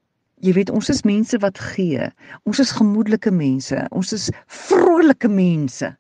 Jy 0.42 0.54
weet 0.58 0.70
ons 0.74 0.90
is 0.90 1.04
mense 1.06 1.38
wat 1.38 1.60
gee. 1.62 2.10
Ons 2.50 2.60
is 2.60 2.74
gemoedelike 2.74 3.32
mense. 3.32 3.86
Ons 3.92 4.14
is 4.14 4.30
vrolike 4.48 5.30
mense. 5.30 5.92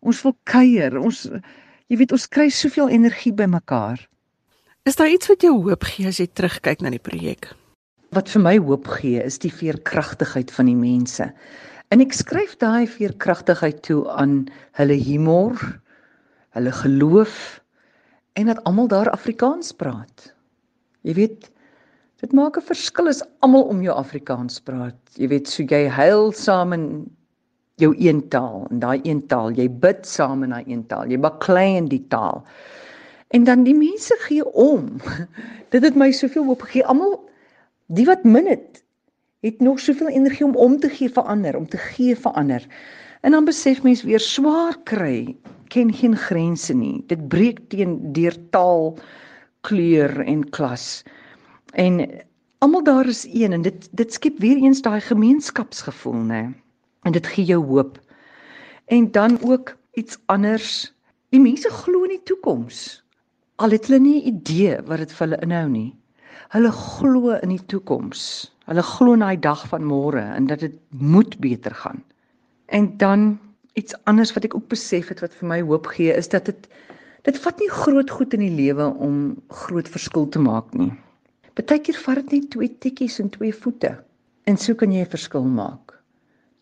Ons 0.00 0.22
wil 0.24 0.34
kuier. 0.48 0.96
Ons 0.98 1.26
Jy 1.86 2.00
weet 2.00 2.12
ons 2.16 2.26
kry 2.26 2.48
soveel 2.50 2.88
energie 2.90 3.30
by 3.30 3.46
mekaar. 3.46 4.00
Is 4.90 4.96
daar 4.98 5.10
iets 5.10 5.28
wat 5.30 5.44
jou 5.46 5.52
hoop 5.68 5.84
gee 5.86 6.08
as 6.10 6.18
jy 6.18 6.26
terugkyk 6.26 6.80
na 6.82 6.90
die 6.90 7.02
projek? 7.02 7.52
Wat 8.14 8.30
vir 8.32 8.42
my 8.42 8.56
hoop 8.58 8.88
gee 8.98 9.22
is 9.22 9.38
die 9.38 9.52
veerkragtigheid 9.54 10.50
van 10.50 10.66
die 10.66 10.78
mense. 10.78 11.28
En 11.94 12.02
ek 12.02 12.16
skryf 12.18 12.56
daai 12.58 12.90
veerkragtigheid 12.90 13.84
toe 13.86 14.00
aan 14.18 14.48
hulle 14.80 14.96
humor, 14.98 15.54
hulle 16.58 16.72
geloof 16.74 17.36
en 18.34 18.50
dat 18.50 18.64
almal 18.66 18.90
daar 18.90 19.12
Afrikaans 19.14 19.70
praat. 19.70 20.32
Jy 21.06 21.14
weet 21.20 21.50
dit 22.18 22.34
maak 22.34 22.58
'n 22.58 22.66
verskil 22.66 23.06
as 23.06 23.22
almal 23.46 23.62
om 23.70 23.82
jou 23.82 23.94
Afrikaans 23.94 24.58
praat. 24.58 24.98
Jy 25.14 25.28
weet 25.28 25.46
so 25.46 25.62
jy 25.62 25.86
huil 25.86 26.32
saam 26.32 26.72
en 26.72 27.06
jou 27.82 27.92
een 27.98 28.22
taal 28.28 28.66
en 28.70 28.80
daai 28.80 29.00
een 29.02 29.26
taal 29.26 29.52
jy 29.56 29.68
bid 29.68 30.06
saam 30.06 30.42
in 30.42 30.56
daai 30.56 30.64
een 30.66 30.86
taal 30.86 31.10
jy 31.10 31.18
baklei 31.20 31.76
in 31.76 31.90
die 31.92 32.04
taal 32.08 32.44
en 33.36 33.44
dan 33.44 33.64
die 33.64 33.76
mense 33.76 34.16
gee 34.28 34.44
om 34.44 34.96
dit 35.74 35.82
het 35.82 35.96
my 35.96 36.10
soveel 36.12 36.44
hoop 36.44 36.66
gegee 36.68 36.86
almal 36.86 37.18
die 37.86 38.06
wat 38.08 38.24
min 38.24 38.46
het 38.50 38.86
het 39.46 39.60
nog 39.60 39.80
soveel 39.80 40.08
energie 40.08 40.46
om 40.46 40.56
om 40.56 40.78
te 40.80 40.88
gee 40.88 41.10
vir 41.12 41.22
ander, 41.22 41.56
om 41.56 41.68
te 41.68 41.78
gee 41.78 42.16
vir 42.16 42.32
ander. 42.32 42.66
En 43.20 43.30
dan 43.30 43.44
besef 43.44 43.82
mens 43.82 44.02
weer 44.02 44.20
swaar 44.20 44.78
kry 44.84 45.36
ken 45.68 45.92
geen 45.94 46.16
grense 46.16 46.74
nie. 46.74 47.04
Dit 47.10 47.28
breek 47.28 47.58
teen 47.68 47.98
deur 48.14 48.36
taal, 48.50 48.94
kleur 49.66 50.20
en 50.24 50.44
klas. 50.50 51.02
En 51.74 52.00
almal 52.58 52.84
daar 52.84 53.06
is 53.06 53.26
een 53.32 53.52
en 53.52 53.62
dit 53.62 53.88
dit 53.92 54.12
skep 54.12 54.38
weer 54.38 54.56
eens 54.62 54.82
daai 54.82 55.00
gemeenskapsgevoel, 55.00 56.22
nê. 56.30 56.42
En 57.06 57.14
dit 57.14 57.26
gee 57.26 57.46
jou 57.46 57.62
hoop. 57.64 58.00
En 58.90 59.10
dan 59.14 59.38
ook 59.42 59.76
iets 59.94 60.18
anders. 60.26 60.92
Die 61.30 61.40
mense 61.40 61.70
glo 61.70 62.02
in 62.02 62.16
die 62.16 62.22
toekoms. 62.26 63.02
Al 63.62 63.70
het 63.70 63.86
hulle 63.86 64.02
nie 64.02 64.22
idee 64.26 64.80
wat 64.90 65.04
dit 65.04 65.14
vir 65.14 65.26
hulle 65.26 65.40
inhou 65.46 65.68
nie. 65.70 65.88
Hulle 66.54 66.72
glo 66.74 67.38
in 67.38 67.54
die 67.54 67.62
toekoms. 67.70 68.24
Hulle 68.66 68.82
glo 68.82 69.14
in 69.14 69.22
daai 69.22 69.38
dag 69.38 69.62
van 69.70 69.86
môre 69.86 70.24
en 70.34 70.50
dat 70.50 70.64
dit 70.66 70.74
moet 70.90 71.38
beter 71.38 71.74
gaan. 71.78 72.02
En 72.66 72.90
dan 72.98 73.38
iets 73.78 73.94
anders 74.10 74.32
wat 74.34 74.48
ek 74.48 74.58
ook 74.58 74.68
besef 74.72 75.12
het 75.12 75.22
wat 75.22 75.34
vir 75.38 75.50
my 75.52 75.60
hoop 75.62 75.86
gee 75.94 76.14
is 76.14 76.28
dat 76.32 76.50
dit 76.50 76.68
dit 77.26 77.38
vat 77.42 77.58
nie 77.62 77.70
groot 77.70 78.10
goed 78.10 78.34
in 78.34 78.42
die 78.42 78.54
lewe 78.54 78.86
om 79.02 79.36
groot 79.62 79.88
verskil 79.90 80.26
te 80.30 80.42
maak 80.42 80.74
nie. 80.74 80.92
Partykeer 81.54 81.98
vat 82.02 82.22
dit 82.22 82.34
net 82.34 82.50
twee 82.54 82.70
tikkies 82.82 83.20
en 83.22 83.30
twee 83.34 83.54
voete 83.54 83.94
en 84.50 84.58
so 84.58 84.74
kan 84.74 84.92
jy 84.92 85.06
'n 85.06 85.14
verskil 85.14 85.46
maak. 85.46 85.85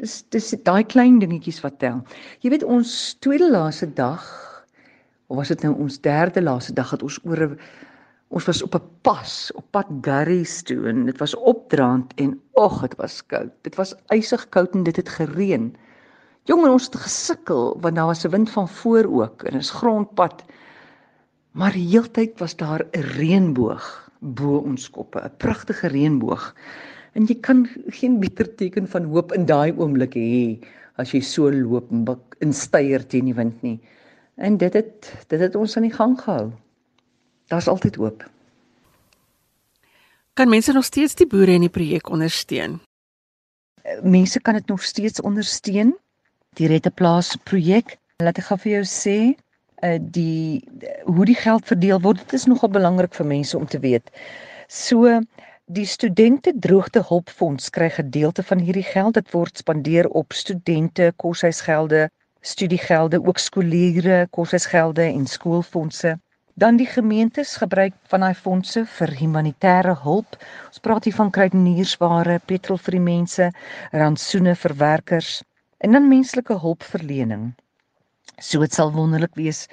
Dis 0.04 0.20
dis 0.28 0.50
daai 0.66 0.84
klein 0.84 1.16
dingetjies 1.22 1.62
wat 1.64 1.78
tel. 1.80 2.02
Jy 2.44 2.50
weet 2.52 2.64
ons 2.68 3.16
tweede 3.24 3.48
laaste 3.48 3.88
dag 3.96 4.24
of 5.32 5.38
was 5.38 5.48
dit 5.48 5.62
nou 5.64 5.72
ons 5.80 5.96
derde 6.04 6.42
laaste 6.44 6.74
dag 6.76 6.90
het 6.92 7.02
ons 7.06 7.16
oor 7.24 7.40
'n 7.46 7.58
Ons 8.34 8.46
was 8.48 8.62
op 8.66 8.74
'n 8.74 8.88
pas 9.06 9.52
op 9.54 9.66
pad 9.70 9.88
Garries 10.02 10.62
toe 10.62 10.88
en 10.88 11.04
dit 11.06 11.18
was 11.18 11.34
opdraand 11.34 12.14
en 12.14 12.40
ag 12.58 12.80
dit 12.80 12.96
was 12.98 13.22
koud. 13.26 13.52
Dit 13.62 13.76
was 13.76 13.94
ysig 14.10 14.48
koud 14.48 14.74
en 14.74 14.82
dit 14.82 14.96
het 14.96 15.08
gereën. 15.08 15.76
Jong 16.44 16.64
en 16.64 16.70
ons 16.70 16.84
het 16.84 16.96
gesukkel 16.96 17.78
want 17.80 17.94
daar 17.94 18.06
was 18.06 18.24
'n 18.24 18.30
wind 18.30 18.50
van 18.50 18.68
voor 18.68 19.04
ook 19.04 19.42
en 19.42 19.54
is 19.58 19.70
grondpad. 19.70 20.44
Maar 21.52 21.72
heeltyd 21.72 22.38
was 22.38 22.56
daar 22.56 22.82
'n 22.92 23.00
reënboog 23.00 24.10
bo 24.20 24.56
ons 24.56 24.90
koppe, 24.90 25.20
'n 25.20 25.36
pragtige 25.36 25.86
reënboog. 25.86 26.54
En 27.14 27.26
jy 27.30 27.36
kan 27.40 27.64
geen 27.94 28.18
beter 28.20 28.48
teken 28.58 28.88
van 28.90 29.06
hoop 29.10 29.32
in 29.32 29.46
daai 29.46 29.72
oomblik 29.72 30.16
hê 30.18 30.58
as 30.98 31.14
jy 31.14 31.20
so 31.22 31.50
loop 31.50 31.90
en 31.94 32.04
buk 32.06 32.36
in 32.42 32.52
steier 32.54 33.02
teen 33.06 33.30
die 33.30 33.34
wind 33.34 33.62
nie. 33.62 33.78
En 34.36 34.58
dit 34.58 34.74
het 34.74 35.10
dit 35.30 35.40
het 35.40 35.54
ons 35.54 35.76
aan 35.76 35.86
die 35.86 35.94
gang 35.94 36.18
gehou 36.20 36.52
daar's 37.52 37.68
altyd 37.68 37.96
hoop. 37.96 38.24
Kan 40.34 40.48
mense 40.48 40.72
nog 40.72 40.84
steeds 40.84 41.14
die 41.14 41.26
boere 41.26 41.52
in 41.52 41.66
die 41.66 41.70
projek 41.70 42.08
ondersteun? 42.10 42.80
Mense 44.02 44.40
kan 44.40 44.54
dit 44.54 44.66
nog 44.66 44.82
steeds 44.82 45.20
ondersteun. 45.20 45.94
Die 46.58 46.66
Rette 46.66 46.90
Plaas 46.90 47.36
projek, 47.36 47.96
laat 48.22 48.38
ek 48.38 48.48
gou 48.48 48.58
vir 48.64 48.72
jou 48.72 48.84
sê, 48.88 49.18
uh 49.84 49.98
die 50.00 50.64
hoe 51.04 51.26
die 51.28 51.36
geld 51.38 51.66
verdeel 51.68 52.00
word, 52.00 52.22
dit 52.24 52.38
is 52.38 52.46
nogal 52.50 52.72
belangrik 52.72 53.14
vir 53.14 53.26
mense 53.26 53.58
om 53.58 53.66
te 53.66 53.78
weet. 53.78 54.10
So 54.68 55.20
die 55.66 55.86
studente 55.86 56.52
droogte 56.58 57.00
hulpfonds 57.08 57.70
kry 57.70 57.88
gedeelte 57.90 58.42
van 58.42 58.58
hierdie 58.58 58.84
geld. 58.84 59.14
Dit 59.14 59.30
word 59.32 59.58
spandeer 59.58 60.08
op 60.08 60.32
studente 60.32 61.12
koshuisgelde, 61.16 62.10
studiegelde, 62.40 63.20
ook 63.24 63.38
skooliere 63.38 64.26
koshuisgelde 64.30 65.02
en 65.02 65.26
skoolfondse. 65.26 66.18
Dan 66.54 66.76
die 66.76 66.86
gemeentes 66.86 67.56
gebruik 67.56 67.94
van 68.12 68.20
daai 68.20 68.34
fondse 68.34 68.84
vir 68.86 69.10
humanitêre 69.18 69.96
hulp. 70.02 70.36
Ons 70.68 70.84
praat 70.84 71.04
hier 71.04 71.16
van 71.16 71.30
kruideniersware, 71.30 72.38
petrol 72.46 72.78
vir 72.78 72.98
die 72.98 73.06
mense, 73.08 73.50
rantsoene 73.92 74.54
vir 74.54 74.76
werkers 74.76 75.40
en 75.78 75.96
dan 75.96 76.08
menslike 76.08 76.54
hulpverlening. 76.60 77.54
So 78.38 78.60
dit 78.60 78.72
sal 78.72 78.92
wonderlik 78.92 79.34
wees 79.34 79.66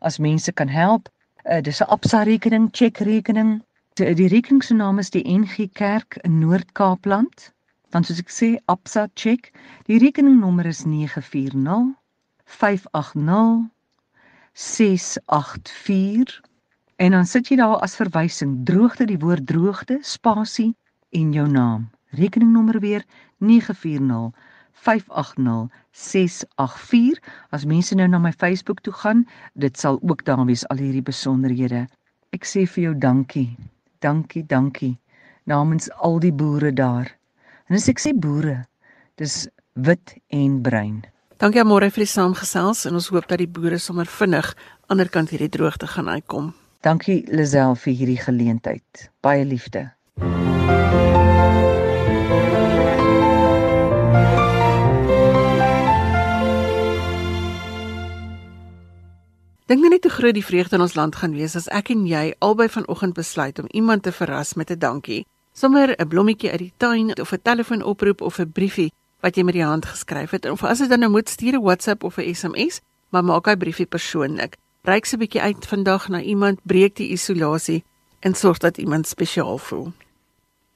as 0.00 0.18
mense 0.18 0.52
kan 0.52 0.68
help. 0.68 1.08
Uh, 1.44 1.60
dis 1.60 1.80
'n 1.80 1.88
Absa 1.92 2.22
rekening, 2.24 2.68
cheque 2.72 3.04
rekening. 3.04 3.60
Die, 3.94 4.26
rekening 4.26 4.64
se 4.66 4.74
naam 4.74 4.98
is 4.98 5.12
die 5.14 5.22
NG 5.22 5.68
Kerk 5.72 6.16
in 6.26 6.40
Noord-Kaapland. 6.40 7.52
Dan 7.94 8.02
soos 8.02 8.18
ek 8.18 8.30
sê, 8.34 8.46
Absa 8.66 9.04
cheque. 9.14 9.52
Die 9.86 10.00
rekeningnommer 10.02 10.66
is 10.66 10.80
940 10.82 11.92
580 12.56 13.68
684 14.58 16.40
en 17.04 17.14
dan 17.14 17.28
sit 17.30 17.52
jy 17.52 17.58
daar 17.60 17.76
as 17.86 17.94
verwysing 17.94 18.56
droogte 18.66 19.06
die 19.06 19.18
woord 19.22 19.46
droogte 19.46 20.00
spasie 20.02 20.72
en 21.14 21.30
jou 21.36 21.46
naam. 21.46 21.84
Rekeningnommer 22.18 22.80
weer 22.82 23.06
940 23.38 24.34
580 24.88 25.70
684. 25.92 27.22
As 27.54 27.62
mense 27.62 27.94
nou 27.94 28.10
na 28.10 28.18
my 28.18 28.34
Facebook 28.34 28.82
toe 28.82 28.96
gaan, 29.04 29.22
dit 29.54 29.78
sal 29.78 30.02
ook 30.02 30.26
daar 30.26 30.42
wees 30.50 30.66
al 30.74 30.82
hierdie 30.82 31.06
besonderhede. 31.12 31.84
Ek 32.34 32.42
sê 32.42 32.66
vir 32.66 32.88
jou 32.88 32.96
dankie. 32.98 33.52
Dankie, 34.04 34.44
dankie 34.44 34.98
namens 35.48 35.88
al 35.92 36.18
die 36.20 36.32
boere 36.32 36.72
daar. 36.72 37.08
En 37.68 37.76
as 37.78 37.88
ek 37.88 38.02
sê 38.02 38.12
boere, 38.12 38.64
dis 39.20 39.46
wit 39.72 40.16
en 40.28 40.60
bruin. 40.64 40.98
Dankie 41.40 41.62
aan 41.62 41.70
môre 41.70 41.88
vir 41.92 42.04
die 42.04 42.12
saamgesels 42.12 42.84
en 42.88 43.00
ons 43.00 43.08
hoop 43.12 43.28
dat 43.30 43.40
die 43.40 43.50
boere 43.50 43.80
sommer 43.80 44.08
vinnig 44.08 44.52
ander 44.92 45.08
kant 45.08 45.32
hierdie 45.32 45.52
droogte 45.52 45.88
gaan 45.96 46.12
uitkom. 46.12 46.52
Dankie 46.84 47.22
Lisel 47.32 47.76
vir 47.80 47.96
hierdie 47.96 48.20
geleentheid. 48.20 49.08
Baie 49.24 49.44
liefde. 49.48 49.88
Dink 59.74 59.90
net 59.90 60.04
hoe 60.06 60.12
groot 60.14 60.36
die 60.36 60.44
vreugde 60.46 60.76
in 60.76 60.82
ons 60.84 60.92
land 60.94 61.16
gaan 61.18 61.32
wees 61.34 61.56
as 61.58 61.64
ek 61.74 61.88
en 61.90 62.04
jy 62.06 62.28
albei 62.46 62.68
vanoggend 62.70 63.16
besluit 63.16 63.56
om 63.58 63.66
iemand 63.74 64.04
te 64.06 64.12
verras 64.14 64.52
met 64.54 64.70
'n 64.70 64.78
dankie. 64.78 65.26
Sommer 65.52 65.96
'n 65.98 66.08
blommetjie 66.08 66.50
uit 66.50 66.58
die 66.58 66.72
tuin 66.76 67.10
of 67.20 67.32
'n 67.32 67.42
telefoonoproep 67.42 68.20
of 68.20 68.38
'n 68.38 68.52
briefie 68.52 68.92
wat 69.20 69.34
jy 69.36 69.42
met 69.42 69.54
die 69.54 69.64
hand 69.64 69.86
geskryf 69.86 70.30
het. 70.30 70.46
Of 70.50 70.62
as 70.62 70.78
dit 70.78 70.88
dan 70.88 71.00
nou 71.00 71.10
moet 71.10 71.28
stuur 71.28 71.54
'n 71.58 71.62
WhatsApp 71.62 72.04
of 72.04 72.18
'n 72.18 72.34
SMS, 72.34 72.80
maar 73.10 73.24
maak 73.24 73.46
hy 73.46 73.56
briefie 73.56 73.86
persoonlik. 73.86 74.56
Reik 74.82 75.04
se 75.04 75.16
bietjie 75.16 75.40
uit 75.40 75.66
vandag 75.66 76.08
na 76.08 76.20
iemand, 76.20 76.60
breek 76.62 76.96
die 76.96 77.08
isolasie 77.08 77.84
en 78.20 78.34
sorg 78.34 78.58
dat 78.58 78.78
iemand 78.78 79.06
spesiaal 79.06 79.58
voel. 79.58 79.92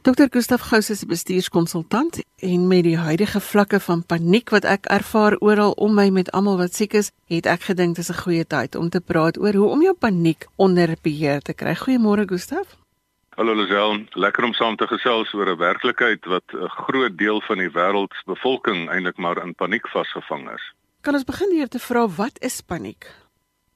Dr. 0.09 0.31
Gustaf 0.31 0.61
Gous 0.61 0.91
is 0.91 1.03
'n 1.05 1.09
bestuurskonsultant 1.09 2.25
en 2.37 2.67
met 2.67 2.83
die 2.83 2.97
huidige 2.97 3.41
vlakke 3.41 3.81
van 3.81 4.07
paniek 4.07 4.49
wat 4.51 4.65
ek 4.65 4.87
ervaar 4.87 5.37
oral 5.39 5.73
om 5.73 5.95
my 5.95 6.09
met 6.11 6.31
almal 6.31 6.57
wat 6.57 6.75
siek 6.75 6.93
is, 6.95 7.11
het 7.27 7.47
ek 7.47 7.61
gedink 7.61 7.97
dis 7.97 8.09
'n 8.09 8.23
goeie 8.23 8.47
tyd 8.47 8.75
om 8.75 8.89
te 8.89 9.01
praat 9.01 9.39
oor 9.39 9.53
hoe 9.53 9.69
om 9.69 9.83
jou 9.83 9.95
paniek 9.95 10.47
onder 10.57 10.97
beheer 11.03 11.41
te 11.41 11.53
kry. 11.53 11.75
Goeiemôre 11.75 12.25
Gustaf. 12.25 12.77
Hallo 13.37 13.55
Lisel, 13.55 14.07
lekker 14.11 14.45
om 14.45 14.53
saam 14.53 14.77
te 14.77 14.87
gesels 14.87 15.35
oor 15.35 15.49
'n 15.49 15.59
werklikheid 15.59 16.25
wat 16.25 16.45
'n 16.53 16.69
groot 16.69 17.19
deel 17.19 17.41
van 17.41 17.59
die 17.59 17.71
wêreldsbevolking 17.71 18.89
eintlik 18.89 19.17
maar 19.17 19.45
in 19.45 19.55
paniek 19.55 19.89
vasgevang 19.89 20.51
is. 20.51 20.73
Kan 21.01 21.15
ons 21.15 21.25
begin 21.25 21.51
hier 21.53 21.69
te 21.69 21.79
vra 21.79 22.09
wat 22.09 22.41
is 22.41 22.61
paniek? 22.61 23.07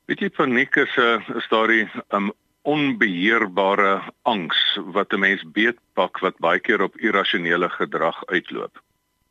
Weet 0.07 0.21
jy 0.21 0.31
paniek 0.31 0.77
is 0.77 0.97
'n 0.97 1.37
is 1.37 1.49
daardie 1.49 1.85
'n 1.85 2.17
um, 2.17 2.33
onbeheerbare 2.63 4.03
angs 4.23 4.79
wat 4.95 5.13
'n 5.13 5.19
mens 5.19 5.43
beetpak 5.53 6.19
wat 6.19 6.39
baie 6.39 6.61
keer 6.61 6.83
op 6.83 6.97
irrasionele 6.97 7.69
gedrag 7.69 8.27
uitloop. 8.27 8.83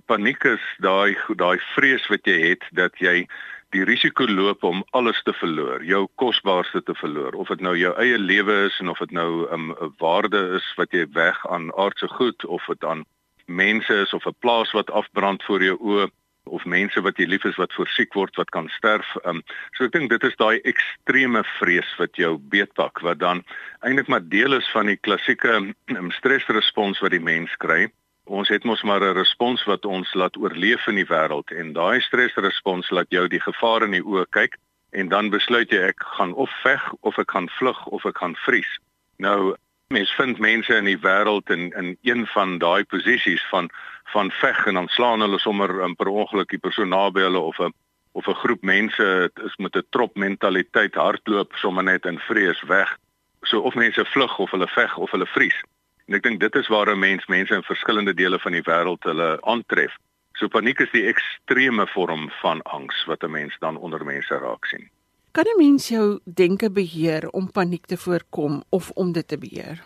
Paniek 0.06 0.44
is 0.44 0.63
daai 0.78 1.17
daai 1.36 1.60
vrees 1.76 2.08
wat 2.08 2.26
jy 2.26 2.39
het 2.50 2.64
dat 2.72 2.97
jy 2.99 3.28
die 3.70 3.84
risiko 3.84 4.28
loop 4.28 4.64
om 4.64 4.84
alles 4.91 5.22
te 5.24 5.34
verloor, 5.34 5.84
jou 5.84 6.08
kosbaarste 6.16 6.84
te 6.84 6.95
verloor, 6.95 7.34
of 7.34 7.47
dit 7.47 7.62
nou 7.62 7.78
jou 7.78 7.93
eie 7.95 8.18
lewe 8.18 8.66
is 8.66 8.80
en 8.80 8.89
of 8.89 8.99
dit 8.99 9.12
nou 9.12 9.47
'n 9.47 9.53
um, 9.53 9.93
waarde 9.97 10.41
is 10.60 10.74
wat 10.76 10.91
jy 10.91 11.08
weg 11.14 11.47
aan 11.47 11.72
aardse 11.76 12.08
goed 12.08 12.45
of 12.45 12.66
dit 12.66 12.84
aan 12.84 13.06
mense 13.45 13.93
is 13.93 14.14
of 14.14 14.26
'n 14.26 14.36
plaas 14.39 14.72
wat 14.72 14.91
afbrand 14.91 15.43
voor 15.43 15.64
jou 15.64 15.78
oë 15.80 16.10
of 16.52 16.66
mense 16.66 17.02
wat 17.02 17.18
jy 17.18 17.30
lief 17.32 17.47
is 17.47 17.60
wat 17.62 17.74
voorsiek 17.74 18.14
word 18.18 18.36
wat 18.39 18.52
kan 18.52 18.68
sterf. 18.78 19.08
Um, 19.24 19.39
so 19.78 19.88
ek 19.88 19.95
dink 19.95 20.12
dit 20.12 20.28
is 20.28 20.38
daai 20.39 20.60
ekstreme 20.68 21.43
vrees 21.58 21.95
wat 22.02 22.20
jou 22.20 22.36
beetpak 22.52 23.02
wat 23.08 23.24
dan 23.24 23.43
eintlik 23.82 24.12
maar 24.12 24.28
deel 24.28 24.60
is 24.60 24.68
van 24.76 24.91
die 24.91 24.99
klassieke 24.99 25.58
um, 25.95 26.12
stresrespons 26.20 27.02
wat 27.02 27.16
die 27.16 27.24
mens 27.24 27.56
kry 27.64 27.88
ons 28.32 28.49
het 28.49 28.64
mos 28.64 28.82
maar 28.84 29.02
'n 29.02 29.18
respons 29.18 29.64
wat 29.66 29.86
ons 29.86 30.14
laat 30.14 30.38
oorleef 30.38 30.88
in 30.88 30.95
die 30.95 31.10
wêreld 31.10 31.52
en 31.52 31.74
daai 31.74 32.02
stresrespons 32.02 32.89
laat 32.89 33.10
jou 33.10 33.28
die 33.28 33.41
gevaar 33.41 33.84
in 33.84 33.91
die 33.91 34.06
oë 34.06 34.26
kyk 34.30 34.56
en 34.91 35.10
dan 35.10 35.30
besluit 35.30 35.72
jy 35.72 35.82
ek 35.89 36.04
gaan 36.18 36.34
of 36.34 36.49
veg 36.64 36.93
of 37.02 37.18
ek 37.18 37.32
gaan 37.32 37.49
vlug 37.49 37.86
of 37.88 38.06
ek 38.06 38.18
gaan 38.18 38.36
vries. 38.36 38.80
Nou 39.18 39.56
mens 39.92 40.12
vind 40.16 40.39
mense 40.39 40.76
in 40.76 40.88
die 40.89 41.00
wêreld 41.00 41.50
in 41.50 41.72
in 41.78 41.98
een 42.02 42.26
van 42.28 42.58
daai 42.58 42.84
posisies 42.84 43.44
van 43.50 43.70
van 44.14 44.32
veg 44.32 44.66
en 44.66 44.74
dan 44.74 44.88
slaan 44.88 45.22
hulle 45.22 45.39
sommer 45.39 45.70
um, 45.84 45.96
per 45.96 46.08
ongeluk 46.08 46.50
die 46.50 46.60
persoon 46.60 46.89
naby 46.89 47.22
hulle 47.28 47.39
of 47.39 47.60
'n 47.60 47.74
of 48.12 48.28
'n 48.28 48.42
groep 48.44 48.62
mense 48.62 49.32
is 49.44 49.56
met 49.58 49.76
'n 49.76 49.88
trop 49.89 50.16
mentaliteit 50.16 50.96
hardloop 50.96 51.52
sommer 51.56 51.84
net 51.84 52.06
in 52.06 52.20
vrees 52.20 52.62
weg. 52.62 52.98
So 53.42 53.60
of 53.60 53.76
mense 53.76 54.06
vlug 54.06 54.39
of 54.39 54.52
hulle 54.52 54.68
veg 54.68 54.98
of 54.98 55.12
hulle 55.12 55.26
vries. 55.26 55.64
En 56.08 56.14
ek 56.14 56.24
dink 56.24 56.39
dit 56.39 56.56
is 56.56 56.68
waar 56.68 56.89
'n 56.92 57.00
mens 57.00 57.26
mense 57.26 57.54
in 57.54 57.64
verskillende 57.64 58.14
dele 58.14 58.39
van 58.39 58.52
die 58.52 58.68
wêreld 58.70 59.04
hulle 59.04 59.42
aantref. 59.42 59.96
So 60.34 60.48
paniek 60.48 60.80
is 60.80 60.92
die 60.92 61.08
ekstreme 61.08 61.88
vorm 61.88 62.32
van 62.42 62.62
angs 62.62 63.06
wat 63.06 63.24
'n 63.24 63.32
mens 63.32 63.56
dan 63.60 63.78
onder 63.78 64.06
mense 64.06 64.38
raak 64.38 64.66
sien. 64.66 64.89
Kan 65.32 65.46
'n 65.48 65.58
mens 65.58 65.88
jou 65.88 66.20
denke 66.24 66.72
beheer 66.72 67.30
om 67.30 67.52
paniek 67.52 67.86
te 67.86 67.98
voorkom 67.98 68.64
of 68.70 68.90
om 68.90 69.12
dit 69.12 69.28
te 69.28 69.38
beheer? 69.38 69.84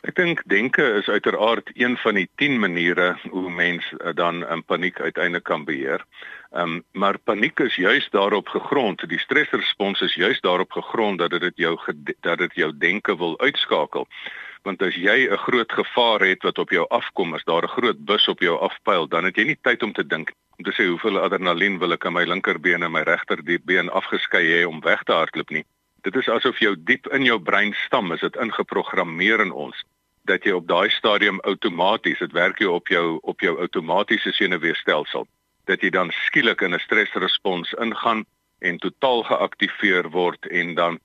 Ek 0.00 0.14
dink 0.14 0.42
denke 0.46 0.82
is 0.82 1.08
uiteraard 1.08 1.70
een 1.74 1.96
van 1.96 2.14
die 2.14 2.28
10 2.34 2.58
maniere 2.58 3.18
hoe 3.30 3.50
mens 3.50 3.84
eh, 3.92 4.14
dan 4.14 4.46
in 4.46 4.64
paniek 4.64 5.00
uiteindelik 5.00 5.44
kan 5.44 5.64
beheer. 5.64 6.04
Um, 6.52 6.84
maar 6.92 7.18
paniek 7.18 7.58
is 7.60 7.74
juis 7.74 8.08
daarop 8.10 8.48
gegrond, 8.48 9.08
die 9.08 9.18
stresrespons 9.18 10.00
is 10.00 10.14
juis 10.14 10.40
daarop 10.40 10.72
gegrond 10.72 11.18
dat 11.18 11.30
dit 11.30 11.56
jou 11.56 11.78
dat 12.20 12.38
dit 12.38 12.54
jou 12.54 12.76
denke 12.78 13.16
wil 13.16 13.38
uitskakel. 13.38 14.06
Want 14.62 14.82
as 14.82 14.94
jy 14.94 15.28
'n 15.28 15.36
groot 15.36 15.72
gevaar 15.72 16.20
het 16.20 16.42
wat 16.42 16.58
op 16.58 16.70
jou 16.70 16.86
afkom, 16.88 17.34
as 17.34 17.44
daar 17.44 17.62
'n 17.62 17.76
groot 17.76 18.04
bus 18.04 18.28
op 18.28 18.40
jou 18.40 18.58
afpyl, 18.58 19.08
dan 19.08 19.24
het 19.24 19.36
jy 19.36 19.44
nie 19.44 19.58
tyd 19.62 19.82
om 19.82 19.92
te 19.92 20.06
dink 20.06 20.32
om 20.56 20.64
te 20.64 20.72
sê 20.72 20.86
hoeveel 20.88 21.20
adrenalien 21.20 21.78
wil 21.78 21.92
ek 21.92 22.04
in 22.08 22.14
my 22.16 22.24
linkerbeen 22.24 22.82
en 22.82 22.92
my 22.92 23.02
regterbeen 23.08 23.90
afgeskei 24.00 24.44
hê 24.46 24.62
om 24.68 24.80
weg 24.80 25.02
te 25.04 25.12
hardloop 25.12 25.50
nie. 25.50 25.64
Dit 26.06 26.16
is 26.16 26.28
asof 26.28 26.58
jou 26.62 26.74
diep 26.88 27.08
in 27.12 27.26
jou 27.26 27.38
brein 27.42 27.74
stam 27.84 28.12
is 28.12 28.24
dit 28.24 28.36
ingeprogrammeer 28.40 29.44
in 29.44 29.52
ons 29.52 29.84
dat 30.26 30.44
jy 30.44 30.56
op 30.56 30.66
daai 30.66 30.90
stadium 30.90 31.38
outomaties, 31.46 32.18
dit 32.18 32.32
werk 32.34 32.58
jy 32.60 32.66
op 32.66 32.88
jou 32.90 33.18
op 33.22 33.40
jou 33.40 33.54
outomatiese 33.62 34.32
senuweestelsel 34.34 35.26
dat 35.70 35.82
jy 35.82 35.90
dan 35.90 36.10
skielik 36.26 36.62
in 36.62 36.74
'n 36.74 36.82
stresrespons 36.82 37.74
ingaan 37.82 38.24
en 38.60 38.78
totaal 38.78 39.22
geaktiveer 39.22 40.10
word 40.10 40.46
en 40.46 40.74
dan 40.74 40.98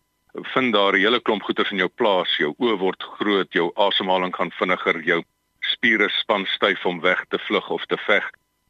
vind 0.54 0.74
daar 0.74 0.94
'n 0.94 1.02
hele 1.02 1.20
klomp 1.20 1.44
goeters 1.44 1.72
in 1.72 1.78
jou 1.78 1.90
plaas, 1.90 2.38
jou 2.38 2.54
oë 2.58 2.78
word 2.78 3.04
groot, 3.04 3.54
jou 3.54 3.72
asemhaling 3.76 4.36
gaan 4.36 4.52
vinniger, 4.52 5.02
jou 5.02 5.24
spiere 5.60 6.10
span 6.10 6.46
styf 6.46 6.86
om 6.86 7.02
weg 7.02 7.26
te 7.30 7.40
vlug 7.40 7.70
of 7.70 7.86
te 7.86 7.98
veg, 7.98 8.30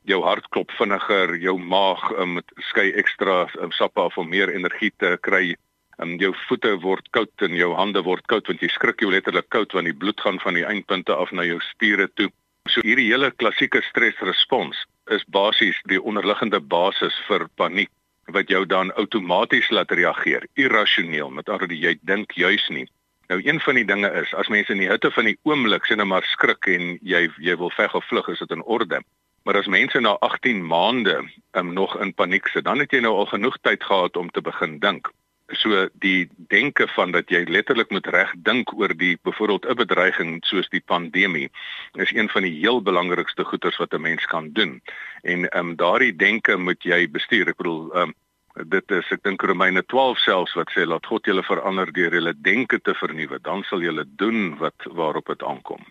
jou 0.09 0.21
hart 0.25 0.47
klop 0.49 0.71
vinniger, 0.77 1.35
jou 1.41 1.57
maag 1.59 2.03
um, 2.17 2.39
skei 2.71 2.89
ekstra 2.97 3.45
um, 3.61 3.71
sappe 3.75 4.01
af 4.01 4.17
om 4.17 4.29
meer 4.29 4.51
energie 4.53 4.91
te 4.97 5.17
kry. 5.21 5.55
Um, 6.01 6.15
jou 6.21 6.31
voete 6.47 6.73
word 6.81 7.09
koud 7.13 7.45
en 7.45 7.55
jou 7.55 7.73
hande 7.77 8.01
word 8.05 8.25
koud 8.31 8.47
want 8.49 8.61
jy 8.63 8.71
skrik 8.73 9.03
jou 9.03 9.11
letterlik 9.13 9.49
koud 9.53 9.73
want 9.77 9.89
die 9.89 9.97
bloed 9.97 10.21
gaan 10.23 10.39
van 10.41 10.57
die 10.57 10.65
eindpunte 10.65 11.13
af 11.13 11.33
na 11.35 11.45
jou 11.45 11.59
spiere 11.71 12.07
toe. 12.15 12.31
So 12.69 12.81
hierdie 12.85 13.09
hele 13.11 13.31
klassieke 13.31 13.81
stresrespons 13.89 14.79
is 15.13 15.25
basies 15.27 15.77
die 15.89 16.01
onderliggende 16.01 16.61
basis 16.61 17.17
vir 17.27 17.47
paniek 17.57 17.91
wat 18.31 18.49
jou 18.49 18.63
dan 18.65 18.93
outomaties 19.01 19.69
laat 19.73 19.91
reageer, 19.91 20.45
irrasioneel, 20.55 21.29
met 21.29 21.49
ander 21.49 21.65
woorde 21.65 21.77
jy 21.77 21.97
dink 22.07 22.31
juis 22.37 22.63
nie. 22.69 22.85
Nou 23.31 23.39
een 23.43 23.59
van 23.63 23.77
die 23.79 23.85
dinge 23.87 24.09
is 24.21 24.33
as 24.35 24.49
mense 24.51 24.73
in 24.73 24.81
die 24.81 24.89
hitte 24.89 25.11
van 25.11 25.29
die 25.29 25.37
oomblik 25.47 25.85
sien 25.87 26.03
maar 26.07 26.25
skrik 26.27 26.67
en 26.67 26.97
jy 27.01 27.27
jy 27.39 27.57
wil 27.57 27.71
veg 27.75 27.93
of 27.95 28.05
vlug, 28.09 28.29
is 28.29 28.39
dit 28.43 28.51
in 28.51 28.63
orde. 28.63 29.01
Maar 29.43 29.57
as 29.57 29.67
mense 29.67 29.99
na 29.99 30.17
18 30.19 30.65
maande 30.65 31.29
um, 31.51 31.73
nog 31.73 31.97
in 31.99 32.13
paniek 32.13 32.47
sit, 32.47 32.63
dan 32.63 32.79
het 32.79 32.91
jy 32.91 32.99
nou 32.99 33.15
al 33.15 33.25
genoeg 33.25 33.57
tyd 33.61 33.83
gehad 33.83 34.17
om 34.17 34.29
te 34.29 34.41
begin 34.41 34.79
dink 34.79 35.11
so 35.51 35.87
die 35.93 36.29
denke 36.35 36.87
van 36.95 37.11
dat 37.11 37.29
jy 37.29 37.43
letterlik 37.47 37.91
moet 37.91 38.07
reg 38.07 38.31
dink 38.45 38.71
oor 38.77 38.93
die 38.97 39.17
byvoorbeeld 39.23 39.65
'n 39.65 39.75
bedreiging 39.75 40.31
soos 40.45 40.69
die 40.69 40.83
pandemie 40.85 41.49
is 41.93 42.13
een 42.13 42.29
van 42.29 42.41
die 42.41 42.59
heel 42.59 42.81
belangrikste 42.81 43.43
goeters 43.43 43.77
wat 43.77 43.93
'n 43.93 44.01
mens 44.01 44.25
kan 44.25 44.51
doen. 44.51 44.81
En 45.21 45.49
ehm 45.49 45.67
um, 45.67 45.75
daardie 45.75 46.15
denke 46.15 46.57
moet 46.57 46.83
jy 46.83 47.09
bestuur. 47.09 47.47
Ek 47.47 47.57
bedoel 47.57 47.93
ehm 47.93 48.13
um, 48.55 48.69
dit 48.69 48.91
is 48.91 49.11
ek 49.11 49.23
dink 49.23 49.41
Romeine 49.41 49.85
12 49.85 50.17
selfs 50.17 50.53
wat 50.53 50.71
sê 50.71 50.85
laat 50.85 51.05
God 51.05 51.25
julle 51.25 51.43
verander 51.43 51.91
deur 51.93 52.13
julle 52.13 52.33
denke 52.41 52.81
te 52.81 52.93
vernuwe, 52.93 53.39
dan 53.41 53.63
sal 53.63 53.81
julle 53.81 54.05
doen 54.15 54.57
wat 54.57 54.75
waarop 54.85 55.25
dit 55.25 55.43
aankom. 55.43 55.85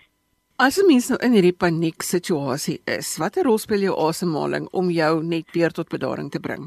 As 0.60 0.76
'n 0.76 0.86
mens 0.86 1.06
nou 1.08 1.16
in 1.24 1.32
hierdie 1.32 1.56
paniek 1.56 2.02
situasie 2.04 2.82
is, 2.84 3.16
watter 3.16 3.46
rol 3.48 3.56
speel 3.58 3.80
jou 3.86 3.94
asemhaling 4.08 4.66
om 4.76 4.90
jou 4.92 5.22
net 5.24 5.46
weer 5.56 5.72
tot 5.72 5.88
bedaring 5.88 6.28
te 6.30 6.40
bring? 6.40 6.66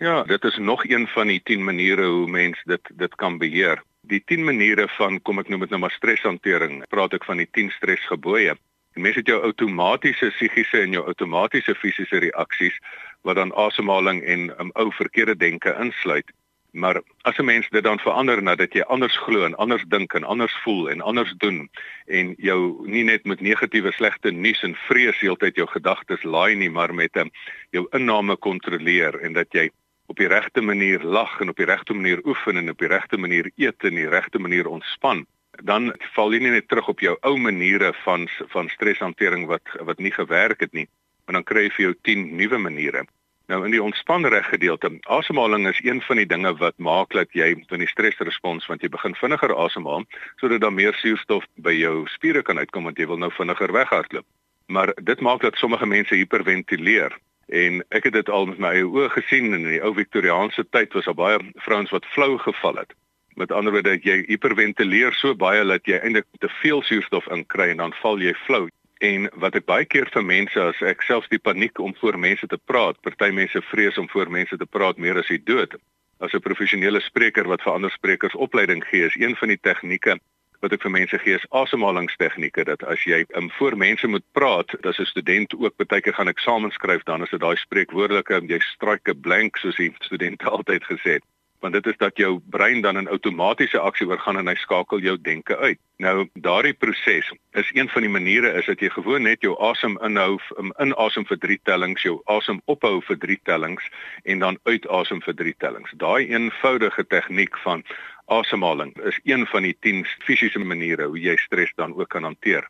Ja, 0.00 0.22
dit 0.24 0.44
is 0.44 0.56
nog 0.56 0.84
een 0.88 1.04
van 1.06 1.26
die 1.26 1.40
10 1.44 1.64
maniere 1.64 2.06
hoe 2.06 2.26
mens 2.26 2.62
dit 2.64 2.80
dit 2.96 3.14
kan 3.14 3.36
beheer. 3.38 3.82
Die 4.08 4.22
10 4.24 4.44
maniere 4.44 4.88
van 4.96 5.20
kom 5.22 5.38
ek 5.38 5.48
noem 5.48 5.60
dit 5.60 5.70
nou 5.70 5.80
maar 5.80 5.92
streshantering. 5.92 6.86
Praat 6.88 7.12
ek 7.12 7.24
van 7.24 7.36
die 7.36 7.48
10 7.50 7.70
stresgebooie. 7.76 8.56
Die 8.94 9.02
mens 9.02 9.20
het 9.20 9.28
jou 9.28 9.42
outomatiese 9.42 10.32
psigiese 10.32 10.80
en 10.80 10.96
jou 10.96 11.04
outomatiese 11.04 11.74
fisiese 11.74 12.18
reaksies 12.18 12.80
wat 13.20 13.36
dan 13.36 13.52
asemhaling 13.52 14.24
en 14.24 14.46
'n 14.46 14.60
um, 14.60 14.70
ou 14.80 14.88
verkeerde 14.92 15.36
denke 15.36 15.76
insluit. 15.76 16.32
Maar 16.76 17.00
as 17.22 17.38
'n 17.38 17.44
mens 17.44 17.68
dit 17.68 17.84
dan 17.84 17.98
verander 17.98 18.42
nadat 18.42 18.72
jy 18.72 18.80
anders 18.80 19.16
glo 19.16 19.44
en 19.44 19.54
anders 19.54 19.84
dink 19.88 20.14
en 20.14 20.24
anders 20.24 20.56
voel 20.62 20.90
en 20.90 21.00
anders 21.00 21.32
doen 21.36 21.70
en 22.06 22.34
jou 22.38 22.88
nie 22.88 23.04
net 23.04 23.24
met 23.24 23.40
negatiewe 23.40 23.92
slegte 23.92 24.30
nuus 24.30 24.62
en 24.62 24.74
vrees 24.74 25.18
heeltyd 25.20 25.56
jou 25.56 25.66
gedagtes 25.66 26.22
laai 26.22 26.54
nie, 26.54 26.70
maar 26.70 26.94
met 26.94 27.16
'n 27.16 27.18
um, 27.18 27.30
jou 27.70 27.86
inname 27.90 28.36
kontroleer 28.36 29.20
en 29.20 29.32
dat 29.32 29.46
jy 29.52 29.70
op 30.06 30.16
die 30.16 30.28
regte 30.28 30.60
manier 30.60 31.02
lag 31.02 31.40
en 31.40 31.48
op 31.48 31.56
die 31.56 31.66
regte 31.66 31.94
manier 31.94 32.20
oefen 32.24 32.56
en 32.56 32.70
op 32.70 32.78
die 32.78 32.88
regte 32.88 33.16
manier 33.16 33.50
eet 33.56 33.84
en 33.84 33.94
die 33.94 34.08
regte 34.08 34.38
manier 34.38 34.68
ontspan 34.68 35.26
dan 35.64 35.94
val 36.14 36.32
jy 36.32 36.40
nie 36.42 36.50
net 36.50 36.68
terug 36.68 36.88
op 36.88 37.00
jou 37.00 37.16
ou 37.22 37.36
maniere 37.38 37.92
van 38.04 38.28
van 38.52 38.68
streshantering 38.68 39.46
wat 39.46 39.76
wat 39.80 39.98
nie 39.98 40.12
gewerk 40.12 40.60
het 40.60 40.72
nie 40.72 40.88
maar 41.24 41.40
dan 41.40 41.44
kry 41.44 41.62
jy 41.66 41.70
vir 41.70 41.84
jou 41.86 41.94
10 42.02 42.36
nuwe 42.36 42.58
maniere 42.58 43.06
nou 43.52 43.64
in 43.64 43.74
die 43.74 43.82
ontspanreg 43.82 44.48
gedeelte 44.52 44.90
asemhaling 45.18 45.68
is 45.68 45.82
een 45.84 46.02
van 46.02 46.16
die 46.22 46.26
dinge 46.26 46.54
wat 46.62 46.78
maak 46.78 47.12
dat 47.12 47.32
jy 47.32 47.52
in 47.56 47.84
die 47.84 47.92
stresrespons 47.92 48.66
want 48.66 48.82
jy 48.82 48.88
begin 48.88 49.14
vinniger 49.14 49.54
asemhaal 49.54 50.04
sodat 50.40 50.60
daar 50.64 50.74
meer 50.74 50.94
suurstof 51.02 51.46
by 51.56 51.74
jou 51.76 52.06
spiere 52.16 52.42
kan 52.42 52.58
uitkom 52.58 52.90
want 52.90 52.98
jy 52.98 53.06
wil 53.06 53.22
nou 53.22 53.30
vinniger 53.38 53.72
weghardloop 53.72 54.26
maar 54.66 54.94
dit 55.02 55.20
maak 55.20 55.40
dat 55.46 55.56
sommige 55.56 55.86
mense 55.86 56.14
hiperventileer 56.14 57.14
en 57.46 57.82
ek 57.94 58.08
het 58.08 58.12
dit 58.12 58.28
al 58.28 58.46
met 58.50 58.58
my 58.58 58.70
eie 58.74 58.86
oë 58.86 59.10
gesien 59.14 59.54
in 59.54 59.66
die 59.68 59.82
ou 59.82 59.92
Victoriaanse 59.94 60.66
tyd 60.74 60.94
was 60.98 61.06
daar 61.06 61.18
baie 61.18 61.38
vrouens 61.62 61.90
wat 61.94 62.06
flou 62.14 62.38
geval 62.38 62.82
het. 62.82 62.94
Met 63.36 63.52
ander 63.52 63.72
woorde 63.72 63.98
jy 64.02 64.24
hiperventileer 64.26 65.14
so 65.14 65.34
baie 65.34 65.62
dat 65.64 65.86
jy 65.86 66.00
eintlik 66.00 66.26
te 66.40 66.50
veel 66.62 66.82
suurstof 66.82 67.28
inkry 67.30 67.70
en 67.70 67.84
dan 67.84 67.94
val 68.02 68.18
jy 68.18 68.34
flou. 68.46 68.66
En 68.98 69.28
wat 69.36 69.56
ek 69.58 69.66
baie 69.68 69.84
keer 69.84 70.08
vir 70.08 70.24
mense 70.24 70.60
as 70.60 70.78
ek 70.80 71.02
selfs 71.04 71.28
die 71.28 71.40
paniek 71.42 71.78
om 71.84 71.92
voor 72.00 72.16
mense 72.18 72.46
te 72.48 72.56
praat, 72.56 72.96
party 73.04 73.28
mense 73.28 73.60
vrees 73.68 73.98
om 74.00 74.08
voor 74.08 74.30
mense 74.32 74.56
te 74.56 74.66
praat 74.66 74.96
meer 74.96 75.18
as 75.20 75.28
die 75.28 75.42
dood. 75.42 75.76
As 76.20 76.32
'n 76.32 76.40
professionele 76.40 77.00
spreker 77.00 77.44
wat 77.44 77.62
vir 77.62 77.72
ander 77.72 77.90
sprekers 77.90 78.34
opleiding 78.34 78.82
gee, 78.88 79.04
is 79.04 79.16
een 79.20 79.36
van 79.36 79.48
die 79.48 79.60
tegnieke 79.60 80.16
wat 80.62 80.72
ek 80.72 80.82
vir 80.82 80.90
mense 80.90 81.18
gee 81.18 81.34
is 81.34 81.50
asemhalingstegnieke 81.50 82.64
dat 82.64 82.82
as 82.84 83.04
jy 83.04 83.26
um, 83.36 83.50
voor 83.58 83.76
mense 83.76 84.06
moet 84.08 84.24
praat, 84.32 84.72
as 84.86 84.98
'n 84.98 85.04
student 85.04 85.52
ook 85.54 85.76
baie 85.76 86.00
keer 86.00 86.14
gaan 86.14 86.32
eksamen 86.32 86.70
skryf, 86.70 87.04
dan 87.04 87.22
is 87.22 87.30
dit 87.30 87.40
daai 87.40 87.56
spreekwoordelike 87.56 88.40
jy 88.48 88.60
strike 88.60 89.14
blank 89.14 89.56
soos 89.56 89.76
die 89.76 89.92
studente 90.00 90.48
altyd 90.56 90.84
gesê 90.84 91.20
het 91.20 91.24
want 91.66 91.74
dit 91.74 91.86
is 91.92 91.98
dat 91.98 92.16
jou 92.16 92.38
brein 92.54 92.80
dan 92.80 92.96
in 92.96 93.08
outomatiese 93.10 93.78
aksie 93.78 94.06
oorgaan 94.06 94.38
en 94.38 94.46
hy 94.46 94.54
skakel 94.60 95.02
jou 95.02 95.16
denke 95.18 95.56
uit. 95.58 95.78
Nou 95.98 96.28
daardie 96.34 96.74
proses 96.78 97.30
is 97.58 97.70
een 97.74 97.88
van 97.90 98.06
die 98.06 98.12
maniere 98.12 98.52
is 98.60 98.68
dat 98.70 98.80
jy 98.80 98.90
gewoon 98.94 99.26
net 99.26 99.42
jou 99.42 99.56
asem 99.70 99.96
inhou 100.06 100.36
um, 100.60 100.70
inasem 100.82 101.26
vir 101.26 101.40
3 101.42 101.58
tellings, 101.66 102.04
jou 102.06 102.20
asem 102.30 102.60
ophou 102.70 103.00
vir 103.08 103.18
3 103.24 103.38
tellings 103.50 103.88
en 104.24 104.44
dan 104.44 104.60
uitasem 104.68 105.22
vir 105.26 105.34
3 105.42 105.54
tellings. 105.64 105.96
Daai 105.98 106.28
eenvoudige 106.30 107.06
tegniek 107.10 107.58
van 107.64 107.82
asemhaling 108.30 108.94
is 109.10 109.18
een 109.24 109.46
van 109.50 109.66
die 109.66 109.74
10 109.80 110.04
fisiese 110.28 110.62
maniere 110.62 111.10
hoe 111.10 111.18
jy 111.18 111.34
stres 111.42 111.72
dan 111.74 111.96
ook 111.98 112.14
kan 112.14 112.22
hanteer. 112.22 112.68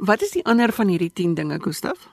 Wat 0.00 0.22
is 0.24 0.32
die 0.32 0.44
ander 0.48 0.72
van 0.72 0.88
hierdie 0.88 1.12
10 1.12 1.36
dinge, 1.36 1.60
Gustaf? 1.60 2.08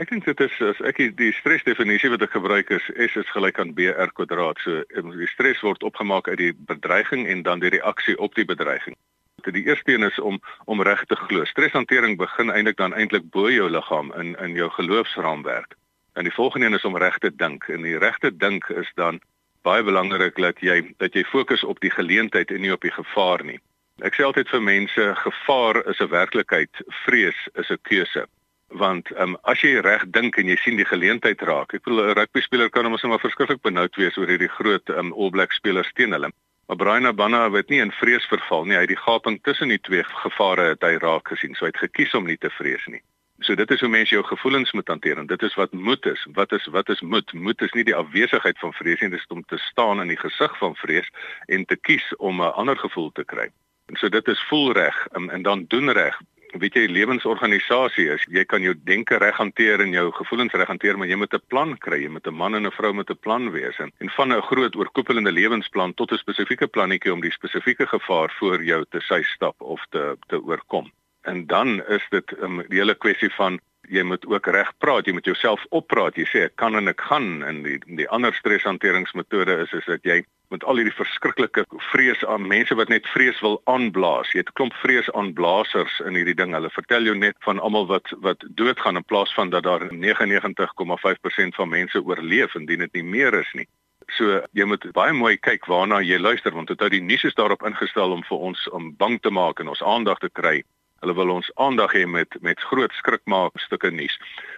Ek 0.00 0.08
dink 0.08 0.24
dit 0.24 0.40
is 0.40 0.54
as 0.64 0.78
ek 0.88 1.02
die 1.20 1.32
stresdefinisie 1.36 2.08
wat 2.14 2.22
ek 2.24 2.32
gebruik 2.32 2.70
is 2.72 2.84
S 2.96 3.16
is 3.20 3.32
gelyk 3.34 3.58
aan 3.60 3.74
BR 3.76 4.08
kwadraat. 4.16 4.60
So 4.64 4.80
die 4.88 5.28
stres 5.28 5.60
word 5.60 5.84
opgemaak 5.84 6.30
uit 6.32 6.38
die 6.40 6.54
bedreiging 6.70 7.26
en 7.28 7.42
dan 7.44 7.60
die 7.60 7.74
reaksie 7.74 8.16
op 8.16 8.32
die 8.38 8.46
bedreiging. 8.48 8.96
Die 9.44 9.66
eerste 9.66 9.92
een 9.92 10.08
is 10.08 10.18
om 10.18 10.40
om 10.64 10.80
reg 10.80 11.04
te 11.04 11.18
glo. 11.26 11.44
Streshantering 11.44 12.16
begin 12.16 12.48
eintlik 12.48 12.80
dan 12.80 12.96
eintlik 12.96 13.28
bo 13.36 13.50
jou 13.52 13.68
liggaam 13.68 14.14
in 14.16 14.32
in 14.40 14.56
jou 14.56 14.70
geloofsraamwerk. 14.78 15.76
En 16.16 16.24
die 16.24 16.36
volgende 16.40 16.66
een 16.66 16.80
is 16.80 16.88
om 16.88 16.96
reg 16.96 17.18
te 17.18 17.34
dink. 17.36 17.68
En 17.68 17.84
die 17.84 17.98
regte 17.98 18.36
dink 18.36 18.68
is 18.68 18.88
dan 18.94 19.20
baie 19.62 19.84
belangrik 19.84 20.40
dat 20.40 20.60
jy 20.60 20.94
dat 21.04 21.12
jy 21.12 21.24
fokus 21.28 21.64
op 21.64 21.80
die 21.84 21.92
geleentheid 21.92 22.50
en 22.50 22.64
nie 22.64 22.72
op 22.72 22.80
die 22.80 22.96
gevaar 22.96 23.44
nie. 23.44 23.60
Ek 24.00 24.16
sê 24.16 24.24
altyd 24.24 24.48
vir 24.48 24.62
mense, 24.62 25.14
gevaar 25.20 25.84
is 25.84 26.00
'n 26.00 26.08
werklikheid, 26.08 26.80
vrees 27.04 27.48
is 27.54 27.68
'n 27.68 27.82
keuse. 27.82 28.24
Want 28.72 29.10
um, 29.20 29.36
as 29.42 29.60
jy 29.60 29.80
reg 29.84 30.04
dink 30.14 30.38
en 30.40 30.48
jy 30.48 30.56
sien 30.56 30.78
die 30.80 30.88
geleentheid 30.88 31.42
raak, 31.44 31.74
ek 31.76 31.84
bedoel 31.84 32.06
'n 32.08 32.14
rugby 32.16 32.40
speler 32.40 32.70
kan 32.70 32.88
hom 32.88 32.96
sommer 32.96 33.20
verskriklik 33.20 33.60
benoud 33.62 33.96
wees 34.00 34.16
oor 34.16 34.30
hierdie 34.30 34.48
groot 34.48 34.88
um, 34.88 35.12
All 35.12 35.30
Black 35.30 35.52
spelers 35.52 35.92
teen 35.92 36.12
hulle. 36.16 36.32
Maar 36.66 36.76
Brian 36.76 37.06
Abana 37.06 37.50
het 37.52 37.68
nie 37.68 37.80
in 37.84 37.92
vrees 37.92 38.24
verval 38.30 38.64
nie, 38.64 38.76
hy 38.76 38.86
het 38.86 38.94
die 38.94 39.04
gaping 39.04 39.40
tussen 39.42 39.68
die 39.68 39.80
twee 39.80 40.04
gevare 40.04 40.70
het 40.72 40.82
hy 40.82 40.96
raak 41.02 41.28
gesien, 41.28 41.54
so 41.54 41.66
hy 41.66 41.72
het 41.74 41.82
gekies 41.84 42.14
om 42.14 42.24
nie 42.24 42.38
te 42.40 42.50
vrees 42.50 42.86
nie. 42.86 43.02
So 43.42 43.54
dit 43.54 43.70
is 43.70 43.80
hoe 43.80 43.90
mense 43.90 44.14
jou 44.14 44.22
gevoelens 44.24 44.72
moet 44.72 44.88
hanteer 44.88 45.18
en 45.18 45.26
dit 45.26 45.42
is 45.42 45.54
wat 45.58 45.72
moed 45.72 46.06
is. 46.06 46.26
Wat 46.32 46.52
is 46.52 46.66
wat 46.72 46.88
is 46.88 47.00
moed? 47.00 47.32
Moed 47.32 47.60
is 47.60 47.72
nie 47.76 47.84
die 47.84 47.96
afwesigheid 47.96 48.58
van 48.58 48.72
vrees 48.72 49.00
nie, 49.00 49.10
dit 49.10 49.20
is 49.20 49.26
om 49.34 49.42
te 49.50 49.58
staan 49.58 50.00
in 50.00 50.12
die 50.14 50.20
gesig 50.20 50.54
van 50.58 50.76
vrees 50.78 51.08
en 51.48 51.64
te 51.66 51.76
kies 51.76 52.06
om 52.16 52.40
'n 52.40 52.54
ander 52.54 52.78
gevoel 52.78 53.10
te 53.12 53.24
kry. 53.24 53.50
En 53.90 53.96
so 53.96 54.08
dit 54.08 54.28
is 54.28 54.42
voel 54.48 54.72
reg 54.72 55.06
en, 55.12 55.30
en 55.30 55.42
dan 55.42 55.64
doen 55.68 55.90
reg. 55.90 56.20
Weet 56.60 56.74
jy 56.74 56.86
lewensorganisasie 56.86 58.08
is. 58.12 58.24
Jy 58.28 58.44
kan 58.44 58.62
jou 58.62 58.74
denke 58.84 59.18
reg 59.18 59.36
hanteer 59.36 59.80
en 59.80 59.92
jou 59.94 60.10
gevoelens 60.12 60.52
reg 60.52 60.68
hanteer, 60.68 60.98
maar 60.98 61.08
jy 61.08 61.16
moet 61.16 61.34
'n 61.34 61.48
plan 61.48 61.76
kry. 61.78 62.02
Jy 62.02 62.08
moet 62.08 62.26
'n 62.26 62.34
man 62.34 62.54
en 62.54 62.66
'n 62.66 62.70
vrou 62.70 62.92
met 62.92 63.10
'n 63.10 63.18
plan 63.20 63.50
wees 63.50 63.78
en, 63.78 63.92
en 63.98 64.10
van 64.10 64.32
'n 64.32 64.42
groot 64.42 64.76
oorkoepelende 64.76 65.32
lewensplan 65.32 65.94
tot 65.94 66.12
'n 66.12 66.18
spesifieke 66.18 66.66
plannetjie 66.66 67.12
om 67.12 67.20
die 67.20 67.32
spesifieke 67.32 67.86
gevaar 67.86 68.30
voor 68.38 68.64
jou 68.64 68.84
te 68.90 69.00
sy 69.00 69.22
stap 69.22 69.60
of 69.60 69.80
te 69.90 70.16
te 70.28 70.42
oorkom. 70.42 70.92
En 71.22 71.46
dan 71.46 71.82
is 71.88 72.06
dit 72.10 72.30
'n 72.30 72.44
um, 72.44 72.64
hele 72.68 72.94
kwessie 72.94 73.32
van 73.34 73.60
jy 73.92 74.02
moet 74.08 74.24
ook 74.26 74.46
reg 74.46 74.70
praat, 74.80 75.06
jy 75.06 75.12
moet 75.16 75.28
jouself 75.28 75.64
oppraat. 75.70 76.16
Jy 76.16 76.26
sê 76.30 76.44
ek 76.48 76.56
kan 76.60 76.76
en 76.78 76.88
ek 76.90 77.02
gaan 77.08 77.42
en 77.46 77.62
die 77.66 77.78
die 78.00 78.08
ander 78.08 78.34
streshanteringsmetode 78.34 79.58
is 79.66 79.74
is 79.76 79.88
dat 79.90 80.08
jy 80.08 80.22
met 80.52 80.64
al 80.68 80.80
hierdie 80.80 80.96
verskriklike 80.96 81.64
vrees 81.90 82.24
aan 82.28 82.46
mense 82.48 82.76
wat 82.76 82.90
net 82.92 83.06
vrees 83.14 83.38
wil 83.44 83.60
aanblaas. 83.72 84.32
Jy 84.32 84.42
het 84.42 84.50
'n 84.52 84.58
klomp 84.58 84.74
vrees 84.84 85.08
aanblasers 85.12 86.00
in 86.06 86.16
hierdie 86.16 86.36
ding. 86.36 86.52
Hulle 86.52 86.70
vertel 86.70 87.08
jou 87.08 87.16
net 87.16 87.36
van 87.40 87.58
almal 87.58 87.86
wat 87.86 88.08
wat 88.20 88.44
doodgaan 88.60 88.96
in 88.96 89.04
plaas 89.04 89.32
van 89.34 89.50
dat 89.50 89.64
daar 89.64 89.88
99,5% 89.92 91.54
van 91.54 91.68
mense 91.68 92.02
oorleef 92.04 92.54
indien 92.54 92.84
dit 92.84 92.92
nie 92.92 93.08
meer 93.16 93.34
is 93.34 93.52
nie. 93.52 93.68
So 94.16 94.42
jy 94.52 94.64
moet 94.64 94.92
baie 94.92 95.12
mooi 95.12 95.36
kyk 95.36 95.66
waarna 95.66 96.02
jy 96.02 96.18
luister 96.18 96.52
want 96.52 96.68
dit 96.68 96.80
hou 96.80 96.88
die 96.88 97.00
nuus 97.00 97.24
is 97.24 97.34
daarop 97.34 97.62
ingestel 97.62 98.12
om 98.12 98.22
vir 98.22 98.38
ons 98.38 98.68
om 98.68 98.96
bang 98.96 99.20
te 99.20 99.30
maak 99.30 99.60
en 99.60 99.68
ons 99.68 99.82
aandag 99.82 100.18
te 100.18 100.28
kry 100.28 100.62
Hulle 101.02 101.14
wil 101.18 101.32
ons 101.34 101.50
aandag 101.58 101.92
hê 101.98 102.06
met 102.06 102.36
met 102.46 102.60
groot 102.70 102.92
skrikmaak 102.94 103.58
stukke 103.58 103.90
nuus, 103.90 104.14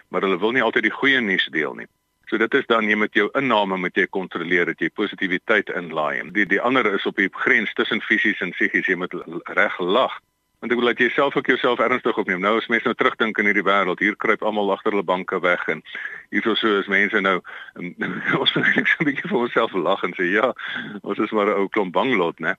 maar 0.09 0.21
hulle 0.21 0.37
wil 0.37 0.53
nie 0.53 0.61
altyd 0.61 0.85
die 0.85 0.97
goeie 0.97 1.21
nuus 1.21 1.47
deel 1.53 1.73
nie. 1.73 1.87
So 2.29 2.37
dit 2.37 2.53
is 2.57 2.65
dan 2.69 2.89
jy 2.89 2.97
met 2.97 3.17
jou 3.17 3.25
inname 3.37 3.77
moet 3.81 3.97
jy 3.97 4.05
kontroleer 4.17 4.69
dat 4.69 4.81
jy 4.81 4.89
positiwiteit 4.93 5.69
inlaai. 5.73 6.21
Die 6.37 6.45
die 6.49 6.61
ander 6.61 6.85
is 6.93 7.05
op 7.05 7.17
die 7.21 7.29
grens 7.33 7.73
tussen 7.73 8.01
fisies 8.01 8.41
en 8.45 8.53
psigies, 8.53 8.85
jy 8.89 8.97
moet 8.97 9.13
reg 9.57 9.79
lag. 9.79 10.13
Want 10.59 10.71
ek 10.71 10.79
wil 10.79 10.91
dat 10.91 11.01
jy 11.03 11.09
self 11.13 11.35
ook 11.35 11.47
jouself 11.51 11.79
ernstig 11.79 12.17
opneem. 12.17 12.39
Nou 12.39 12.57
as 12.57 12.67
mense 12.71 12.87
nou 12.87 12.95
terugdink 12.97 13.37
in 13.37 13.49
hierdie 13.49 13.65
wêreld, 13.65 13.99
hier 13.99 14.15
kruip 14.15 14.43
almal 14.43 14.71
agter 14.71 14.95
hulle 14.95 15.05
banke 15.05 15.39
weg 15.43 15.67
en 15.71 15.83
hierso 16.33 16.55
so 16.55 16.79
is 16.79 16.89
mense 16.91 17.21
nou 17.21 17.37
en, 17.75 17.93
ons 18.41 18.55
moet 18.55 18.75
net 18.75 18.87
so 18.87 19.03
'n 19.03 19.09
bietjie 19.09 19.29
vir 19.29 19.39
onsself 19.39 19.73
lag 19.73 20.03
en 20.03 20.15
sê 20.17 20.29
ja, 20.31 20.51
ons 21.03 21.19
is 21.19 21.31
maar 21.31 21.51
'n 21.53 21.59
ou 21.61 21.69
klomp 21.69 21.93
banglot, 21.93 22.39
né? 22.39 22.55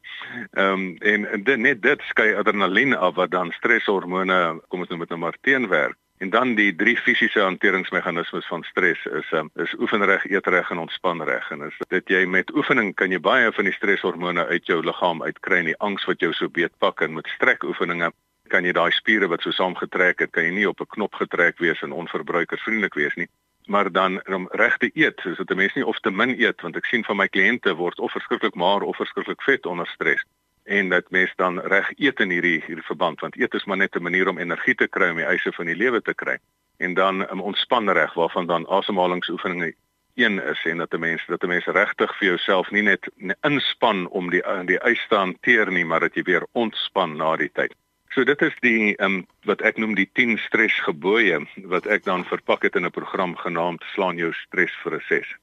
Ehm 0.54 0.72
um, 0.72 0.96
en, 1.00 1.28
en 1.32 1.44
dit 1.44 1.58
net 1.58 1.82
dit 1.82 2.00
skei 2.10 2.34
adrenalien 2.34 2.96
af 2.96 3.14
wat 3.14 3.30
dan 3.30 3.52
streshormone, 3.52 4.60
kom 4.68 4.80
ons 4.80 4.88
noem 4.88 5.06
dit 5.06 5.14
nou 5.14 5.20
maar 5.20 5.36
teenwerk. 5.40 5.96
En 6.18 6.30
dan 6.30 6.54
die 6.54 6.74
drie 6.74 6.96
fisiese 6.96 7.40
hanteringsmeganismes 7.40 8.46
van 8.46 8.62
stres 8.62 9.04
is 9.04 9.32
um, 9.36 9.50
is 9.54 9.74
oefenreg, 9.78 10.24
eetreg 10.24 10.70
en 10.70 10.78
ontspanreg. 10.78 11.50
En 11.50 11.66
is 11.66 11.76
dit 11.88 12.08
jy 12.08 12.22
met 12.26 12.52
oefening 12.56 12.94
kan 12.96 13.12
jy 13.12 13.20
baie 13.20 13.50
van 13.52 13.68
die 13.68 13.74
streshormone 13.76 14.46
uit 14.46 14.66
jou 14.66 14.78
liggaam 14.84 15.20
uitkry 15.22 15.58
en 15.60 15.68
die 15.72 15.80
angs 15.84 16.06
wat 16.08 16.24
jou 16.24 16.32
so 16.32 16.48
beetpak 16.48 17.04
en 17.04 17.18
met 17.18 17.28
strekoefeninge 17.34 18.08
kan 18.48 18.64
jy 18.64 18.72
daai 18.72 18.92
spiere 18.96 19.28
wat 19.28 19.44
so 19.44 19.52
saamgetrek 19.52 20.22
het, 20.24 20.32
kan 20.32 20.46
jy 20.46 20.54
nie 20.54 20.68
op 20.70 20.80
'n 20.80 20.88
knop 20.96 21.14
getrek 21.20 21.58
wees 21.58 21.82
en 21.82 21.92
onverbruikersvriendelik 21.92 22.94
wees 22.94 23.14
nie. 23.14 23.28
Maar 23.66 23.92
dan 23.92 24.20
om 24.32 24.48
reg 24.52 24.76
te 24.78 24.90
eet, 24.94 25.20
sodat 25.20 25.50
'n 25.50 25.56
mens 25.56 25.74
nie 25.74 25.86
of 25.86 26.00
te 26.00 26.10
min 26.10 26.40
eet 26.40 26.62
want 26.62 26.76
ek 26.76 26.84
sien 26.86 27.04
van 27.04 27.16
my 27.16 27.28
kliënte 27.28 27.74
word 27.74 27.98
of 27.98 28.12
verskriklik 28.12 28.54
maar 28.54 28.82
of 28.82 28.96
verskriklik 28.96 29.42
vet 29.42 29.66
onder 29.66 29.86
stres 29.86 30.24
en 30.66 30.88
dat 30.88 31.10
mens 31.10 31.32
dan 31.36 31.60
reg 31.60 31.90
eet 31.96 32.20
in 32.20 32.30
hierdie 32.30 32.58
hierdie 32.66 32.84
verband 32.84 33.20
want 33.20 33.36
eet 33.38 33.54
is 33.54 33.64
maar 33.64 33.76
net 33.76 33.96
'n 33.96 34.02
manier 34.02 34.28
om 34.28 34.38
energie 34.38 34.74
te 34.74 34.88
kry 34.88 35.10
om 35.10 35.16
die 35.16 35.30
eise 35.34 35.52
van 35.52 35.66
die 35.66 35.76
lewe 35.76 36.02
te 36.02 36.14
kry 36.14 36.38
en 36.76 36.94
dan 36.94 37.16
'n 37.18 37.30
um, 37.30 37.40
ontspan 37.40 37.90
reg 37.90 38.14
waarvan 38.14 38.46
dan 38.46 38.68
asemhalingsoefeninge 38.68 39.74
een 40.14 40.42
is 40.42 40.64
en 40.64 40.76
dat 40.76 40.92
'n 40.94 41.00
mens 41.00 41.26
dat 41.26 41.42
'n 41.42 41.48
mens 41.48 41.64
regtig 41.64 42.18
vir 42.18 42.28
jouself 42.28 42.70
nie 42.70 42.82
net 42.82 43.10
inspann 43.40 44.08
om 44.08 44.30
die 44.30 44.42
die 44.64 44.78
eis 44.78 45.06
te 45.08 45.14
hanteer 45.14 45.72
nie 45.72 45.84
maar 45.84 46.00
dat 46.00 46.14
jy 46.14 46.22
weer 46.22 46.46
ontspan 46.52 47.16
na 47.16 47.36
die 47.36 47.52
tyd. 47.52 47.74
So 48.08 48.24
dit 48.24 48.42
is 48.42 48.54
die 48.60 49.02
um, 49.02 49.26
wat 49.44 49.60
ek 49.60 49.76
noem 49.76 49.94
die 49.94 50.10
10 50.12 50.38
stresgebooie 50.38 51.46
wat 51.56 51.86
ek 51.86 52.04
dan 52.04 52.24
verpak 52.24 52.62
het 52.62 52.76
in 52.76 52.84
'n 52.84 52.90
program 52.90 53.36
genaamd 53.36 53.84
slaan 53.92 54.16
jou 54.16 54.32
stres 54.32 54.72
vir 54.82 54.94
'n 54.94 55.02
6. 55.08 55.36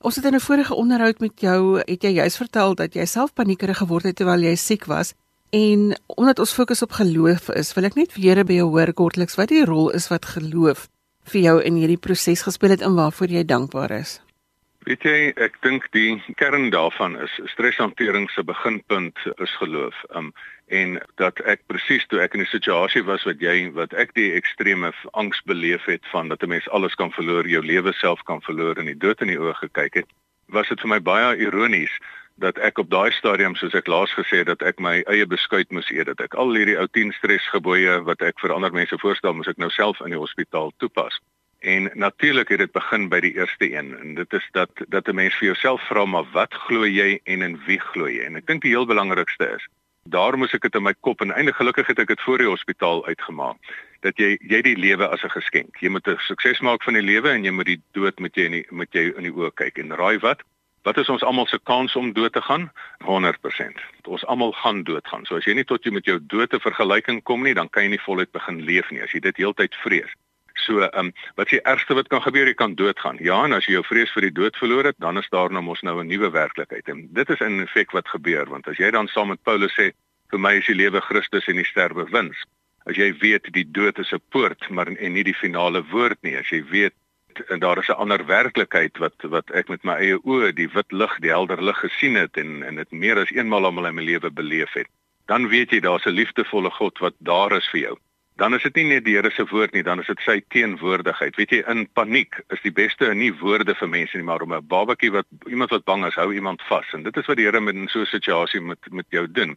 Ons 0.00 0.16
het 0.16 0.24
in 0.24 0.34
'n 0.34 0.40
vorige 0.40 0.74
onderhoud 0.74 1.18
met 1.20 1.40
jou 1.40 1.78
het 1.78 2.02
jy 2.02 2.10
juist 2.10 2.36
vertel 2.36 2.74
dat 2.74 2.94
jy 2.94 3.04
self 3.04 3.32
paniekerig 3.32 3.78
geword 3.78 4.04
het 4.04 4.16
terwyl 4.16 4.40
jy 4.40 4.54
siek 4.54 4.84
was 4.84 5.14
en 5.50 5.96
omdat 6.06 6.38
ons 6.38 6.52
fokus 6.52 6.82
op 6.82 6.92
geloof 6.92 7.48
is, 7.48 7.74
wil 7.74 7.84
ek 7.84 7.94
net 7.94 8.14
weer 8.14 8.44
by 8.44 8.52
jou 8.52 8.68
hoor 8.68 8.92
kortliks 8.92 9.36
wat 9.36 9.48
die 9.48 9.64
rol 9.64 9.90
is 9.90 10.08
wat 10.08 10.24
geloof 10.24 10.88
vir 11.24 11.40
jou 11.40 11.62
in 11.62 11.74
hierdie 11.74 12.00
proses 12.00 12.42
gespeel 12.42 12.70
het 12.70 12.82
en 12.82 12.94
waarvoor 12.94 13.28
jy 13.28 13.44
dankbaar 13.44 13.90
is. 13.90 14.20
Weet 14.86 15.02
jy, 15.02 15.32
ek 15.36 15.56
dink 15.62 15.88
die 15.90 16.22
kern 16.38 16.70
daarvan 16.70 17.16
is 17.18 17.40
streshantering 17.50 18.30
se 18.30 18.44
beginpunt 18.44 19.18
is 19.42 19.56
geloof. 19.58 19.94
Um 20.14 20.32
en 20.66 20.98
dat 21.14 21.38
ek 21.46 21.62
presies 21.70 22.06
toe 22.10 22.20
ek 22.20 22.34
in 22.34 22.40
'n 22.42 22.50
situasie 22.50 23.02
was 23.04 23.22
wat 23.24 23.40
jy 23.40 23.70
wat 23.72 23.92
ek 23.92 24.14
die 24.14 24.32
ekstreme 24.32 24.92
angs 25.12 25.40
beleef 25.46 25.84
het 25.84 26.06
van 26.10 26.28
dat 26.28 26.42
'n 26.42 26.48
mens 26.48 26.68
alles 26.68 26.94
kan 26.94 27.12
verloor, 27.12 27.46
jou 27.48 27.62
lewe 27.62 27.92
self 27.92 28.22
kan 28.22 28.42
verloor 28.42 28.76
en 28.78 28.86
die 28.86 28.98
dood 28.98 29.20
in 29.20 29.28
die 29.28 29.38
oë 29.38 29.54
gekyk 29.54 29.94
het, 29.94 30.06
was 30.48 30.68
dit 30.68 30.80
vir 30.80 30.88
my 30.88 31.00
baie 31.00 31.36
ironies 31.36 31.92
dat 32.36 32.58
ek 32.58 32.78
op 32.78 32.90
daai 32.90 33.12
stadium 33.12 33.54
soos 33.54 33.74
ek 33.74 33.86
laas 33.86 34.12
gesê 34.12 34.42
het 34.42 34.46
dat 34.46 34.62
ek 34.62 34.80
my 34.80 35.02
eie 35.06 35.26
beskuit 35.26 35.70
moes 35.70 35.90
eet 35.90 36.06
dat 36.06 36.20
ek 36.20 36.34
al 36.34 36.52
hierdie 36.52 36.78
ou 36.78 36.86
10 36.86 37.12
stresgebooie 37.12 38.02
wat 38.04 38.20
ek 38.20 38.40
vir 38.40 38.52
ander 38.52 38.72
mense 38.72 38.98
voorstel 38.98 39.34
moes 39.34 39.48
ek 39.48 39.58
nou 39.58 39.70
self 39.70 40.00
in 40.00 40.10
die 40.10 40.20
hospitaal 40.20 40.72
toepas. 40.76 41.20
En 41.60 41.90
natuurlik 41.94 42.48
het 42.48 42.58
dit 42.58 42.72
begin 42.72 43.08
by 43.08 43.20
die 43.20 43.34
eerste 43.34 43.72
een 43.72 43.96
en 43.96 44.14
dit 44.14 44.32
is 44.32 44.48
dat 44.52 44.70
dat 44.88 45.08
'n 45.08 45.14
mens 45.14 45.34
vir 45.34 45.46
jouself 45.54 45.80
vra 45.88 46.04
maar 46.04 46.26
wat 46.32 46.54
glo 46.54 46.84
jy 46.84 47.20
en 47.24 47.42
in 47.42 47.56
wie 47.66 47.80
glo 47.80 48.08
jy? 48.08 48.24
En 48.24 48.36
ek 48.36 48.46
dink 48.46 48.62
die 48.62 48.74
heel 48.74 48.86
belangrikste 48.86 49.54
is 49.56 49.66
daar 50.08 50.38
moes 50.38 50.54
ek 50.54 50.62
dit 50.62 50.74
in 50.74 50.82
my 50.82 50.94
kop 51.00 51.20
en 51.20 51.34
eintlik 51.34 51.58
gelukkig 51.58 51.86
het 51.86 51.98
ek 51.98 52.08
dit 52.14 52.24
voor 52.24 52.38
die 52.38 52.48
hospitaal 52.48 53.04
uitgemaak 53.06 53.56
dat 54.04 54.18
jy 54.20 54.36
jy 54.40 54.60
die 54.62 54.76
lewe 54.76 55.08
as 55.08 55.22
'n 55.24 55.34
geskenk. 55.34 55.80
Jy 55.80 55.88
moet 55.88 56.06
'n 56.08 56.18
sukses 56.18 56.60
maak 56.60 56.82
van 56.82 56.94
die 56.94 57.02
lewe 57.02 57.30
en 57.30 57.44
jy 57.44 57.50
moet 57.50 57.66
die 57.66 57.82
dood 57.92 58.18
met 58.18 58.36
jy 58.36 58.44
in 58.44 58.52
die 58.52 58.66
met 58.70 58.92
jy 58.92 59.12
in 59.16 59.22
die 59.22 59.32
oë 59.32 59.50
kyk 59.54 59.78
en 59.78 59.96
raai 59.96 60.18
wat? 60.18 60.42
Wat 60.82 60.98
is 60.98 61.08
ons 61.08 61.22
almal 61.22 61.46
se 61.46 61.58
kans 61.58 61.96
om 61.96 62.12
dood 62.12 62.32
te 62.32 62.42
gaan? 62.42 62.70
100%. 63.04 63.80
Ons 64.04 64.24
almal 64.26 64.52
gaan 64.52 64.84
doodgaan. 64.84 65.24
So 65.26 65.36
as 65.36 65.44
jy 65.44 65.54
nie 65.54 65.64
tot 65.64 65.84
jy 65.84 65.90
met 65.90 66.04
jou 66.04 66.18
dood 66.22 66.50
te 66.50 66.60
vergelyking 66.60 67.22
kom 67.22 67.42
nie, 67.42 67.54
dan 67.54 67.68
kan 67.68 67.82
jy 67.82 67.88
nie 67.88 68.04
voluit 68.06 68.30
begin 68.32 68.62
leef 68.64 68.90
nie 68.90 69.02
as 69.02 69.10
jy 69.10 69.20
dit 69.20 69.36
heeltyd 69.36 69.74
vrees. 69.74 70.12
So, 70.56 70.80
ehm 70.80 70.98
um, 70.98 71.12
wat 71.36 71.48
s'e 71.48 71.60
ergste 71.62 71.94
wat 71.94 72.08
kan 72.08 72.22
gebeur? 72.24 72.48
Jy 72.48 72.54
kan 72.56 72.74
doodgaan. 72.74 73.18
Ja, 73.20 73.42
en 73.44 73.52
as 73.52 73.66
jy 73.68 73.74
jou 73.76 73.84
vrees 73.84 74.12
vir 74.14 74.24
die 74.26 74.36
dood 74.38 74.56
verloor 74.56 74.88
het, 74.88 74.96
dan 75.04 75.20
is 75.20 75.28
daar 75.34 75.52
nou 75.52 75.62
mos 75.62 75.82
nou 75.84 76.00
'n 76.00 76.08
nuwe 76.08 76.30
werklikheid. 76.30 76.88
En 76.88 77.08
dit 77.12 77.30
is 77.30 77.40
in 77.40 77.66
feite 77.68 77.92
wat 77.92 78.08
gebeur, 78.08 78.48
want 78.48 78.68
as 78.68 78.78
jy 78.78 78.90
dan 78.90 79.08
saam 79.08 79.28
met 79.28 79.42
Paulus 79.42 79.74
sê, 79.76 79.92
vir 80.30 80.40
my 80.40 80.54
is 80.56 80.66
die 80.66 80.74
lewe 80.74 81.00
Christus 81.00 81.46
en 81.46 81.56
die 81.56 81.64
sterwe 81.64 82.06
wins. 82.10 82.38
As 82.86 82.96
jy 82.96 83.12
weet 83.18 83.52
die 83.52 83.66
dood 83.70 83.98
is 83.98 84.12
'n 84.12 84.20
poort, 84.30 84.70
maar 84.70 84.86
en 84.86 85.12
nie 85.12 85.24
die 85.24 85.34
finale 85.34 85.84
woord 85.92 86.18
nie. 86.22 86.36
As 86.38 86.48
jy 86.48 86.64
weet 86.64 86.94
en 87.48 87.58
daar 87.58 87.78
is 87.78 87.88
'n 87.88 88.00
ander 88.00 88.26
werklikheid 88.26 88.98
wat 88.98 89.14
wat 89.22 89.50
ek 89.50 89.68
met 89.68 89.84
my 89.84 89.94
eie 89.94 90.18
oë 90.24 90.54
die 90.54 90.68
wit 90.68 90.92
lig, 90.92 91.18
die 91.20 91.30
helder 91.30 91.62
lig 91.62 91.78
gesien 91.78 92.14
het 92.14 92.36
en 92.36 92.62
en 92.62 92.76
dit 92.76 92.92
meer 92.92 93.18
as 93.18 93.30
eenmal 93.30 93.68
in 93.68 93.94
my 93.94 94.02
lewe 94.02 94.30
beleef 94.30 94.72
het. 94.72 94.88
Dan 95.26 95.48
weet 95.48 95.70
jy 95.70 95.80
daar's 95.80 96.06
'n 96.06 96.16
liefdevolle 96.16 96.70
God 96.70 96.98
wat 96.98 97.14
daar 97.18 97.52
is 97.52 97.68
vir 97.68 97.80
jou 97.80 97.98
dan 98.36 98.54
is 98.54 98.62
dit 98.62 98.74
nie 98.76 98.84
net 98.84 99.04
die 99.06 99.14
Here 99.16 99.30
se 99.32 99.46
woord 99.48 99.72
nie, 99.72 99.82
dan 99.82 100.00
is 100.00 100.10
dit 100.10 100.20
sy 100.24 100.36
teenwoordigheid. 100.52 101.36
Weet 101.40 101.54
jy, 101.54 101.62
in 101.72 101.86
paniek 101.96 102.36
is 102.52 102.60
die 102.64 102.72
beste 102.72 103.08
nie 103.14 103.32
woorde 103.40 103.74
vir 103.78 103.88
mense 103.88 104.18
nie, 104.18 104.26
maar 104.28 104.44
om 104.44 104.52
'n 104.52 104.68
babatjie 104.68 105.10
wat 105.12 105.26
iemand 105.48 105.70
wat 105.70 105.84
bang 105.84 106.04
is, 106.06 106.14
hou 106.20 106.32
iemand 106.34 106.62
vas. 106.68 106.92
En 106.92 107.02
dit 107.02 107.16
is 107.16 107.26
wat 107.26 107.36
die 107.36 107.46
Here 107.46 107.60
met 107.60 107.74
in 107.74 107.88
so 107.88 108.00
'n 108.00 108.06
situasie 108.06 108.60
met 108.60 108.78
met 108.90 109.06
jou 109.10 109.26
doen. 109.26 109.56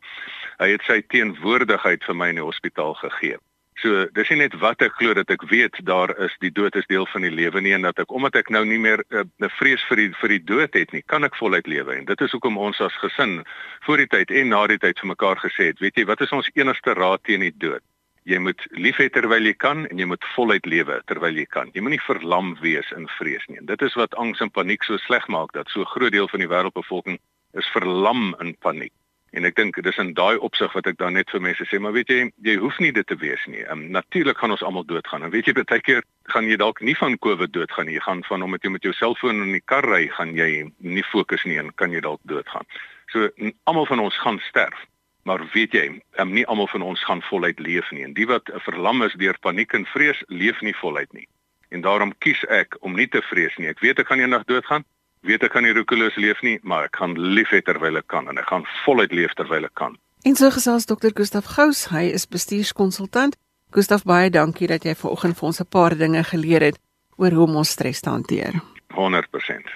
Hy 0.59 0.69
het 0.71 0.82
sy 0.84 1.01
teenwoordigheid 1.01 2.03
vir 2.03 2.15
my 2.15 2.30
in 2.30 2.36
die 2.36 2.43
hospitaal 2.43 2.93
gegee. 2.93 3.38
So, 3.82 4.05
dis 4.11 4.30
nie 4.30 4.39
net 4.41 4.55
wat 4.59 4.82
ek 4.82 4.97
glo 4.99 5.13
dat 5.13 5.30
ek 5.30 5.43
weet 5.47 5.77
daar 5.88 6.11
is 6.19 6.34
die 6.39 6.51
dood 6.51 6.75
is 6.75 6.88
deel 6.88 7.05
van 7.05 7.21
die 7.21 7.32
lewe 7.32 7.61
nie 7.61 7.73
en 7.73 7.82
dat 7.82 7.99
ek 7.99 8.11
omdat 8.11 8.36
ek 8.36 8.49
nou 8.49 8.65
nie 8.65 8.80
meer 8.80 9.03
'n 9.11 9.30
uh, 9.39 9.49
vrees 9.59 9.84
vir 9.89 9.97
die 9.97 10.09
vir 10.21 10.30
die 10.30 10.43
dood 10.43 10.73
het 10.73 10.91
nie, 10.91 11.01
kan 11.01 11.23
ek 11.23 11.36
voluit 11.36 11.67
lewe. 11.67 11.95
En 11.95 12.05
dit 12.05 12.21
is 12.21 12.32
hoekom 12.32 12.57
ons 12.57 12.82
as 12.82 12.95
gesin 12.99 13.45
voor 13.86 13.97
die 13.97 14.07
tyd 14.07 14.32
en 14.32 14.49
na 14.49 14.67
die 14.67 14.77
tyd 14.77 14.99
vir 14.99 15.07
mekaar 15.07 15.38
gesê 15.38 15.71
het, 15.71 15.80
weet 15.80 15.95
jy, 15.95 16.05
wat 16.05 16.21
is 16.21 16.32
ons 16.32 16.51
enigste 16.55 16.93
raad 16.93 17.23
teen 17.23 17.39
die 17.39 17.55
dood? 17.55 17.84
Jy 18.30 18.38
moet 18.45 18.61
lief 18.77 18.99
hê 19.01 19.07
terwyl 19.09 19.47
jy 19.47 19.55
kan 19.57 19.88
en 19.89 19.97
jy 19.97 20.05
moet 20.05 20.25
voluit 20.36 20.65
lewe 20.69 20.99
terwyl 21.09 21.38
jy 21.41 21.47
kan. 21.49 21.71
Jy 21.73 21.82
moenie 21.82 22.01
verlam 22.05 22.53
wees 22.61 22.91
in 22.93 23.07
vrees 23.17 23.45
nie. 23.49 23.57
En 23.57 23.65
dit 23.65 23.82
is 23.88 23.95
wat 23.97 24.13
angs 24.21 24.43
en 24.45 24.51
paniek 24.53 24.86
so 24.86 25.01
sleg 25.01 25.25
maak 25.34 25.55
dat 25.57 25.69
so 25.73 25.82
'n 25.82 25.91
groot 25.93 26.13
deel 26.13 26.27
van 26.27 26.39
die 26.39 26.51
wêreldbevolking 26.51 27.17
is 27.57 27.69
verlam 27.73 28.36
in 28.39 28.55
paniek. 28.61 28.93
En 29.32 29.45
ek 29.45 29.55
dink 29.55 29.77
dis 29.86 29.97
in 30.01 30.13
daai 30.17 30.38
opsig 30.38 30.73
wat 30.73 30.88
ek 30.89 30.97
dan 30.97 31.13
net 31.13 31.30
vir 31.30 31.41
mense 31.41 31.65
sê, 31.69 31.80
maar 31.80 31.93
weet 31.93 32.09
jy, 32.09 32.32
jy 32.45 32.55
hoef 32.61 32.80
nie 32.82 32.91
dit 32.91 33.05
te 33.07 33.15
wees 33.15 33.41
nie. 33.47 33.61
Um, 33.69 33.91
Natuurlik 33.93 34.38
gaan 34.38 34.51
ons 34.51 34.63
almal 34.65 34.86
doodgaan. 34.89 35.23
En 35.23 35.34
weet 35.34 35.45
jy, 35.45 35.53
baie 35.53 35.82
keer 35.82 36.01
gaan 36.34 36.49
jy 36.49 36.57
dalk 36.57 36.82
nie 36.82 36.95
van 36.97 37.17
COVID 37.17 37.53
doodgaan 37.53 37.86
nie. 37.86 37.97
Jy 37.99 38.05
gaan 38.07 38.23
van 38.23 38.45
omdat 38.45 38.65
jy 38.65 38.69
met 38.69 38.84
jou 38.84 38.93
selfoon 38.93 39.43
in 39.45 39.51
die 39.57 39.65
kar 39.65 39.86
ry, 39.86 40.07
gaan 40.17 40.34
jy 40.38 40.71
nie 40.77 41.05
fokus 41.11 41.45
nie 41.45 41.59
en 41.61 41.69
kan 41.75 41.93
jy 41.93 42.01
dalk 42.01 42.21
doodgaan. 42.30 42.65
So 43.13 43.30
almal 43.69 43.86
van 43.86 43.99
ons 43.99 44.17
gaan 44.17 44.41
sterf. 44.49 44.86
Maar 45.30 45.43
weet 45.53 45.75
jy, 45.77 45.84
um, 46.17 46.32
nie 46.34 46.45
almal 46.49 46.67
van 46.71 46.82
ons 46.82 47.01
gaan 47.05 47.19
voluit 47.21 47.59
leef 47.61 47.91
nie. 47.93 48.01
En 48.01 48.15
die 48.17 48.25
wat 48.25 48.49
verlam 48.65 49.03
is 49.05 49.13
deur 49.21 49.38
paniek 49.45 49.73
en 49.77 49.84
vrees, 49.86 50.23
leef 50.27 50.61
nie 50.65 50.73
voluit 50.82 51.11
nie. 51.13 51.27
En 51.69 51.84
daarom 51.86 52.15
kies 52.25 52.39
ek 52.49 52.80
om 52.82 52.95
nie 52.97 53.05
te 53.13 53.21
vrees 53.30 53.53
nie. 53.61 53.67
Ek 53.69 53.84
weet 53.86 54.01
ek 54.01 54.09
gaan 54.09 54.23
eendag 54.23 54.47
doodgaan. 54.49 54.86
Weet 55.27 55.43
ek 55.45 55.53
kan 55.53 55.67
nie 55.67 55.73
roekeloos 55.75 56.17
leef 56.17 56.41
nie, 56.41 56.55
maar 56.63 56.88
ek 56.88 56.97
gaan 56.97 57.13
lief 57.19 57.51
hê 57.53 57.59
terwyl 57.61 57.99
ek 57.99 58.07
kan 58.09 58.25
en 58.32 58.39
ek 58.41 58.47
gaan 58.49 58.65
voluit 58.86 59.13
leef 59.13 59.36
terwyl 59.38 59.67
ek 59.67 59.75
kan. 59.77 59.99
En 60.25 60.39
so 60.39 60.49
gesels 60.55 60.88
dokter 60.89 61.13
Gustaf 61.13 61.51
Gous, 61.57 61.84
hy 61.93 62.07
is 62.15 62.25
bestuurskonsultant 62.25 63.38
Gustaf, 63.75 64.07
baie 64.09 64.32
dankie 64.34 64.71
dat 64.71 64.88
jy 64.88 64.95
vanoggend 64.97 65.38
vir 65.38 65.47
ons 65.51 65.61
'n 65.61 65.69
paar 65.69 65.93
dinge 65.93 66.23
geleer 66.23 66.65
het 66.71 66.80
oor 67.17 67.32
hoe 67.38 67.45
om 67.45 67.61
ons 67.61 67.69
stres 67.69 68.01
te 68.01 68.09
hanteer. 68.09 68.57
100%. 68.97 69.69